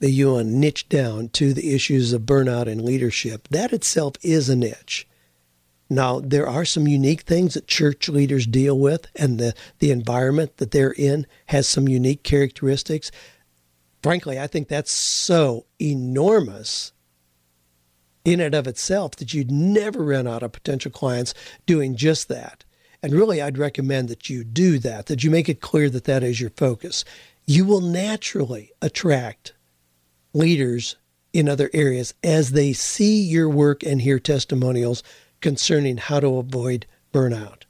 want 0.01 0.49
to 0.49 0.55
niche 0.55 0.89
down 0.89 1.29
to 1.31 1.53
the 1.53 1.75
issues 1.75 2.13
of 2.13 2.23
burnout 2.23 2.67
and 2.67 2.83
leadership, 2.83 3.49
that 3.49 3.73
itself 3.73 4.15
is 4.23 4.49
a 4.49 4.57
niche. 4.57 5.07
Now, 5.89 6.21
there 6.21 6.49
are 6.49 6.65
some 6.65 6.89
unique 6.89 7.23
things 7.23 7.55
that 7.55 7.69
church 7.69 8.09
leaders 8.09 8.47
deal 8.47 8.79
with, 8.79 9.07
and 9.15 9.39
the, 9.39 9.55
the 9.79 9.93
environment 9.93 10.57
that 10.57 10.73
they're 10.73 10.93
in 10.93 11.27
has 11.47 11.69
some 11.69 11.87
unique 11.87 12.25
characteristics. 12.25 13.13
Frankly, 14.03 14.39
I 14.39 14.49
think 14.49 14.69
that's 14.69 14.91
so 14.91 15.67
enormous 15.81 16.93
in 18.25 18.41
and 18.41 18.55
of 18.55 18.67
itself 18.67 19.15
that 19.17 19.33
you'd 19.33 19.53
never 19.53 20.05
run 20.05 20.27
out 20.27 20.43
of 20.43 20.51
potential 20.51 20.91
clients 20.91 21.33
doing 21.65 21.95
just 21.95 22.29
that. 22.29 22.65
And 23.03 23.13
really, 23.13 23.41
I'd 23.41 23.59
recommend 23.59 24.09
that 24.09 24.29
you 24.29 24.43
do 24.43 24.81
that, 24.81 25.07
that 25.07 25.23
you 25.23 25.31
make 25.31 25.49
it 25.49 25.61
clear 25.61 25.89
that 25.91 26.05
that 26.05 26.25
is 26.25 26.41
your 26.41 26.51
focus. 26.51 27.05
You 27.47 27.65
will 27.65 27.81
naturally 27.81 28.73
attract 28.83 29.53
leaders 30.37 30.97
in 31.33 31.49
other 31.49 31.71
areas 31.73 32.15
as 32.23 32.53
they 32.53 32.73
see 32.73 33.21
your 33.21 33.49
work 33.49 33.83
and 33.83 34.01
hear 34.01 34.19
testimonials 34.19 35.03
concerning 35.41 35.97
how 35.97 36.21
to 36.21 36.39
avoid 36.39 36.87
burnout. 37.13 37.63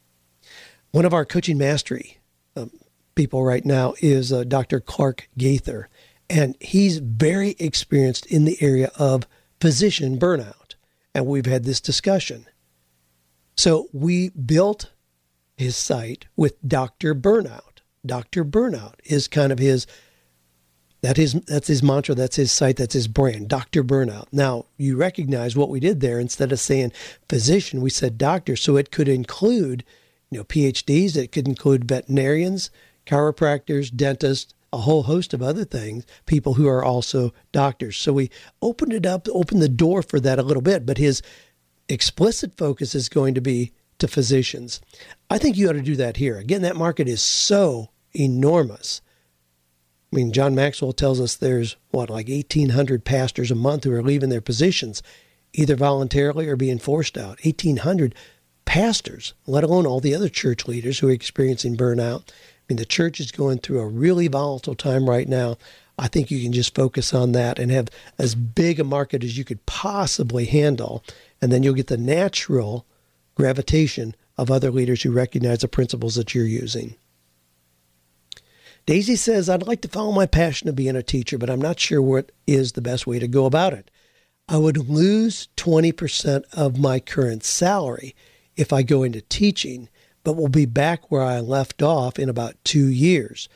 One 0.90 1.04
of 1.04 1.14
our 1.14 1.24
coaching 1.24 1.58
mastery 1.58 2.18
um, 2.56 2.70
people 3.14 3.44
right 3.44 3.64
now 3.64 3.94
is 4.00 4.32
uh, 4.32 4.44
Dr. 4.44 4.80
Clark 4.80 5.28
Gaither, 5.36 5.88
and 6.28 6.56
he's 6.60 6.98
very 6.98 7.56
experienced 7.58 8.26
in 8.26 8.44
the 8.44 8.60
area 8.60 8.90
of 8.96 9.26
physician 9.60 10.18
burnout. 10.18 10.74
And 11.14 11.26
we've 11.26 11.46
had 11.46 11.64
this 11.64 11.80
discussion. 11.80 12.46
So 13.56 13.88
we 13.92 14.28
built 14.30 14.90
his 15.56 15.76
site 15.76 16.26
with 16.36 16.56
Dr. 16.66 17.14
Burnout. 17.14 17.80
Dr. 18.04 18.44
Burnout 18.44 18.94
is 19.04 19.28
kind 19.28 19.50
of 19.50 19.58
his 19.58 19.86
that 21.06 21.18
is 21.20 21.34
that's 21.46 21.68
his 21.68 21.84
mantra, 21.84 22.16
that's 22.16 22.34
his 22.34 22.50
site, 22.50 22.78
that's 22.78 22.94
his 22.94 23.06
brand, 23.06 23.48
Dr. 23.48 23.84
Burnout. 23.84 24.26
Now, 24.32 24.66
you 24.76 24.96
recognize 24.96 25.54
what 25.54 25.68
we 25.68 25.78
did 25.78 26.00
there 26.00 26.18
instead 26.18 26.50
of 26.50 26.58
saying 26.58 26.90
physician, 27.28 27.80
we 27.80 27.90
said 27.90 28.18
doctor, 28.18 28.56
so 28.56 28.76
it 28.76 28.90
could 28.90 29.06
include, 29.06 29.84
you 30.30 30.38
know, 30.38 30.44
PhDs, 30.44 31.16
it 31.16 31.30
could 31.30 31.46
include 31.46 31.86
veterinarians, 31.86 32.70
chiropractors, 33.06 33.94
dentists, 33.94 34.52
a 34.72 34.78
whole 34.78 35.04
host 35.04 35.32
of 35.32 35.42
other 35.42 35.64
things, 35.64 36.04
people 36.26 36.54
who 36.54 36.66
are 36.66 36.84
also 36.84 37.32
doctors. 37.52 37.96
So 37.96 38.12
we 38.12 38.28
opened 38.60 38.92
it 38.92 39.06
up, 39.06 39.28
opened 39.30 39.62
the 39.62 39.68
door 39.68 40.02
for 40.02 40.18
that 40.18 40.40
a 40.40 40.42
little 40.42 40.62
bit, 40.62 40.84
but 40.84 40.98
his 40.98 41.22
explicit 41.88 42.56
focus 42.56 42.96
is 42.96 43.08
going 43.08 43.34
to 43.34 43.40
be 43.40 43.72
to 44.00 44.08
physicians. 44.08 44.80
I 45.30 45.38
think 45.38 45.56
you 45.56 45.70
ought 45.70 45.74
to 45.74 45.82
do 45.82 45.94
that 45.96 46.16
here. 46.16 46.36
Again, 46.36 46.62
that 46.62 46.74
market 46.74 47.06
is 47.06 47.22
so 47.22 47.90
enormous 48.12 49.02
I 50.16 50.18
mean, 50.18 50.32
John 50.32 50.54
Maxwell 50.54 50.94
tells 50.94 51.20
us 51.20 51.36
there's 51.36 51.76
what, 51.90 52.08
like 52.08 52.28
1,800 52.28 53.04
pastors 53.04 53.50
a 53.50 53.54
month 53.54 53.84
who 53.84 53.92
are 53.92 54.02
leaving 54.02 54.30
their 54.30 54.40
positions, 54.40 55.02
either 55.52 55.76
voluntarily 55.76 56.48
or 56.48 56.56
being 56.56 56.78
forced 56.78 57.18
out. 57.18 57.44
1,800 57.44 58.14
pastors, 58.64 59.34
let 59.46 59.62
alone 59.62 59.86
all 59.86 60.00
the 60.00 60.14
other 60.14 60.30
church 60.30 60.66
leaders 60.66 61.00
who 61.00 61.08
are 61.08 61.12
experiencing 61.12 61.76
burnout. 61.76 62.30
I 62.30 62.32
mean, 62.70 62.78
the 62.78 62.86
church 62.86 63.20
is 63.20 63.30
going 63.30 63.58
through 63.58 63.78
a 63.78 63.86
really 63.86 64.26
volatile 64.26 64.74
time 64.74 65.06
right 65.06 65.28
now. 65.28 65.58
I 65.98 66.08
think 66.08 66.30
you 66.30 66.42
can 66.42 66.52
just 66.54 66.74
focus 66.74 67.12
on 67.12 67.32
that 67.32 67.58
and 67.58 67.70
have 67.70 67.88
as 68.18 68.34
big 68.34 68.80
a 68.80 68.84
market 68.84 69.22
as 69.22 69.36
you 69.36 69.44
could 69.44 69.66
possibly 69.66 70.46
handle. 70.46 71.04
And 71.42 71.52
then 71.52 71.62
you'll 71.62 71.74
get 71.74 71.88
the 71.88 71.98
natural 71.98 72.86
gravitation 73.34 74.14
of 74.38 74.50
other 74.50 74.70
leaders 74.70 75.02
who 75.02 75.12
recognize 75.12 75.58
the 75.58 75.68
principles 75.68 76.14
that 76.14 76.34
you're 76.34 76.46
using. 76.46 76.96
Daisy 78.86 79.16
says, 79.16 79.48
I'd 79.48 79.66
like 79.66 79.80
to 79.80 79.88
follow 79.88 80.12
my 80.12 80.26
passion 80.26 80.68
of 80.68 80.76
being 80.76 80.94
a 80.94 81.02
teacher, 81.02 81.38
but 81.38 81.50
I'm 81.50 81.60
not 81.60 81.80
sure 81.80 82.00
what 82.00 82.30
is 82.46 82.72
the 82.72 82.80
best 82.80 83.04
way 83.04 83.18
to 83.18 83.26
go 83.26 83.44
about 83.44 83.72
it. 83.72 83.90
I 84.48 84.58
would 84.58 84.88
lose 84.88 85.48
20% 85.56 86.44
of 86.52 86.78
my 86.78 87.00
current 87.00 87.42
salary 87.42 88.14
if 88.54 88.72
I 88.72 88.84
go 88.84 89.02
into 89.02 89.22
teaching, 89.22 89.88
but 90.22 90.36
will 90.36 90.48
be 90.48 90.66
back 90.66 91.10
where 91.10 91.22
I 91.22 91.40
left 91.40 91.82
off 91.82 92.16
in 92.16 92.28
about 92.28 92.54
two 92.62 92.86
years. 92.86 93.48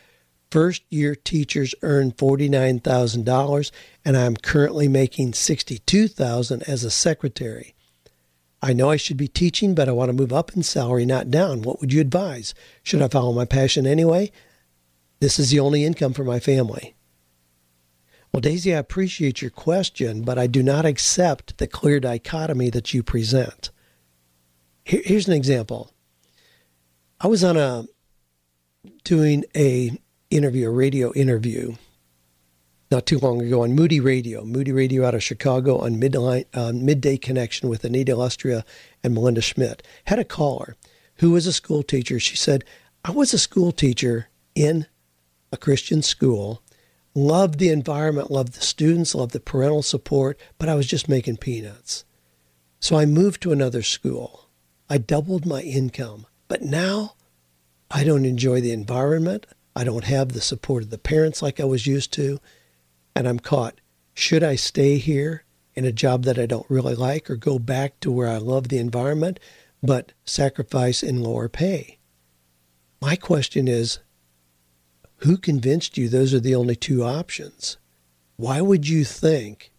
First 0.51 0.83
year 0.91 1.15
teachers 1.15 1.77
earn 1.83 2.11
$49,000 2.11 3.71
and 4.05 4.17
I'm 4.17 4.37
currently 4.37 4.89
making 4.89 5.31
$62,000 5.33 6.69
as 6.69 6.83
a 6.83 6.91
secretary. 6.91 7.77
I 8.61 8.73
know 8.73 8.91
I 8.91 8.97
should 8.97 9.17
be 9.17 9.29
teaching, 9.29 9.77
but 9.77 9.89
I 9.89 9.93
want 9.93 10.09
to 10.09 10.13
move 10.13 10.33
up 10.33 10.57
in 10.57 10.65
salary, 10.65 11.07
not 11.07 11.31
down. 11.31 11.63
What 11.63 11.81
would 11.81 11.93
you 11.93 12.01
advise? 12.01 12.53
Should 12.83 13.01
I 13.01 13.07
follow 13.07 13.33
my 13.33 13.45
passion 13.45 13.87
anyway? 13.87 14.33
This 15.21 15.39
is 15.39 15.51
the 15.51 15.61
only 15.61 15.85
income 15.85 16.15
for 16.15 16.25
my 16.25 16.41
family. 16.41 16.95
Well, 18.33 18.41
Daisy, 18.41 18.75
I 18.75 18.79
appreciate 18.79 19.43
your 19.43 19.51
question, 19.51 20.23
but 20.23 20.39
I 20.39 20.47
do 20.47 20.63
not 20.63 20.87
accept 20.87 21.59
the 21.59 21.67
clear 21.67 22.01
dichotomy 22.01 22.71
that 22.71 22.95
you 22.95 23.03
present. 23.03 23.71
here's 24.85 25.29
an 25.29 25.35
example. 25.35 25.93
I 27.21 27.29
was 27.29 27.45
on 27.45 27.57
a 27.57 27.85
doing 29.05 29.45
a 29.55 29.99
interview, 30.31 30.69
a 30.69 30.73
radio 30.73 31.13
interview, 31.13 31.75
not 32.91 33.05
too 33.05 33.19
long 33.19 33.43
ago 33.43 33.63
on 33.63 33.75
Moody 33.75 34.01
Radio, 34.01 34.45
Moody 34.45 34.73
Radio 34.73 35.05
out 35.05 35.15
of 35.15 35.23
Chicago 35.23 35.79
on 35.79 36.01
midline, 36.01 36.47
uh, 36.55 36.73
midday 36.73 37.19
connection 37.19 37.69
with 37.69 37.85
Anita 37.85 38.13
Lustrea 38.13 38.65
and 39.05 39.13
Melinda 39.13 39.43
Schmidt. 39.43 39.83
Had 40.05 40.19
a 40.19 40.25
caller 40.25 40.77
who 41.17 41.31
was 41.33 41.47
a 41.47 41.53
school 41.53 41.83
teacher. 41.83 42.19
She 42.19 42.37
said, 42.37 42.65
"I 43.05 43.11
was 43.11 43.35
a 43.35 43.39
school 43.39 43.71
teacher 43.71 44.29
in 44.55 44.87
a 45.53 45.57
Christian 45.57 46.03
school, 46.03 46.63
loved 47.15 47.59
the 47.59 47.71
environment, 47.71 48.31
loved 48.31 48.55
the 48.55 48.61
students, 48.61 49.15
loved 49.15 49.33
the 49.33 49.41
parental 49.41 49.83
support, 49.83 50.39
but 50.59 50.69
I 50.69 50.75
was 50.75 50.87
just 50.87 51.09
making 51.09 51.39
peanuts. 51.39 52.05
So 52.79 52.97
I 52.97 53.05
moved 53.07 53.43
to 53.43 53.53
another 53.53 53.83
school. 53.83 54.49
I 54.89 54.99
doubled 54.99 55.47
my 55.47 55.61
income, 55.63 56.27
but 56.49 56.63
now 56.63 57.15
I 57.91 58.05
don't 58.05 58.25
enjoy 58.25 58.61
the 58.61 58.73
environment. 58.73 59.47
I 59.75 59.85
don't 59.85 60.05
have 60.05 60.33
the 60.33 60.41
support 60.41 60.85
of 60.85 60.91
the 60.91 60.99
parents 60.99 61.43
like 61.43 61.61
I 61.61 61.65
was 61.65 61.87
used 61.87 62.13
to, 62.15 62.41
and 63.15 63.29
I'm 63.29 63.39
caught. 63.39 63.81
Should 64.15 64.43
I 64.43 64.57
stay 64.57 64.99
here 64.99 65.45
in 65.75 65.85
a 65.85 65.93
job 65.93 66.25
that 66.25 66.39
I 66.39 66.47
don't 66.47 66.69
really 66.69 66.95
like 66.95 67.31
or 67.31 67.37
go 67.37 67.59
back 67.59 68.01
to 68.01 68.11
where 68.11 68.29
I 68.29 68.39
love 68.39 68.69
the 68.69 68.79
environment 68.79 69.39
but 69.83 70.13
sacrifice 70.25 71.03
in 71.03 71.23
lower 71.23 71.49
pay? 71.49 71.99
My 73.01 73.17
question 73.17 73.67
is 73.67 73.99
who 75.21 75.37
convinced 75.37 75.99
you 75.99 76.09
those 76.09 76.33
are 76.33 76.41
the 76.41 76.55
only 76.55 76.77
two 76.77 77.03
options? 77.05 77.77
Why 78.37 78.61
would 78.61 78.89
you 78.89 79.05
think 79.05 79.71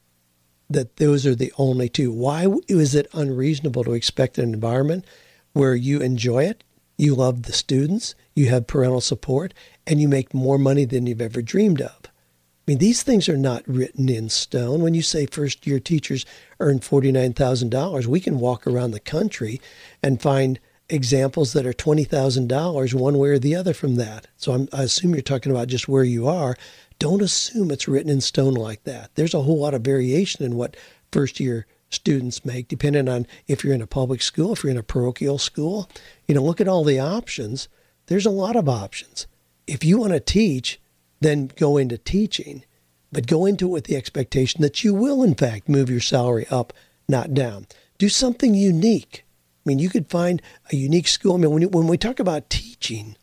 that 0.70 0.98
those 0.98 1.26
are 1.26 1.36
the 1.36 1.52
only 1.58 1.90
two? 1.90 2.12
Why 2.12 2.48
is 2.68 2.96
it 2.96 3.08
unreasonable 3.14 3.84
to 3.86 3.94
expect 3.94 4.38
an 4.38 4.54
environment 4.54 5.06
where 5.54 5.76
you 5.76 6.00
enjoy 6.00 6.44
it, 6.46 6.64
you 6.98 7.16
love 7.16 7.44
the 7.44 7.54
students, 7.54 8.14
you 8.36 8.50
have 8.50 8.68
parental 8.68 9.02
support, 9.02 9.54
and 9.88 10.00
you 10.00 10.08
make 10.08 10.34
more 10.34 10.60
money 10.60 10.86
than 10.86 11.08
you've 11.08 11.22
ever 11.22 11.42
dreamed 11.42 11.82
of? 11.82 12.00
I 12.06 12.64
mean, 12.68 12.78
these 12.78 13.02
things 13.02 13.28
are 13.28 13.38
not 13.38 13.68
written 13.68 14.08
in 14.08 14.30
stone. 14.30 14.82
When 14.82 14.94
you 14.94 15.02
say 15.02 15.26
first 15.26 15.66
year 15.66 15.80
teachers 15.80 16.26
earn 16.60 16.80
$49,000, 16.80 18.06
we 18.06 18.20
can 18.20 18.40
walk 18.40 18.68
around 18.68 18.92
the 18.92 19.00
country 19.00 19.60
and 20.04 20.22
find 20.22 20.60
examples 20.92 21.54
that 21.54 21.66
are 21.66 21.74
$20,000 21.74 22.94
one 22.94 23.18
way 23.18 23.30
or 23.30 23.40
the 23.40 23.56
other 23.56 23.74
from 23.74 23.96
that. 23.96 24.28
So 24.38 24.52
I'm, 24.52 24.70
i 24.74 24.84
assume 24.84 25.14
you're 25.14 25.22
talking 25.22 25.52
about 25.52 25.68
just 25.68 25.88
where 25.88 26.04
you 26.04 26.28
are. 26.28 26.56
don't 27.00 27.22
assume 27.22 27.72
it's 27.72 27.88
written 27.88 28.12
in 28.12 28.22
stone 28.22 28.54
like 28.54 28.84
that. 28.84 29.10
There's 29.16 29.34
a 29.34 29.42
whole 29.42 29.60
lot 29.60 29.74
of 29.74 29.82
variation 29.82 30.46
in 30.46 30.56
what 30.56 30.78
first 31.12 31.40
year 31.40 31.66
students 31.90 32.46
make, 32.46 32.68
depending 32.68 33.10
on 33.10 33.26
if 33.48 33.64
you're 33.64 33.74
in 33.74 33.82
a 33.82 33.88
public 33.88 34.22
school, 34.22 34.54
if 34.54 34.64
you're 34.64 34.72
in 34.72 34.78
a 34.78 34.84
parochial 34.84 35.38
school. 35.38 35.90
You 36.28 36.36
know, 36.36 36.44
look 36.44 36.62
at 36.62 36.68
all 36.68 36.84
the 36.84 37.00
options. 37.00 37.68
There's 38.08 38.26
a 38.26 38.32
lot 38.32 38.56
of 38.56 38.70
options. 38.70 39.28
If 39.68 39.84
you 39.84 39.98
want 39.98 40.14
to 40.14 40.20
teach, 40.20 40.80
then 41.22 41.52
go 41.56 41.78
into 41.78 41.98
teaching, 41.98 42.64
but 43.12 43.28
go 43.28 43.46
into 43.46 43.68
it 43.68 43.72
with 43.72 43.84
the 43.86 43.96
expectation 43.96 44.62
that 44.62 44.84
you 44.84 44.94
will, 44.94 45.24
in 45.24 45.36
fact, 45.36 45.70
move 45.70 45.90
your 45.90 46.00
salary 46.00 46.46
up, 46.50 46.74
not 47.08 47.34
down. 47.34 47.68
Do 47.98 48.10
something 48.10 48.56
unique. 48.56 49.26
I 49.64 49.70
mean, 49.70 49.80
you 49.80 49.90
could 49.90 50.10
find 50.10 50.42
a 50.72 50.76
unique 50.76 51.08
school. 51.08 51.36
I 51.36 51.38
mean, 51.38 51.52
when, 51.52 51.72
when 51.72 51.88
we 51.88 51.98
talk 51.98 52.20
about 52.20 52.50
teaching, 52.50 53.16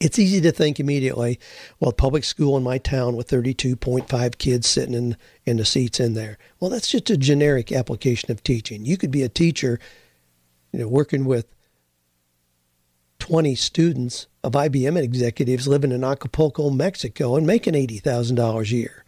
it's 0.00 0.18
easy 0.18 0.40
to 0.40 0.52
think 0.52 0.78
immediately, 0.78 1.38
well, 1.80 1.92
public 1.92 2.24
school 2.24 2.56
in 2.56 2.62
my 2.62 2.78
town 2.78 3.16
with 3.16 3.28
32.5 3.28 4.38
kids 4.38 4.66
sitting 4.66 4.94
in, 4.94 5.16
in 5.44 5.56
the 5.56 5.64
seats 5.64 6.00
in 6.00 6.14
there. 6.14 6.38
Well, 6.60 6.70
that's 6.70 6.90
just 6.90 7.10
a 7.10 7.16
generic 7.16 7.72
application 7.72 8.30
of 8.30 8.42
teaching. 8.42 8.84
You 8.84 8.96
could 8.96 9.10
be 9.10 9.22
a 9.22 9.28
teacher, 9.28 9.78
you 10.72 10.80
know, 10.80 10.88
working 10.88 11.24
with 11.24 11.46
20 13.18 13.54
students 13.56 14.28
of 14.44 14.52
IBM 14.52 14.96
executives 14.96 15.66
living 15.66 15.92
in 15.92 16.04
Acapulco, 16.04 16.70
Mexico, 16.70 17.36
and 17.36 17.46
making 17.46 17.74
$80,000 17.74 18.60
a 18.60 18.66
year. 18.74 19.04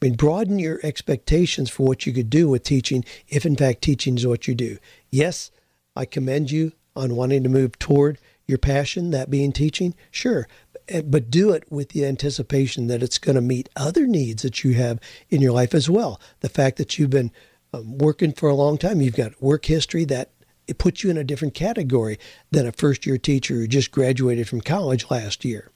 I 0.00 0.06
mean, 0.06 0.14
broaden 0.14 0.58
your 0.58 0.78
expectations 0.82 1.70
for 1.70 1.86
what 1.86 2.04
you 2.04 2.12
could 2.12 2.28
do 2.28 2.48
with 2.48 2.64
teaching, 2.64 3.04
if 3.28 3.46
in 3.46 3.56
fact 3.56 3.80
teaching 3.80 4.16
is 4.16 4.26
what 4.26 4.46
you 4.46 4.54
do. 4.54 4.76
Yes, 5.16 5.50
I 5.96 6.04
commend 6.04 6.50
you 6.50 6.72
on 6.94 7.16
wanting 7.16 7.42
to 7.42 7.48
move 7.48 7.78
toward 7.78 8.18
your 8.46 8.58
passion, 8.58 9.12
that 9.12 9.30
being 9.30 9.50
teaching, 9.50 9.94
sure, 10.10 10.46
eh, 10.88 11.00
but 11.00 11.30
do 11.30 11.52
it 11.52 11.64
with 11.72 11.88
the 11.88 12.04
anticipation 12.04 12.88
that 12.88 13.02
it's 13.02 13.16
going 13.16 13.34
to 13.34 13.40
meet 13.40 13.70
other 13.76 14.06
needs 14.06 14.42
that 14.42 14.62
you 14.62 14.74
have 14.74 15.00
in 15.30 15.40
your 15.40 15.52
life 15.52 15.74
as 15.74 15.88
well. 15.88 16.20
The 16.40 16.50
fact 16.50 16.76
that 16.76 16.98
you've 16.98 17.08
been 17.08 17.32
um, 17.72 17.96
working 17.96 18.30
for 18.30 18.50
a 18.50 18.54
long 18.54 18.76
time, 18.76 19.00
you've 19.00 19.16
got 19.16 19.40
work 19.40 19.64
history 19.64 20.04
that 20.04 20.32
it 20.68 20.76
puts 20.76 21.02
you 21.02 21.08
in 21.08 21.16
a 21.16 21.24
different 21.24 21.54
category 21.54 22.18
than 22.50 22.66
a 22.66 22.72
first 22.72 23.06
year 23.06 23.16
teacher 23.16 23.54
who 23.54 23.66
just 23.66 23.92
graduated 23.92 24.46
from 24.46 24.60
college 24.60 25.10
last 25.10 25.46
year. 25.46 25.70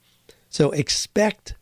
So 0.49 0.69
expect 0.69 1.55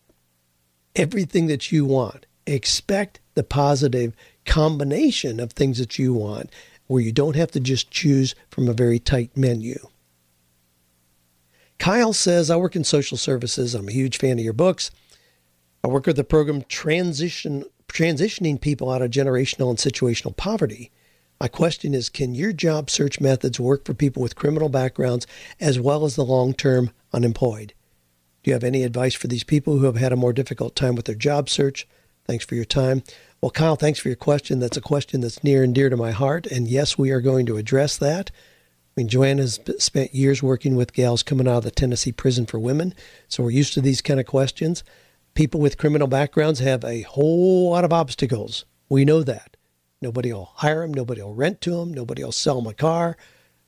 everything 0.98 1.48
that 1.48 1.72
you 1.72 1.86
want. 1.86 2.26
Expect 2.46 3.22
the 3.36 3.44
positive 3.44 4.14
combination 4.46 5.40
of 5.40 5.54
things 5.54 5.78
that 5.78 5.98
you 5.98 6.14
want 6.14 6.50
where 6.90 7.04
you 7.04 7.12
don't 7.12 7.36
have 7.36 7.52
to 7.52 7.60
just 7.60 7.92
choose 7.92 8.34
from 8.50 8.68
a 8.68 8.74
very 8.74 8.98
tight 8.98 9.38
menu. 9.38 9.78
Kyle 11.78 12.14
says, 12.14 12.50
I 12.50 12.56
work 12.56 12.76
in 12.76 12.84
social 12.84 13.16
services. 13.16 13.76
I'm 13.76 13.88
a 13.88 13.92
huge 13.92 14.18
fan 14.18 14.40
of 14.40 14.44
your 14.44 14.54
books. 14.54 14.90
I 15.84 15.88
work 15.88 16.08
with 16.08 16.16
the 16.16 16.24
program 16.24 16.64
Transition 16.64 17.64
transitioning 17.88 18.60
people 18.60 18.90
out 18.90 19.04
of 19.04 19.12
generational 19.12 19.70
and 19.70 19.78
situational 19.78 20.36
poverty. 20.36 20.92
My 21.40 21.48
question 21.48 21.94
is 21.94 22.10
Can 22.10 22.34
your 22.34 22.54
job 22.54 22.90
search 22.90 23.22
methods 23.22 23.60
work 23.60 23.86
for 23.86 23.94
people 23.94 24.24
with 24.24 24.36
criminal 24.36 24.68
backgrounds 24.68 25.28
as 25.60 25.80
well 25.80 26.06
as 26.06 26.16
the 26.16 26.26
long 26.26 26.54
term 26.54 26.90
unemployed? 27.14 27.74
Do 28.42 28.50
you 28.50 28.54
have 28.54 28.64
any 28.64 28.82
advice 28.82 29.14
for 29.14 29.28
these 29.28 29.44
people 29.44 29.78
who 29.78 29.86
have 29.86 29.98
had 29.98 30.12
a 30.12 30.18
more 30.18 30.34
difficult 30.34 30.76
time 30.76 30.96
with 30.96 31.06
their 31.06 31.16
job 31.16 31.50
search? 31.50 31.88
Thanks 32.30 32.46
for 32.46 32.54
your 32.54 32.64
time. 32.64 33.02
Well, 33.42 33.50
Kyle, 33.50 33.76
thanks 33.76 33.98
for 33.98 34.08
your 34.08 34.16
question. 34.16 34.60
That's 34.60 34.78
a 34.78 34.82
question 34.82 35.22
that's 35.22 35.44
near 35.44 35.64
and 35.64 35.74
dear 35.74 35.90
to 35.90 35.98
my 35.98 36.12
heart. 36.12 36.46
And 36.46 36.68
yes, 36.68 36.96
we 36.96 37.10
are 37.10 37.22
going 37.22 37.48
to 37.48 37.58
address 37.58 37.98
that. 37.98 38.30
I 38.30 38.92
mean, 38.96 39.08
Joanne 39.08 39.40
has 39.40 39.60
spent 39.80 40.14
years 40.14 40.44
working 40.44 40.76
with 40.76 40.94
gals 40.94 41.24
coming 41.24 41.48
out 41.48 41.58
of 41.58 41.64
the 41.64 41.72
Tennessee 41.72 42.12
prison 42.12 42.46
for 42.46 42.60
women, 42.60 42.94
so 43.28 43.42
we're 43.42 43.50
used 43.50 43.74
to 43.74 43.82
these 43.82 44.04
kind 44.04 44.20
of 44.20 44.28
questions. 44.28 44.84
People 45.34 45.60
with 45.60 45.80
criminal 45.80 46.06
backgrounds 46.06 46.60
have 46.60 46.84
a 46.84 47.02
whole 47.02 47.72
lot 47.72 47.84
of 47.84 47.92
obstacles. 47.92 48.64
We 48.90 49.06
know 49.06 49.24
that. 49.24 49.58
Nobody 50.00 50.32
will 50.32 50.52
hire 50.58 50.82
them. 50.82 50.94
Nobody 50.94 51.24
will 51.24 51.34
rent 51.34 51.62
to 51.62 51.72
them. 51.72 51.92
Nobody 51.96 52.24
will 52.24 52.32
sell 52.32 52.62
them 52.62 52.70
a 52.70 52.76
car. 52.76 53.18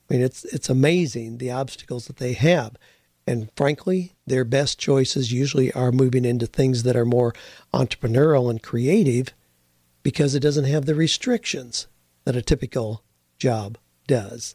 I 0.07 0.13
mean, 0.13 0.21
it's 0.21 0.45
it's 0.45 0.69
amazing 0.69 1.39
the 1.39 1.49
obstacles 1.49 2.05
that 2.05 2.17
they 2.17 2.33
have. 2.33 2.75
And 3.31 3.49
frankly, 3.55 4.11
their 4.27 4.43
best 4.43 4.77
choices 4.77 5.31
usually 5.31 5.71
are 5.71 5.93
moving 5.93 6.25
into 6.25 6.45
things 6.45 6.83
that 6.83 6.97
are 6.97 7.05
more 7.05 7.33
entrepreneurial 7.73 8.49
and 8.49 8.61
creative 8.61 9.29
because 10.03 10.35
it 10.35 10.41
doesn't 10.41 10.65
have 10.65 10.85
the 10.85 10.95
restrictions 10.95 11.87
that 12.25 12.35
a 12.35 12.41
typical 12.41 13.05
job 13.37 13.77
does. 14.05 14.53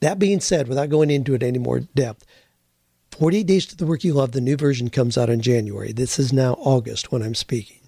That 0.00 0.18
being 0.18 0.40
said, 0.40 0.68
without 0.68 0.90
going 0.90 1.10
into 1.10 1.32
it 1.32 1.42
any 1.42 1.58
more 1.58 1.80
depth, 1.80 2.26
48 3.12 3.46
Days 3.46 3.64
to 3.66 3.76
the 3.76 3.86
Work 3.86 4.04
You 4.04 4.12
Love, 4.12 4.32
the 4.32 4.42
new 4.42 4.58
version 4.58 4.90
comes 4.90 5.16
out 5.16 5.30
in 5.30 5.40
January. 5.40 5.92
This 5.92 6.18
is 6.18 6.30
now 6.30 6.58
August 6.58 7.10
when 7.10 7.22
I'm 7.22 7.34
speaking. 7.34 7.80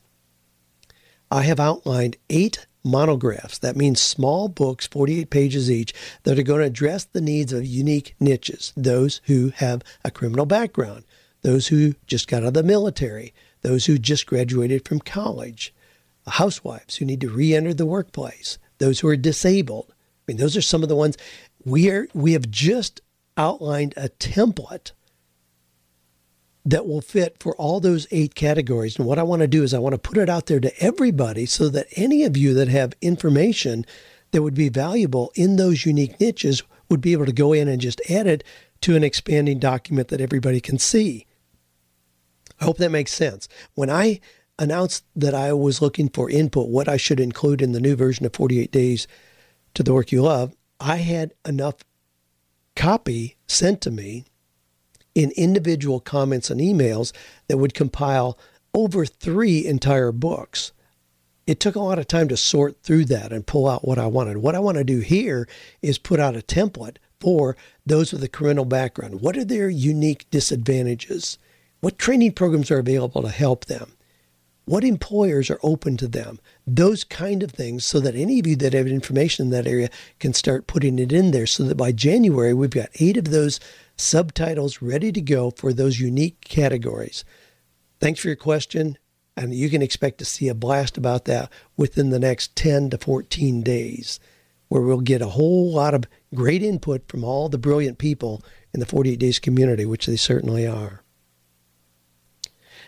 I 1.30 1.42
have 1.42 1.60
outlined 1.60 2.16
eight 2.30 2.66
monographs. 2.84 3.58
That 3.58 3.76
means 3.76 4.00
small 4.00 4.48
books, 4.48 4.86
48 4.86 5.30
pages 5.30 5.70
each, 5.70 5.94
that 6.24 6.38
are 6.38 6.42
going 6.42 6.60
to 6.60 6.66
address 6.66 7.04
the 7.04 7.20
needs 7.20 7.52
of 7.52 7.64
unique 7.64 8.14
niches. 8.20 8.72
Those 8.76 9.20
who 9.24 9.50
have 9.56 9.82
a 10.04 10.10
criminal 10.10 10.46
background, 10.46 11.04
those 11.42 11.68
who 11.68 11.94
just 12.06 12.28
got 12.28 12.42
out 12.42 12.48
of 12.48 12.54
the 12.54 12.62
military, 12.62 13.32
those 13.62 13.86
who 13.86 13.98
just 13.98 14.26
graduated 14.26 14.86
from 14.86 15.00
college, 15.00 15.74
housewives 16.26 16.96
who 16.96 17.04
need 17.04 17.20
to 17.20 17.30
re 17.30 17.54
enter 17.54 17.74
the 17.74 17.86
workplace, 17.86 18.58
those 18.78 19.00
who 19.00 19.08
are 19.08 19.16
disabled. 19.16 19.86
I 19.90 20.22
mean, 20.28 20.36
those 20.38 20.56
are 20.56 20.62
some 20.62 20.82
of 20.82 20.88
the 20.88 20.96
ones 20.96 21.16
we 21.64 21.90
are 21.90 22.08
we 22.14 22.32
have 22.32 22.50
just 22.50 23.00
outlined 23.36 23.94
a 23.96 24.08
template 24.08 24.92
that 26.64 26.86
will 26.86 27.00
fit 27.00 27.36
for 27.40 27.54
all 27.56 27.78
those 27.78 28.06
eight 28.10 28.34
categories. 28.34 28.98
And 28.98 29.06
what 29.06 29.18
I 29.18 29.22
want 29.22 29.40
to 29.40 29.48
do 29.48 29.62
is 29.62 29.74
I 29.74 29.78
want 29.78 29.94
to 29.94 29.98
put 29.98 30.16
it 30.16 30.30
out 30.30 30.46
there 30.46 30.60
to 30.60 30.72
everybody 30.82 31.46
so 31.46 31.68
that 31.68 31.86
any 31.96 32.24
of 32.24 32.36
you 32.36 32.54
that 32.54 32.68
have 32.68 32.94
information 33.02 33.84
that 34.30 34.42
would 34.42 34.54
be 34.54 34.70
valuable 34.70 35.30
in 35.34 35.56
those 35.56 35.84
unique 35.84 36.18
niches 36.18 36.62
would 36.88 37.00
be 37.00 37.12
able 37.12 37.26
to 37.26 37.32
go 37.32 37.52
in 37.52 37.68
and 37.68 37.80
just 37.80 38.00
add 38.10 38.26
it 38.26 38.42
to 38.80 38.96
an 38.96 39.04
expanding 39.04 39.58
document 39.58 40.08
that 40.08 40.20
everybody 40.20 40.60
can 40.60 40.78
see. 40.78 41.26
I 42.60 42.64
hope 42.64 42.78
that 42.78 42.90
makes 42.90 43.12
sense. 43.12 43.48
When 43.74 43.90
I 43.90 44.20
announced 44.58 45.04
that 45.16 45.34
I 45.34 45.52
was 45.52 45.82
looking 45.82 46.08
for 46.08 46.30
input, 46.30 46.68
what 46.68 46.88
I 46.88 46.96
should 46.96 47.20
include 47.20 47.60
in 47.60 47.72
the 47.72 47.80
new 47.80 47.96
version 47.96 48.24
of 48.24 48.34
48 48.34 48.70
Days 48.70 49.06
to 49.74 49.82
the 49.82 49.92
Work 49.92 50.12
You 50.12 50.22
Love, 50.22 50.54
I 50.80 50.96
had 50.96 51.34
enough 51.46 51.76
copy 52.76 53.36
sent 53.46 53.80
to 53.82 53.90
me 53.90 54.24
in 55.14 55.30
individual 55.32 56.00
comments 56.00 56.50
and 56.50 56.60
emails 56.60 57.12
that 57.48 57.58
would 57.58 57.74
compile 57.74 58.38
over 58.72 59.06
three 59.06 59.64
entire 59.64 60.12
books. 60.12 60.72
It 61.46 61.60
took 61.60 61.76
a 61.76 61.80
lot 61.80 61.98
of 61.98 62.08
time 62.08 62.28
to 62.28 62.36
sort 62.36 62.82
through 62.82 63.04
that 63.06 63.32
and 63.32 63.46
pull 63.46 63.68
out 63.68 63.86
what 63.86 63.98
I 63.98 64.06
wanted. 64.06 64.38
What 64.38 64.54
I 64.54 64.60
want 64.60 64.78
to 64.78 64.84
do 64.84 65.00
here 65.00 65.46
is 65.82 65.98
put 65.98 66.18
out 66.18 66.36
a 66.36 66.40
template 66.40 66.96
for 67.20 67.56
those 67.86 68.12
with 68.12 68.22
a 68.24 68.28
criminal 68.28 68.64
background. 68.64 69.20
What 69.20 69.36
are 69.36 69.44
their 69.44 69.68
unique 69.68 70.26
disadvantages? 70.30 71.38
What 71.80 71.98
training 71.98 72.32
programs 72.32 72.70
are 72.70 72.78
available 72.78 73.22
to 73.22 73.28
help 73.28 73.66
them? 73.66 73.92
What 74.64 74.84
employers 74.84 75.50
are 75.50 75.60
open 75.62 75.96
to 75.98 76.08
them, 76.08 76.40
those 76.66 77.04
kind 77.04 77.42
of 77.42 77.50
things, 77.50 77.84
so 77.84 78.00
that 78.00 78.14
any 78.14 78.38
of 78.38 78.46
you 78.46 78.56
that 78.56 78.72
have 78.72 78.86
information 78.86 79.46
in 79.46 79.50
that 79.50 79.66
area 79.66 79.90
can 80.18 80.32
start 80.32 80.66
putting 80.66 80.98
it 80.98 81.12
in 81.12 81.30
there. 81.30 81.46
So 81.46 81.64
that 81.64 81.76
by 81.76 81.92
January, 81.92 82.54
we've 82.54 82.70
got 82.70 82.88
eight 82.94 83.16
of 83.16 83.30
those 83.30 83.60
subtitles 83.96 84.80
ready 84.80 85.12
to 85.12 85.20
go 85.20 85.50
for 85.50 85.72
those 85.72 86.00
unique 86.00 86.40
categories. 86.40 87.24
Thanks 88.00 88.20
for 88.20 88.28
your 88.28 88.36
question. 88.36 88.98
And 89.36 89.54
you 89.54 89.68
can 89.68 89.82
expect 89.82 90.18
to 90.18 90.24
see 90.24 90.48
a 90.48 90.54
blast 90.54 90.96
about 90.96 91.24
that 91.24 91.50
within 91.76 92.10
the 92.10 92.20
next 92.20 92.54
10 92.56 92.90
to 92.90 92.98
14 92.98 93.62
days, 93.62 94.20
where 94.68 94.82
we'll 94.82 95.00
get 95.00 95.20
a 95.22 95.30
whole 95.30 95.72
lot 95.72 95.92
of 95.92 96.04
great 96.34 96.62
input 96.62 97.08
from 97.08 97.24
all 97.24 97.48
the 97.48 97.58
brilliant 97.58 97.98
people 97.98 98.42
in 98.72 98.80
the 98.80 98.86
48 98.86 99.18
Days 99.18 99.38
community, 99.38 99.84
which 99.84 100.06
they 100.06 100.16
certainly 100.16 100.66
are. 100.66 101.03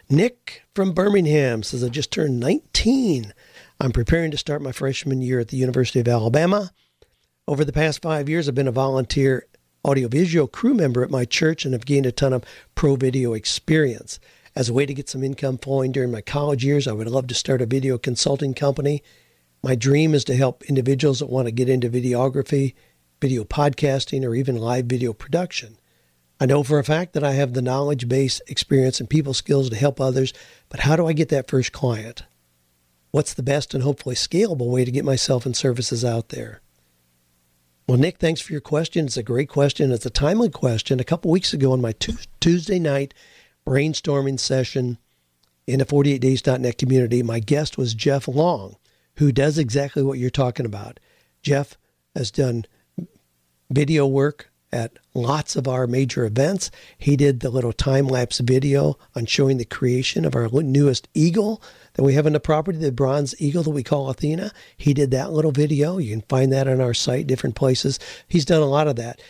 Nick 0.08 0.62
from 0.72 0.92
Birmingham 0.92 1.64
says, 1.64 1.82
I 1.82 1.88
just 1.88 2.12
turned 2.12 2.38
19. 2.38 3.32
I'm 3.80 3.90
preparing 3.90 4.30
to 4.30 4.38
start 4.38 4.62
my 4.62 4.70
freshman 4.70 5.20
year 5.20 5.40
at 5.40 5.48
the 5.48 5.56
University 5.56 5.98
of 5.98 6.06
Alabama. 6.06 6.70
Over 7.48 7.64
the 7.64 7.72
past 7.72 8.02
five 8.02 8.28
years, 8.28 8.48
I've 8.48 8.54
been 8.54 8.68
a 8.68 8.72
volunteer 8.72 9.46
audiovisual 9.84 10.46
crew 10.46 10.74
member 10.74 11.02
at 11.02 11.10
my 11.10 11.24
church 11.24 11.64
and 11.64 11.74
have 11.74 11.86
gained 11.86 12.06
a 12.06 12.12
ton 12.12 12.32
of 12.32 12.44
pro 12.76 12.94
video 12.94 13.32
experience. 13.32 14.20
As 14.54 14.68
a 14.68 14.72
way 14.72 14.86
to 14.86 14.94
get 14.94 15.08
some 15.08 15.24
income 15.24 15.58
flowing 15.58 15.90
during 15.90 16.12
my 16.12 16.20
college 16.20 16.64
years, 16.64 16.86
I 16.86 16.92
would 16.92 17.08
love 17.08 17.26
to 17.26 17.34
start 17.34 17.60
a 17.60 17.66
video 17.66 17.98
consulting 17.98 18.54
company. 18.54 19.02
My 19.60 19.74
dream 19.74 20.14
is 20.14 20.22
to 20.26 20.36
help 20.36 20.62
individuals 20.64 21.18
that 21.18 21.30
want 21.30 21.46
to 21.46 21.52
get 21.52 21.68
into 21.68 21.90
videography, 21.90 22.74
video 23.20 23.42
podcasting, 23.42 24.24
or 24.24 24.36
even 24.36 24.56
live 24.56 24.86
video 24.86 25.12
production. 25.12 25.78
I 26.38 26.46
know 26.46 26.62
for 26.62 26.78
a 26.78 26.84
fact 26.84 27.14
that 27.14 27.24
I 27.24 27.32
have 27.32 27.54
the 27.54 27.62
knowledge 27.62 28.08
base, 28.08 28.40
experience, 28.46 29.00
and 29.00 29.08
people 29.08 29.34
skills 29.34 29.70
to 29.70 29.76
help 29.76 30.00
others, 30.00 30.32
but 30.68 30.80
how 30.80 30.96
do 30.96 31.06
I 31.06 31.12
get 31.12 31.30
that 31.30 31.48
first 31.48 31.72
client? 31.72 32.24
What's 33.10 33.32
the 33.32 33.42
best 33.42 33.72
and 33.72 33.82
hopefully 33.82 34.14
scalable 34.14 34.70
way 34.70 34.84
to 34.84 34.90
get 34.90 35.04
myself 35.04 35.46
and 35.46 35.56
services 35.56 36.04
out 36.04 36.28
there? 36.28 36.60
Well, 37.88 37.98
Nick, 37.98 38.18
thanks 38.18 38.40
for 38.40 38.52
your 38.52 38.60
question. 38.60 39.06
It's 39.06 39.16
a 39.16 39.22
great 39.22 39.48
question. 39.48 39.92
It's 39.92 40.04
a 40.04 40.10
timely 40.10 40.50
question. 40.50 41.00
A 41.00 41.04
couple 41.04 41.30
weeks 41.30 41.54
ago 41.54 41.72
on 41.72 41.80
my 41.80 41.94
Tuesday 42.40 42.78
night 42.78 43.14
brainstorming 43.66 44.38
session, 44.38 44.98
in 45.66 45.80
the 45.80 45.84
48days.net 45.84 46.78
community. 46.78 47.22
My 47.22 47.40
guest 47.40 47.76
was 47.76 47.94
Jeff 47.94 48.28
Long, 48.28 48.76
who 49.16 49.32
does 49.32 49.58
exactly 49.58 50.02
what 50.02 50.18
you're 50.18 50.30
talking 50.30 50.66
about. 50.66 51.00
Jeff 51.42 51.76
has 52.14 52.30
done 52.30 52.64
video 53.70 54.06
work 54.06 54.50
at 54.72 54.98
lots 55.14 55.56
of 55.56 55.68
our 55.68 55.86
major 55.86 56.24
events. 56.24 56.70
He 56.98 57.16
did 57.16 57.40
the 57.40 57.50
little 57.50 57.72
time 57.72 58.06
lapse 58.06 58.38
video 58.38 58.98
on 59.14 59.26
showing 59.26 59.58
the 59.58 59.64
creation 59.64 60.24
of 60.24 60.34
our 60.34 60.48
newest 60.48 61.08
eagle 61.14 61.62
that 61.94 62.02
we 62.02 62.14
have 62.14 62.26
in 62.26 62.32
the 62.32 62.40
property, 62.40 62.78
the 62.78 62.92
bronze 62.92 63.34
eagle 63.40 63.62
that 63.62 63.70
we 63.70 63.82
call 63.82 64.10
Athena. 64.10 64.52
He 64.76 64.92
did 64.92 65.10
that 65.12 65.32
little 65.32 65.52
video. 65.52 65.98
You 65.98 66.10
can 66.10 66.24
find 66.28 66.52
that 66.52 66.68
on 66.68 66.80
our 66.80 66.94
site, 66.94 67.26
different 67.26 67.54
places. 67.54 67.98
He's 68.28 68.44
done 68.44 68.62
a 68.62 68.66
lot 68.66 68.88
of 68.88 68.96
that. 68.96 69.20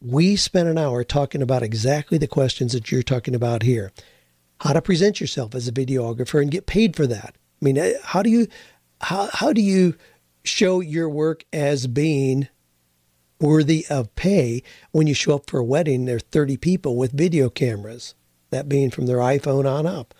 We 0.00 0.36
spent 0.36 0.68
an 0.68 0.78
hour 0.78 1.04
talking 1.04 1.42
about 1.42 1.62
exactly 1.62 2.18
the 2.18 2.26
questions 2.26 2.72
that 2.72 2.90
you're 2.90 3.02
talking 3.02 3.34
about 3.34 3.62
here. 3.62 3.92
How 4.60 4.72
to 4.72 4.82
present 4.82 5.20
yourself 5.20 5.54
as 5.54 5.68
a 5.68 5.72
videographer 5.72 6.40
and 6.40 6.50
get 6.50 6.66
paid 6.66 6.96
for 6.96 7.06
that. 7.06 7.36
I 7.60 7.64
mean, 7.64 7.78
eh, 7.78 7.94
how 8.02 8.22
do 8.22 8.30
you 8.30 8.48
how 9.00 9.28
how 9.32 9.52
do 9.52 9.60
you 9.60 9.94
show 10.44 10.80
your 10.80 11.08
work 11.08 11.44
as 11.52 11.86
being 11.86 12.48
worthy 13.40 13.86
of 13.90 14.14
pay 14.14 14.62
when 14.92 15.06
you 15.06 15.14
show 15.14 15.34
up 15.36 15.50
for 15.50 15.58
a 15.58 15.64
wedding. 15.64 16.04
There 16.04 16.16
are 16.16 16.20
30 16.20 16.56
people 16.56 16.96
with 16.96 17.12
video 17.12 17.48
cameras, 17.48 18.14
that 18.50 18.68
being 18.68 18.90
from 18.90 19.06
their 19.06 19.18
iPhone 19.18 19.70
on 19.70 19.86
up. 19.86 20.14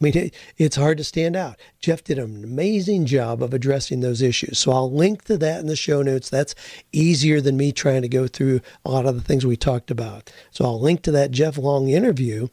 I 0.00 0.04
mean, 0.04 0.16
it, 0.16 0.34
it's 0.56 0.76
hard 0.76 0.98
to 0.98 1.04
stand 1.04 1.34
out. 1.34 1.58
Jeff 1.80 2.04
did 2.04 2.18
an 2.18 2.44
amazing 2.44 3.06
job 3.06 3.42
of 3.42 3.52
addressing 3.52 4.00
those 4.00 4.22
issues. 4.22 4.58
So 4.58 4.70
I'll 4.70 4.92
link 4.92 5.24
to 5.24 5.36
that 5.38 5.60
in 5.60 5.66
the 5.66 5.74
show 5.74 6.02
notes. 6.02 6.30
That's 6.30 6.54
easier 6.92 7.40
than 7.40 7.56
me 7.56 7.72
trying 7.72 8.02
to 8.02 8.08
go 8.08 8.28
through 8.28 8.60
a 8.84 8.90
lot 8.90 9.06
of 9.06 9.16
the 9.16 9.22
things 9.22 9.44
we 9.44 9.56
talked 9.56 9.90
about. 9.90 10.32
So 10.52 10.64
I'll 10.64 10.80
link 10.80 11.02
to 11.02 11.10
that 11.12 11.32
Jeff 11.32 11.58
Long 11.58 11.88
interview 11.88 12.48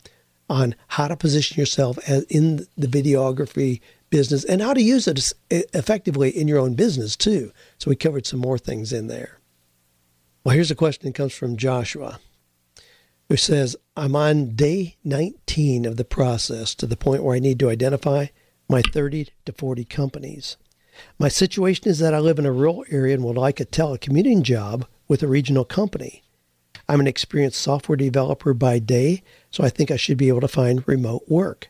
on 0.50 0.76
how 0.90 1.08
to 1.08 1.16
position 1.16 1.60
yourself 1.60 1.98
as 2.08 2.24
in 2.24 2.66
the 2.78 2.88
videography 2.88 3.82
business 4.10 4.44
and 4.44 4.62
how 4.62 4.74
to 4.74 4.82
use 4.82 5.08
it 5.08 5.34
effectively 5.50 6.30
in 6.30 6.48
your 6.48 6.60
own 6.60 6.74
business 6.74 7.16
too. 7.16 7.52
So 7.78 7.90
we 7.90 7.96
covered 7.96 8.26
some 8.26 8.40
more 8.40 8.58
things 8.58 8.92
in 8.92 9.08
there. 9.08 9.40
Well, 10.46 10.54
here's 10.54 10.70
a 10.70 10.76
question 10.76 11.08
that 11.08 11.16
comes 11.16 11.34
from 11.34 11.58
Joshua, 11.58 12.20
who 13.30 13.36
says, 13.36 13.76
I'm 13.98 14.16
on 14.16 14.56
day 14.56 14.96
19 15.04 15.88
of 15.88 15.98
the 15.98 16.06
process 16.06 16.76
to 16.76 16.86
the 16.86 16.96
point 16.96 17.24
where 17.24 17.36
I 17.36 17.40
need 17.40 17.58
to 17.62 17.70
identify 17.72 18.28
my 18.70 18.84
30 18.94 19.30
to 19.46 19.52
40 19.52 19.86
companies. 19.86 20.58
My 21.18 21.30
situation 21.30 21.90
is 21.90 21.98
that 21.98 22.14
I 22.14 22.20
live 22.20 22.38
in 22.38 22.46
a 22.46 22.52
rural 22.52 22.86
area 22.92 23.16
and 23.16 23.24
would 23.24 23.38
like 23.38 23.60
a 23.60 23.66
telecommuting 23.66 24.44
job 24.44 24.86
with 25.08 25.24
a 25.24 25.28
regional 25.28 25.66
company. 25.66 26.22
I'm 26.88 27.00
an 27.00 27.08
experienced 27.08 27.60
software 27.60 27.96
developer 27.96 28.54
by 28.54 28.78
day, 28.78 29.24
so 29.50 29.64
I 29.64 29.70
think 29.70 29.90
I 29.90 29.98
should 29.98 30.20
be 30.20 30.28
able 30.28 30.42
to 30.42 30.48
find 30.48 30.88
remote 30.88 31.24
work. 31.28 31.70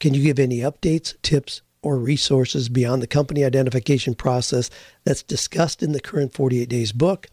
Can 0.00 0.14
you 0.14 0.22
give 0.22 0.38
any 0.38 0.60
updates, 0.60 1.20
tips, 1.20 1.60
or 1.82 1.98
resources 1.98 2.70
beyond 2.70 3.02
the 3.02 3.06
company 3.06 3.44
identification 3.44 4.14
process 4.14 4.70
that's 5.04 5.22
discussed 5.22 5.82
in 5.82 5.92
the 5.92 6.00
current 6.00 6.32
48 6.32 6.66
days 6.66 6.92
book? 6.92 7.28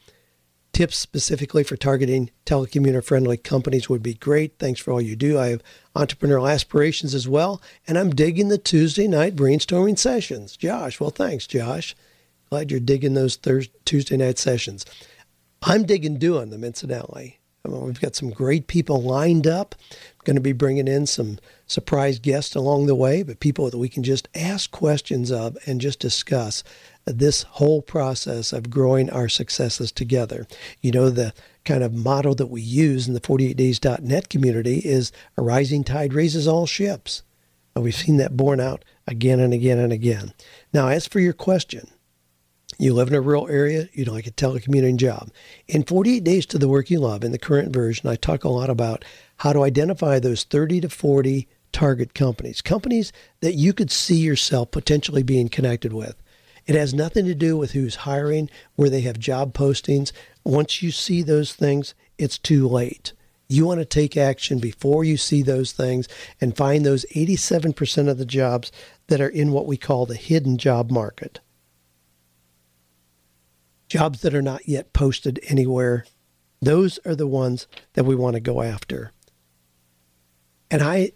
Tips 0.74 0.98
specifically 0.98 1.64
for 1.64 1.78
targeting 1.78 2.32
telecommuter 2.48 3.04
friendly 3.04 3.38
companies 3.38 3.90
would 3.90 4.02
be 4.02 4.16
great. 4.16 4.58
Thanks 4.58 4.80
for 4.80 4.92
all 4.92 5.00
you 5.00 5.16
do. 5.16 5.38
I 5.38 5.50
have 5.50 5.62
entrepreneurial 5.96 6.52
aspirations 6.52 7.14
as 7.14 7.28
well, 7.28 7.62
and 7.88 7.96
I'm 7.96 8.10
digging 8.10 8.48
the 8.48 8.58
Tuesday 8.58 9.08
night 9.08 9.36
brainstorming 9.36 10.00
sessions. 10.00 10.58
Josh, 10.58 11.00
well, 11.00 11.12
thanks, 11.12 11.46
Josh. 11.46 11.96
Glad 12.50 12.72
you're 12.72 12.80
digging 12.80 13.14
those 13.14 13.36
Thursday, 13.36 13.72
Tuesday 13.86 14.18
night 14.18 14.40
sessions. 14.40 14.84
I'm 15.62 15.84
digging 15.84 16.18
doing 16.18 16.50
them, 16.50 16.64
incidentally. 16.64 17.40
I 17.64 17.70
mean, 17.70 17.86
we've 17.86 18.02
got 18.02 18.16
some 18.16 18.32
great 18.32 18.66
people 18.66 19.02
lined 19.02 19.46
up. 19.46 19.76
Going 20.24 20.36
to 20.36 20.42
be 20.42 20.54
bringing 20.54 20.88
in 20.88 21.06
some 21.06 21.40
surprise 21.68 22.20
guests 22.20 22.56
along 22.56 22.86
the 22.86 22.96
way, 22.96 23.24
but 23.24 23.40
people 23.40 23.70
that 23.70 23.78
we 23.78 23.90
can 23.90 24.04
just 24.04 24.28
ask 24.34 24.72
questions 24.72 25.32
of 25.32 25.58
and 25.66 25.82
just 25.82 26.00
discuss 26.00 26.64
this 27.06 27.44
whole 27.44 27.82
process 27.82 28.54
of 28.54 28.70
growing 28.70 29.10
our 29.10 29.28
successes 29.28 29.92
together. 29.92 30.48
You 30.82 30.92
know, 30.92 31.10
the 31.10 31.34
kind 31.66 31.84
of 31.84 31.94
motto 31.94 32.34
that 32.36 32.48
we 32.48 32.62
use 32.62 33.08
in 33.08 33.14
the 33.14 33.22
48days.net 33.22 34.30
community 34.30 34.80
is 34.80 35.12
a 35.38 35.42
rising 35.42 35.84
tide 35.84 36.14
raises 36.14 36.48
all 36.48 36.66
ships. 36.66 37.24
And 37.76 37.84
we've 37.84 37.96
seen 37.96 38.18
that 38.18 38.38
borne 38.38 38.60
out 38.60 38.86
again 39.08 39.40
and 39.40 39.54
again 39.54 39.80
and 39.80 39.92
again. 39.92 40.34
Now, 40.74 40.88
as 40.88 41.08
for 41.08 41.20
your 41.20 41.34
question, 41.34 41.90
you 42.78 42.94
live 42.94 43.08
in 43.08 43.14
a 43.14 43.22
rural 43.22 43.48
area, 43.48 43.90
you'd 43.94 44.08
like 44.08 44.28
a 44.28 44.32
telecommuting 44.32 44.98
job. 44.98 45.30
In 45.68 45.84
48 45.84 46.24
Days 46.24 46.46
to 46.48 46.58
the 46.58 46.68
Work 46.68 46.90
You 46.90 47.00
Love, 47.00 47.24
in 47.24 47.32
the 47.32 47.38
current 47.38 47.74
version, 47.74 48.10
I 48.10 48.16
talk 48.16 48.44
a 48.44 48.50
lot 48.50 48.70
about 48.70 49.06
how 49.38 49.54
to 49.54 49.64
identify 49.64 50.20
those 50.20 50.44
30 50.44 50.82
to 50.82 50.90
40 50.90 51.48
target 51.72 52.14
companies, 52.14 52.62
companies 52.62 53.12
that 53.42 53.56
you 53.56 53.74
could 53.74 53.92
see 53.92 54.18
yourself 54.18 54.72
potentially 54.72 55.24
being 55.24 55.50
connected 55.50 55.94
with. 55.94 56.16
It 56.66 56.76
has 56.76 56.94
nothing 56.94 57.26
to 57.26 57.36
do 57.36 57.58
with 57.58 57.72
who's 57.72 57.96
hiring, 57.96 58.50
where 58.76 58.90
they 58.90 59.02
have 59.02 59.20
job 59.20 59.54
postings. 59.54 60.12
Once 60.44 60.82
you 60.82 60.92
see 60.92 61.22
those 61.22 61.54
things, 61.54 61.94
it's 62.18 62.38
too 62.38 62.68
late. 62.68 63.12
You 63.50 63.66
want 63.66 63.82
to 63.82 63.86
take 63.86 64.16
action 64.16 64.60
before 64.60 65.04
you 65.04 65.18
see 65.18 65.42
those 65.42 65.74
things 65.74 66.08
and 66.40 66.56
find 66.56 66.86
those 66.86 67.06
87% 67.14 68.10
of 68.10 68.18
the 68.18 68.26
jobs 68.26 68.72
that 69.08 69.20
are 69.20 69.28
in 69.28 69.52
what 69.52 69.68
we 69.68 69.78
call 69.78 70.06
the 70.06 70.16
hidden 70.16 70.58
job 70.58 70.90
market. 70.90 71.40
Jobs 73.94 74.22
that 74.22 74.34
are 74.34 74.42
not 74.42 74.68
yet 74.68 74.92
posted 74.92 75.40
anywhere. 75.50 76.04
Those 76.60 76.98
are 77.06 77.14
the 77.14 77.28
ones 77.28 77.68
that 77.94 78.06
we 78.06 78.16
want 78.16 78.34
to 78.34 78.40
go 78.40 78.64
after. 78.64 79.12
And 80.72 80.82
I 80.82 81.12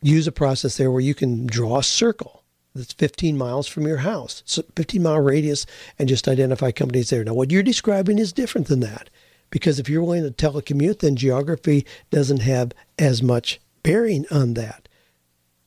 use 0.00 0.26
a 0.26 0.32
process 0.32 0.78
there 0.78 0.90
where 0.90 1.02
you 1.02 1.14
can 1.14 1.46
draw 1.46 1.80
a 1.80 1.82
circle 1.82 2.42
that's 2.74 2.94
15 2.94 3.36
miles 3.36 3.68
from 3.68 3.86
your 3.86 3.98
house, 3.98 4.42
so 4.46 4.62
15 4.76 5.02
mile 5.02 5.20
radius, 5.20 5.66
and 5.98 6.08
just 6.08 6.26
identify 6.26 6.70
companies 6.70 7.10
there. 7.10 7.22
Now, 7.22 7.34
what 7.34 7.50
you're 7.50 7.62
describing 7.62 8.18
is 8.18 8.32
different 8.32 8.66
than 8.66 8.80
that, 8.80 9.10
because 9.50 9.78
if 9.78 9.90
you're 9.90 10.02
willing 10.02 10.22
to 10.22 10.30
telecommute, 10.30 11.00
then 11.00 11.16
geography 11.16 11.84
doesn't 12.08 12.40
have 12.40 12.72
as 12.98 13.22
much 13.22 13.60
bearing 13.82 14.24
on 14.30 14.54
that. 14.54 14.88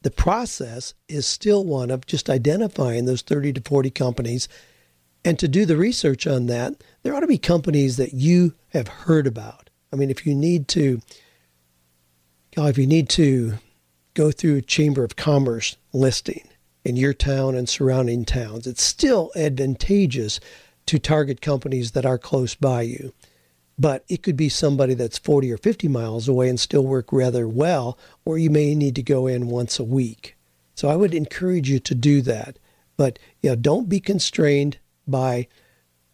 The 0.01 0.09
process 0.09 0.95
is 1.07 1.27
still 1.27 1.63
one 1.63 1.91
of 1.91 2.07
just 2.07 2.27
identifying 2.27 3.05
those 3.05 3.21
30 3.21 3.53
to 3.53 3.61
40 3.61 3.91
companies. 3.91 4.49
And 5.25 5.37
to 5.39 5.49
do 5.49 5.65
the 5.65 5.75
research 5.75 6.25
on 6.25 6.45
that, 6.45 6.81
there 7.03 7.13
ought 7.13 7.19
to 7.21 7.27
be 7.27 7.37
companies 7.37 7.97
that 7.97 8.13
you 8.13 8.53
have 8.69 8.87
heard 8.87 9.27
about. 9.27 9.69
I 9.91 9.97
mean, 9.97 10.09
if 10.09 10.25
you 10.25 10.33
need 10.33 10.69
to, 10.69 11.01
if 12.55 12.77
you 12.77 12.87
need 12.87 13.09
to 13.09 13.55
go 14.13 14.31
through 14.31 14.55
a 14.55 14.61
Chamber 14.61 15.03
of 15.03 15.17
Commerce 15.17 15.75
listing, 15.91 16.47
in 16.85 16.95
your 16.95 17.13
town 17.13 17.55
and 17.55 17.67
surrounding 17.67 18.23
towns. 18.23 18.67
It's 18.67 18.83
still 18.83 19.31
advantageous 19.35 20.39
to 20.85 20.99
target 20.99 21.41
companies 21.41 21.91
that 21.91 22.05
are 22.05 22.19
close 22.19 22.53
by 22.53 22.83
you. 22.83 23.11
But 23.77 24.05
it 24.07 24.23
could 24.23 24.37
be 24.37 24.47
somebody 24.47 24.93
that's 24.93 25.17
40 25.17 25.51
or 25.51 25.57
50 25.57 25.87
miles 25.89 26.29
away 26.29 26.47
and 26.47 26.59
still 26.59 26.85
work 26.85 27.11
rather 27.11 27.47
well, 27.47 27.97
or 28.23 28.37
you 28.37 28.51
may 28.51 28.73
need 28.75 28.95
to 28.95 29.03
go 29.03 29.27
in 29.27 29.47
once 29.47 29.79
a 29.79 29.83
week. 29.83 30.37
So 30.75 30.87
I 30.87 30.95
would 30.95 31.13
encourage 31.13 31.69
you 31.69 31.79
to 31.79 31.95
do 31.95 32.21
that. 32.21 32.59
But 32.95 33.19
you 33.41 33.49
know, 33.49 33.55
don't 33.55 33.89
be 33.89 33.99
constrained 33.99 34.77
by 35.07 35.47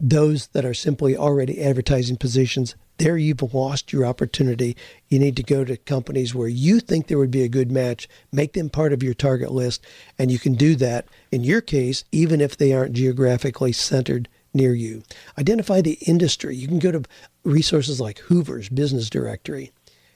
those 0.00 0.48
that 0.48 0.64
are 0.64 0.74
simply 0.74 1.16
already 1.16 1.62
advertising 1.62 2.16
positions 2.16 2.74
there 3.02 3.16
you've 3.16 3.54
lost 3.54 3.92
your 3.92 4.04
opportunity. 4.04 4.76
You 5.08 5.18
need 5.18 5.36
to 5.36 5.42
go 5.42 5.64
to 5.64 5.76
companies 5.76 6.34
where 6.34 6.48
you 6.48 6.78
think 6.78 7.06
there 7.06 7.18
would 7.18 7.32
be 7.32 7.42
a 7.42 7.48
good 7.48 7.72
match, 7.72 8.08
make 8.30 8.52
them 8.52 8.70
part 8.70 8.92
of 8.92 9.02
your 9.02 9.14
target 9.14 9.50
list, 9.50 9.84
and 10.18 10.30
you 10.30 10.38
can 10.38 10.54
do 10.54 10.76
that 10.76 11.06
in 11.32 11.42
your 11.42 11.60
case, 11.60 12.04
even 12.12 12.40
if 12.40 12.56
they 12.56 12.72
aren't 12.72 12.92
geographically 12.92 13.72
centered 13.72 14.28
near 14.54 14.72
you. 14.74 15.02
Identify 15.36 15.80
the 15.80 15.98
industry. 16.06 16.54
You 16.54 16.68
can 16.68 16.78
go 16.78 16.92
to 16.92 17.02
resources 17.42 18.00
like 18.00 18.20
Hoover's 18.20 18.68
Business 18.68 19.10
Directory. 19.10 19.72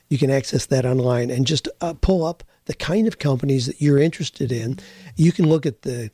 You 0.09 0.19
can 0.19 0.31
access 0.31 0.67
that 0.67 0.87
online 0.87 1.31
and 1.31 1.47
just 1.47 1.69
uh, 1.81 1.95
pull 1.95 2.25
up 2.25 2.45
the 2.67 2.75
kind 2.75 3.09
of 3.09 3.19
companies 3.19 3.67
that 3.67 3.81
you're 3.81 3.99
interested 3.99 4.53
in. 4.53 4.79
You 5.17 5.33
can 5.33 5.49
look 5.49 5.67
at 5.67 5.83
the 5.83 6.13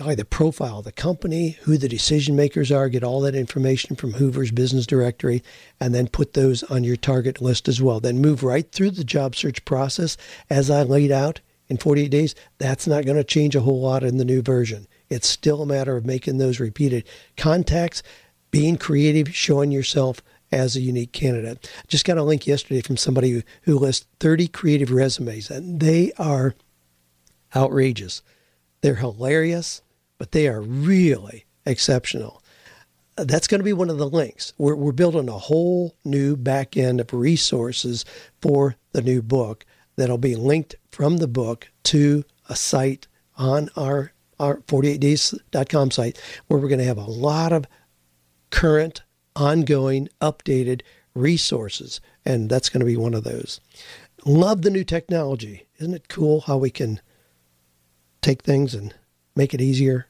the 0.00 0.24
profile 0.24 0.78
of 0.78 0.84
the 0.84 0.92
company, 0.92 1.58
who 1.62 1.76
the 1.76 1.88
decision 1.88 2.34
makers 2.34 2.72
are, 2.72 2.88
get 2.88 3.04
all 3.04 3.20
that 3.20 3.34
information 3.34 3.96
from 3.96 4.14
Hoover's 4.14 4.50
business 4.50 4.86
directory, 4.86 5.42
and 5.78 5.94
then 5.94 6.08
put 6.08 6.32
those 6.32 6.62
on 6.64 6.84
your 6.84 6.96
target 6.96 7.40
list 7.40 7.68
as 7.68 7.82
well. 7.82 8.00
Then 8.00 8.18
move 8.18 8.42
right 8.42 8.70
through 8.72 8.92
the 8.92 9.04
job 9.04 9.36
search 9.36 9.64
process 9.64 10.16
as 10.48 10.70
I 10.70 10.82
laid 10.82 11.12
out 11.12 11.40
in 11.68 11.76
48 11.76 12.08
days. 12.08 12.34
That's 12.58 12.86
not 12.86 13.04
going 13.04 13.18
to 13.18 13.24
change 13.24 13.54
a 13.54 13.60
whole 13.60 13.80
lot 13.80 14.02
in 14.02 14.16
the 14.16 14.24
new 14.24 14.40
version. 14.40 14.86
It's 15.10 15.28
still 15.28 15.62
a 15.62 15.66
matter 15.66 15.96
of 15.96 16.06
making 16.06 16.38
those 16.38 16.60
repeated 16.60 17.04
contacts, 17.36 18.02
being 18.50 18.78
creative, 18.78 19.34
showing 19.34 19.70
yourself 19.70 20.22
as 20.50 20.76
a 20.76 20.80
unique 20.80 21.12
candidate. 21.12 21.70
Just 21.88 22.06
got 22.06 22.16
a 22.18 22.22
link 22.22 22.46
yesterday 22.46 22.80
from 22.80 22.96
somebody 22.96 23.30
who, 23.30 23.42
who 23.62 23.78
lists 23.78 24.06
30 24.18 24.48
creative 24.48 24.90
resumes, 24.90 25.50
and 25.50 25.78
they 25.78 26.10
are 26.18 26.54
outrageous. 27.54 28.22
They're 28.80 28.94
hilarious 28.96 29.82
but 30.20 30.32
they 30.32 30.46
are 30.46 30.60
really 30.60 31.46
exceptional. 31.64 32.42
Uh, 33.16 33.24
that's 33.24 33.46
going 33.46 33.58
to 33.58 33.64
be 33.64 33.72
one 33.72 33.88
of 33.88 33.96
the 33.96 34.06
links. 34.06 34.52
We're, 34.58 34.74
we're 34.74 34.92
building 34.92 35.30
a 35.30 35.38
whole 35.38 35.96
new 36.04 36.36
back 36.36 36.76
end 36.76 37.00
of 37.00 37.14
resources 37.14 38.04
for 38.42 38.76
the 38.92 39.00
new 39.00 39.22
book 39.22 39.64
that'll 39.96 40.18
be 40.18 40.36
linked 40.36 40.74
from 40.90 41.16
the 41.16 41.26
book 41.26 41.70
to 41.84 42.24
a 42.50 42.54
site 42.54 43.08
on 43.38 43.70
our 43.76 44.12
our 44.38 44.58
48days.com 44.58 45.90
site 45.90 46.20
where 46.48 46.60
we're 46.60 46.68
going 46.68 46.78
to 46.80 46.84
have 46.84 46.98
a 46.98 47.04
lot 47.04 47.52
of 47.52 47.66
current, 48.50 49.02
ongoing, 49.34 50.08
updated 50.20 50.82
resources. 51.14 52.02
And 52.26 52.50
that's 52.50 52.68
going 52.68 52.80
to 52.80 52.86
be 52.86 52.96
one 52.96 53.14
of 53.14 53.24
those. 53.24 53.60
Love 54.26 54.62
the 54.62 54.70
new 54.70 54.84
technology. 54.84 55.66
Isn't 55.78 55.94
it 55.94 56.08
cool 56.08 56.42
how 56.42 56.58
we 56.58 56.70
can 56.70 57.00
take 58.20 58.42
things 58.42 58.74
and 58.74 58.94
make 59.34 59.54
it 59.54 59.62
easier 59.62 60.06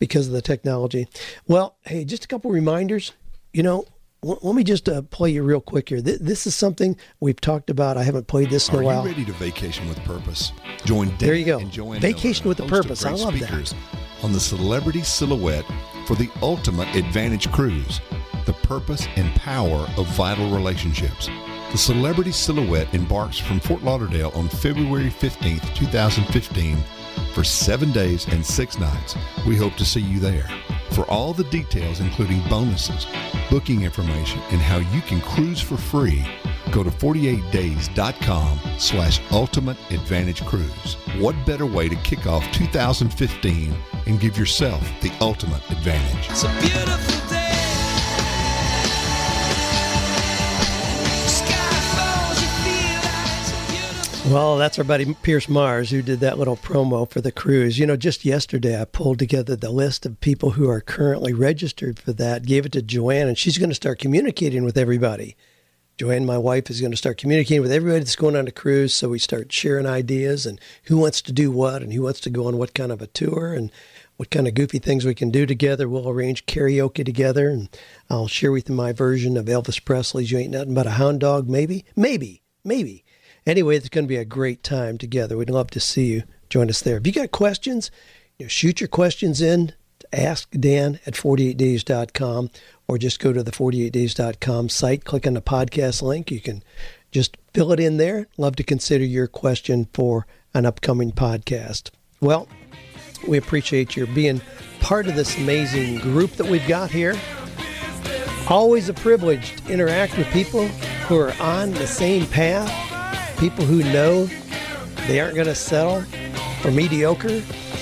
because 0.00 0.26
of 0.26 0.32
the 0.32 0.42
technology? 0.42 1.06
Well, 1.46 1.76
hey, 1.82 2.04
just 2.04 2.24
a 2.24 2.28
couple 2.28 2.50
reminders. 2.50 3.12
You 3.52 3.62
know, 3.62 3.84
let 4.22 4.54
me 4.54 4.64
just 4.64 4.88
uh, 4.88 5.02
play 5.02 5.30
you 5.30 5.42
real 5.42 5.60
quick 5.60 5.88
here. 5.88 6.02
This 6.02 6.46
is 6.46 6.54
something 6.54 6.96
we've 7.20 7.40
talked 7.40 7.70
about. 7.70 7.96
I 7.96 8.02
haven't 8.02 8.26
played 8.26 8.50
this 8.50 8.68
in 8.68 8.74
Are 8.74 8.82
a 8.82 8.84
while. 8.84 9.00
Are 9.00 9.08
you 9.08 9.12
ready 9.12 9.24
to 9.26 9.32
vacation 9.32 9.88
with 9.88 9.98
purpose? 10.04 10.52
Join 10.84 11.08
Dan 11.10 11.18
there 11.18 11.34
you 11.34 11.44
go. 11.46 11.58
and 11.60 11.70
Joanne 11.70 12.00
vacation 12.00 12.44
Miller, 12.44 12.56
with 12.56 12.66
a 12.66 12.68
purpose. 12.68 13.04
I 13.04 13.12
love 13.12 13.38
that. 13.38 13.74
On 14.22 14.32
the 14.32 14.40
Celebrity 14.40 15.02
Silhouette 15.02 15.64
for 16.06 16.16
the 16.16 16.28
ultimate 16.42 16.94
advantage 16.94 17.50
cruise, 17.52 18.00
the 18.44 18.52
purpose 18.52 19.06
and 19.16 19.32
power 19.36 19.88
of 19.96 20.06
vital 20.08 20.50
relationships. 20.50 21.28
The 21.72 21.78
Celebrity 21.78 22.32
Silhouette 22.32 22.92
embarks 22.92 23.38
from 23.38 23.60
Fort 23.60 23.82
Lauderdale 23.82 24.32
on 24.34 24.48
February 24.48 25.08
15th, 25.08 25.74
2015 25.74 26.76
for 27.30 27.44
seven 27.44 27.92
days 27.92 28.26
and 28.28 28.44
six 28.44 28.78
nights. 28.78 29.16
We 29.46 29.56
hope 29.56 29.74
to 29.76 29.84
see 29.84 30.00
you 30.00 30.18
there. 30.20 30.48
For 30.90 31.04
all 31.10 31.32
the 31.32 31.44
details, 31.44 32.00
including 32.00 32.42
bonuses, 32.48 33.06
booking 33.48 33.82
information, 33.82 34.40
and 34.50 34.60
how 34.60 34.78
you 34.78 35.00
can 35.02 35.20
cruise 35.20 35.60
for 35.60 35.76
free, 35.76 36.24
go 36.72 36.82
to 36.82 36.90
48days.com 36.90 38.60
slash 38.78 39.20
ultimate 39.30 39.78
advantage 39.90 40.44
cruise. 40.44 40.96
What 41.18 41.36
better 41.46 41.66
way 41.66 41.88
to 41.88 41.96
kick 41.96 42.26
off 42.26 42.44
2015 42.52 43.74
and 44.06 44.20
give 44.20 44.36
yourself 44.36 44.82
the 45.00 45.12
ultimate 45.20 45.62
advantage? 45.70 46.28
Well, 54.26 54.58
that's 54.58 54.78
our 54.78 54.84
buddy 54.84 55.12
Pierce 55.22 55.48
Mars 55.48 55.90
who 55.90 56.02
did 56.02 56.20
that 56.20 56.38
little 56.38 56.56
promo 56.56 57.10
for 57.10 57.20
the 57.20 57.32
cruise. 57.32 57.78
You 57.78 57.86
know, 57.86 57.96
just 57.96 58.24
yesterday 58.24 58.80
I 58.80 58.84
pulled 58.84 59.18
together 59.18 59.56
the 59.56 59.70
list 59.70 60.06
of 60.06 60.20
people 60.20 60.50
who 60.50 60.68
are 60.68 60.80
currently 60.80 61.32
registered 61.32 61.98
for 61.98 62.12
that, 62.12 62.44
gave 62.46 62.66
it 62.66 62.72
to 62.72 62.82
Joanne, 62.82 63.26
and 63.26 63.36
she's 63.36 63.58
going 63.58 63.70
to 63.70 63.74
start 63.74 63.98
communicating 63.98 64.62
with 64.62 64.78
everybody. 64.78 65.36
Joanne, 65.98 66.26
my 66.26 66.38
wife, 66.38 66.70
is 66.70 66.80
going 66.80 66.92
to 66.92 66.96
start 66.96 67.18
communicating 67.18 67.60
with 67.62 67.72
everybody 67.72 68.00
that's 68.00 68.14
going 68.14 68.36
on 68.36 68.46
a 68.46 68.52
cruise. 68.52 68.94
So 68.94 69.08
we 69.08 69.18
start 69.18 69.52
sharing 69.52 69.86
ideas 69.86 70.46
and 70.46 70.60
who 70.84 70.98
wants 70.98 71.20
to 71.22 71.32
do 71.32 71.50
what 71.50 71.82
and 71.82 71.92
who 71.92 72.02
wants 72.02 72.20
to 72.20 72.30
go 72.30 72.46
on 72.46 72.56
what 72.56 72.72
kind 72.72 72.92
of 72.92 73.02
a 73.02 73.08
tour 73.08 73.52
and 73.52 73.72
what 74.16 74.30
kind 74.30 74.46
of 74.46 74.54
goofy 74.54 74.78
things 74.78 75.04
we 75.04 75.14
can 75.14 75.30
do 75.30 75.44
together. 75.44 75.88
We'll 75.88 76.08
arrange 76.08 76.46
karaoke 76.46 77.04
together 77.04 77.48
and 77.48 77.68
I'll 78.08 78.28
share 78.28 78.52
with 78.52 78.68
you 78.68 78.76
my 78.76 78.92
version 78.92 79.36
of 79.36 79.46
Elvis 79.46 79.84
Presley's 79.84 80.30
You 80.30 80.38
Ain't 80.38 80.52
Nothing 80.52 80.74
But 80.74 80.86
a 80.86 80.90
Hound 80.90 81.20
Dog, 81.20 81.48
maybe, 81.48 81.84
maybe, 81.96 82.42
maybe. 82.62 83.04
Anyway, 83.46 83.76
it's 83.76 83.88
going 83.88 84.04
to 84.04 84.08
be 84.08 84.16
a 84.16 84.24
great 84.24 84.62
time 84.62 84.98
together. 84.98 85.36
We'd 85.36 85.50
love 85.50 85.70
to 85.70 85.80
see 85.80 86.06
you 86.06 86.22
join 86.48 86.68
us 86.68 86.80
there. 86.80 86.98
If 86.98 87.06
you 87.06 87.12
got 87.12 87.30
questions, 87.30 87.90
you 88.38 88.44
know, 88.44 88.48
shoot 88.48 88.80
your 88.80 88.88
questions 88.88 89.40
in 89.40 89.72
ask 90.12 90.50
Dan 90.52 90.98
at 91.06 91.14
48days.com 91.14 92.50
or 92.88 92.98
just 92.98 93.20
go 93.20 93.32
to 93.32 93.42
the 93.42 93.52
48days.com 93.52 94.68
site, 94.68 95.04
click 95.04 95.26
on 95.26 95.34
the 95.34 95.42
podcast 95.42 96.02
link. 96.02 96.30
You 96.30 96.40
can 96.40 96.62
just 97.10 97.36
fill 97.54 97.72
it 97.72 97.80
in 97.80 97.96
there. 97.96 98.26
Love 98.36 98.56
to 98.56 98.62
consider 98.62 99.04
your 99.04 99.26
question 99.26 99.88
for 99.92 100.26
an 100.54 100.66
upcoming 100.66 101.12
podcast. 101.12 101.90
Well, 102.20 102.48
we 103.26 103.38
appreciate 103.38 103.96
your 103.96 104.06
being 104.08 104.40
part 104.80 105.06
of 105.06 105.14
this 105.14 105.36
amazing 105.36 105.98
group 105.98 106.32
that 106.32 106.46
we've 106.46 106.66
got 106.66 106.90
here. 106.90 107.18
Always 108.48 108.88
a 108.88 108.94
privilege 108.94 109.54
to 109.56 109.72
interact 109.72 110.18
with 110.18 110.26
people 110.28 110.66
who 111.06 111.18
are 111.18 111.34
on 111.40 111.70
the 111.72 111.86
same 111.86 112.26
path 112.26 112.89
people 113.40 113.64
who 113.64 113.82
know 113.90 114.26
they 115.08 115.18
aren't 115.18 115.34
going 115.34 115.46
to 115.46 115.54
settle 115.54 116.02
for 116.60 116.70
mediocre, 116.70 117.40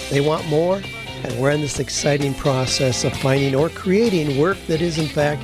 they 0.09 0.21
want 0.21 0.47
more, 0.47 0.81
and 1.25 1.41
we're 1.41 1.51
in 1.51 1.61
this 1.61 1.81
exciting 1.81 2.33
process 2.35 3.03
of 3.03 3.13
finding 3.15 3.57
or 3.57 3.69
creating 3.69 4.39
work 4.39 4.57
that 4.69 4.81
is, 4.81 4.99
in 4.99 5.09
fact, 5.09 5.43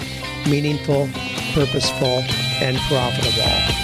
meaningful, 0.49 1.09
purposeful, 1.53 2.23
and 2.63 2.79
profitable. 2.87 3.84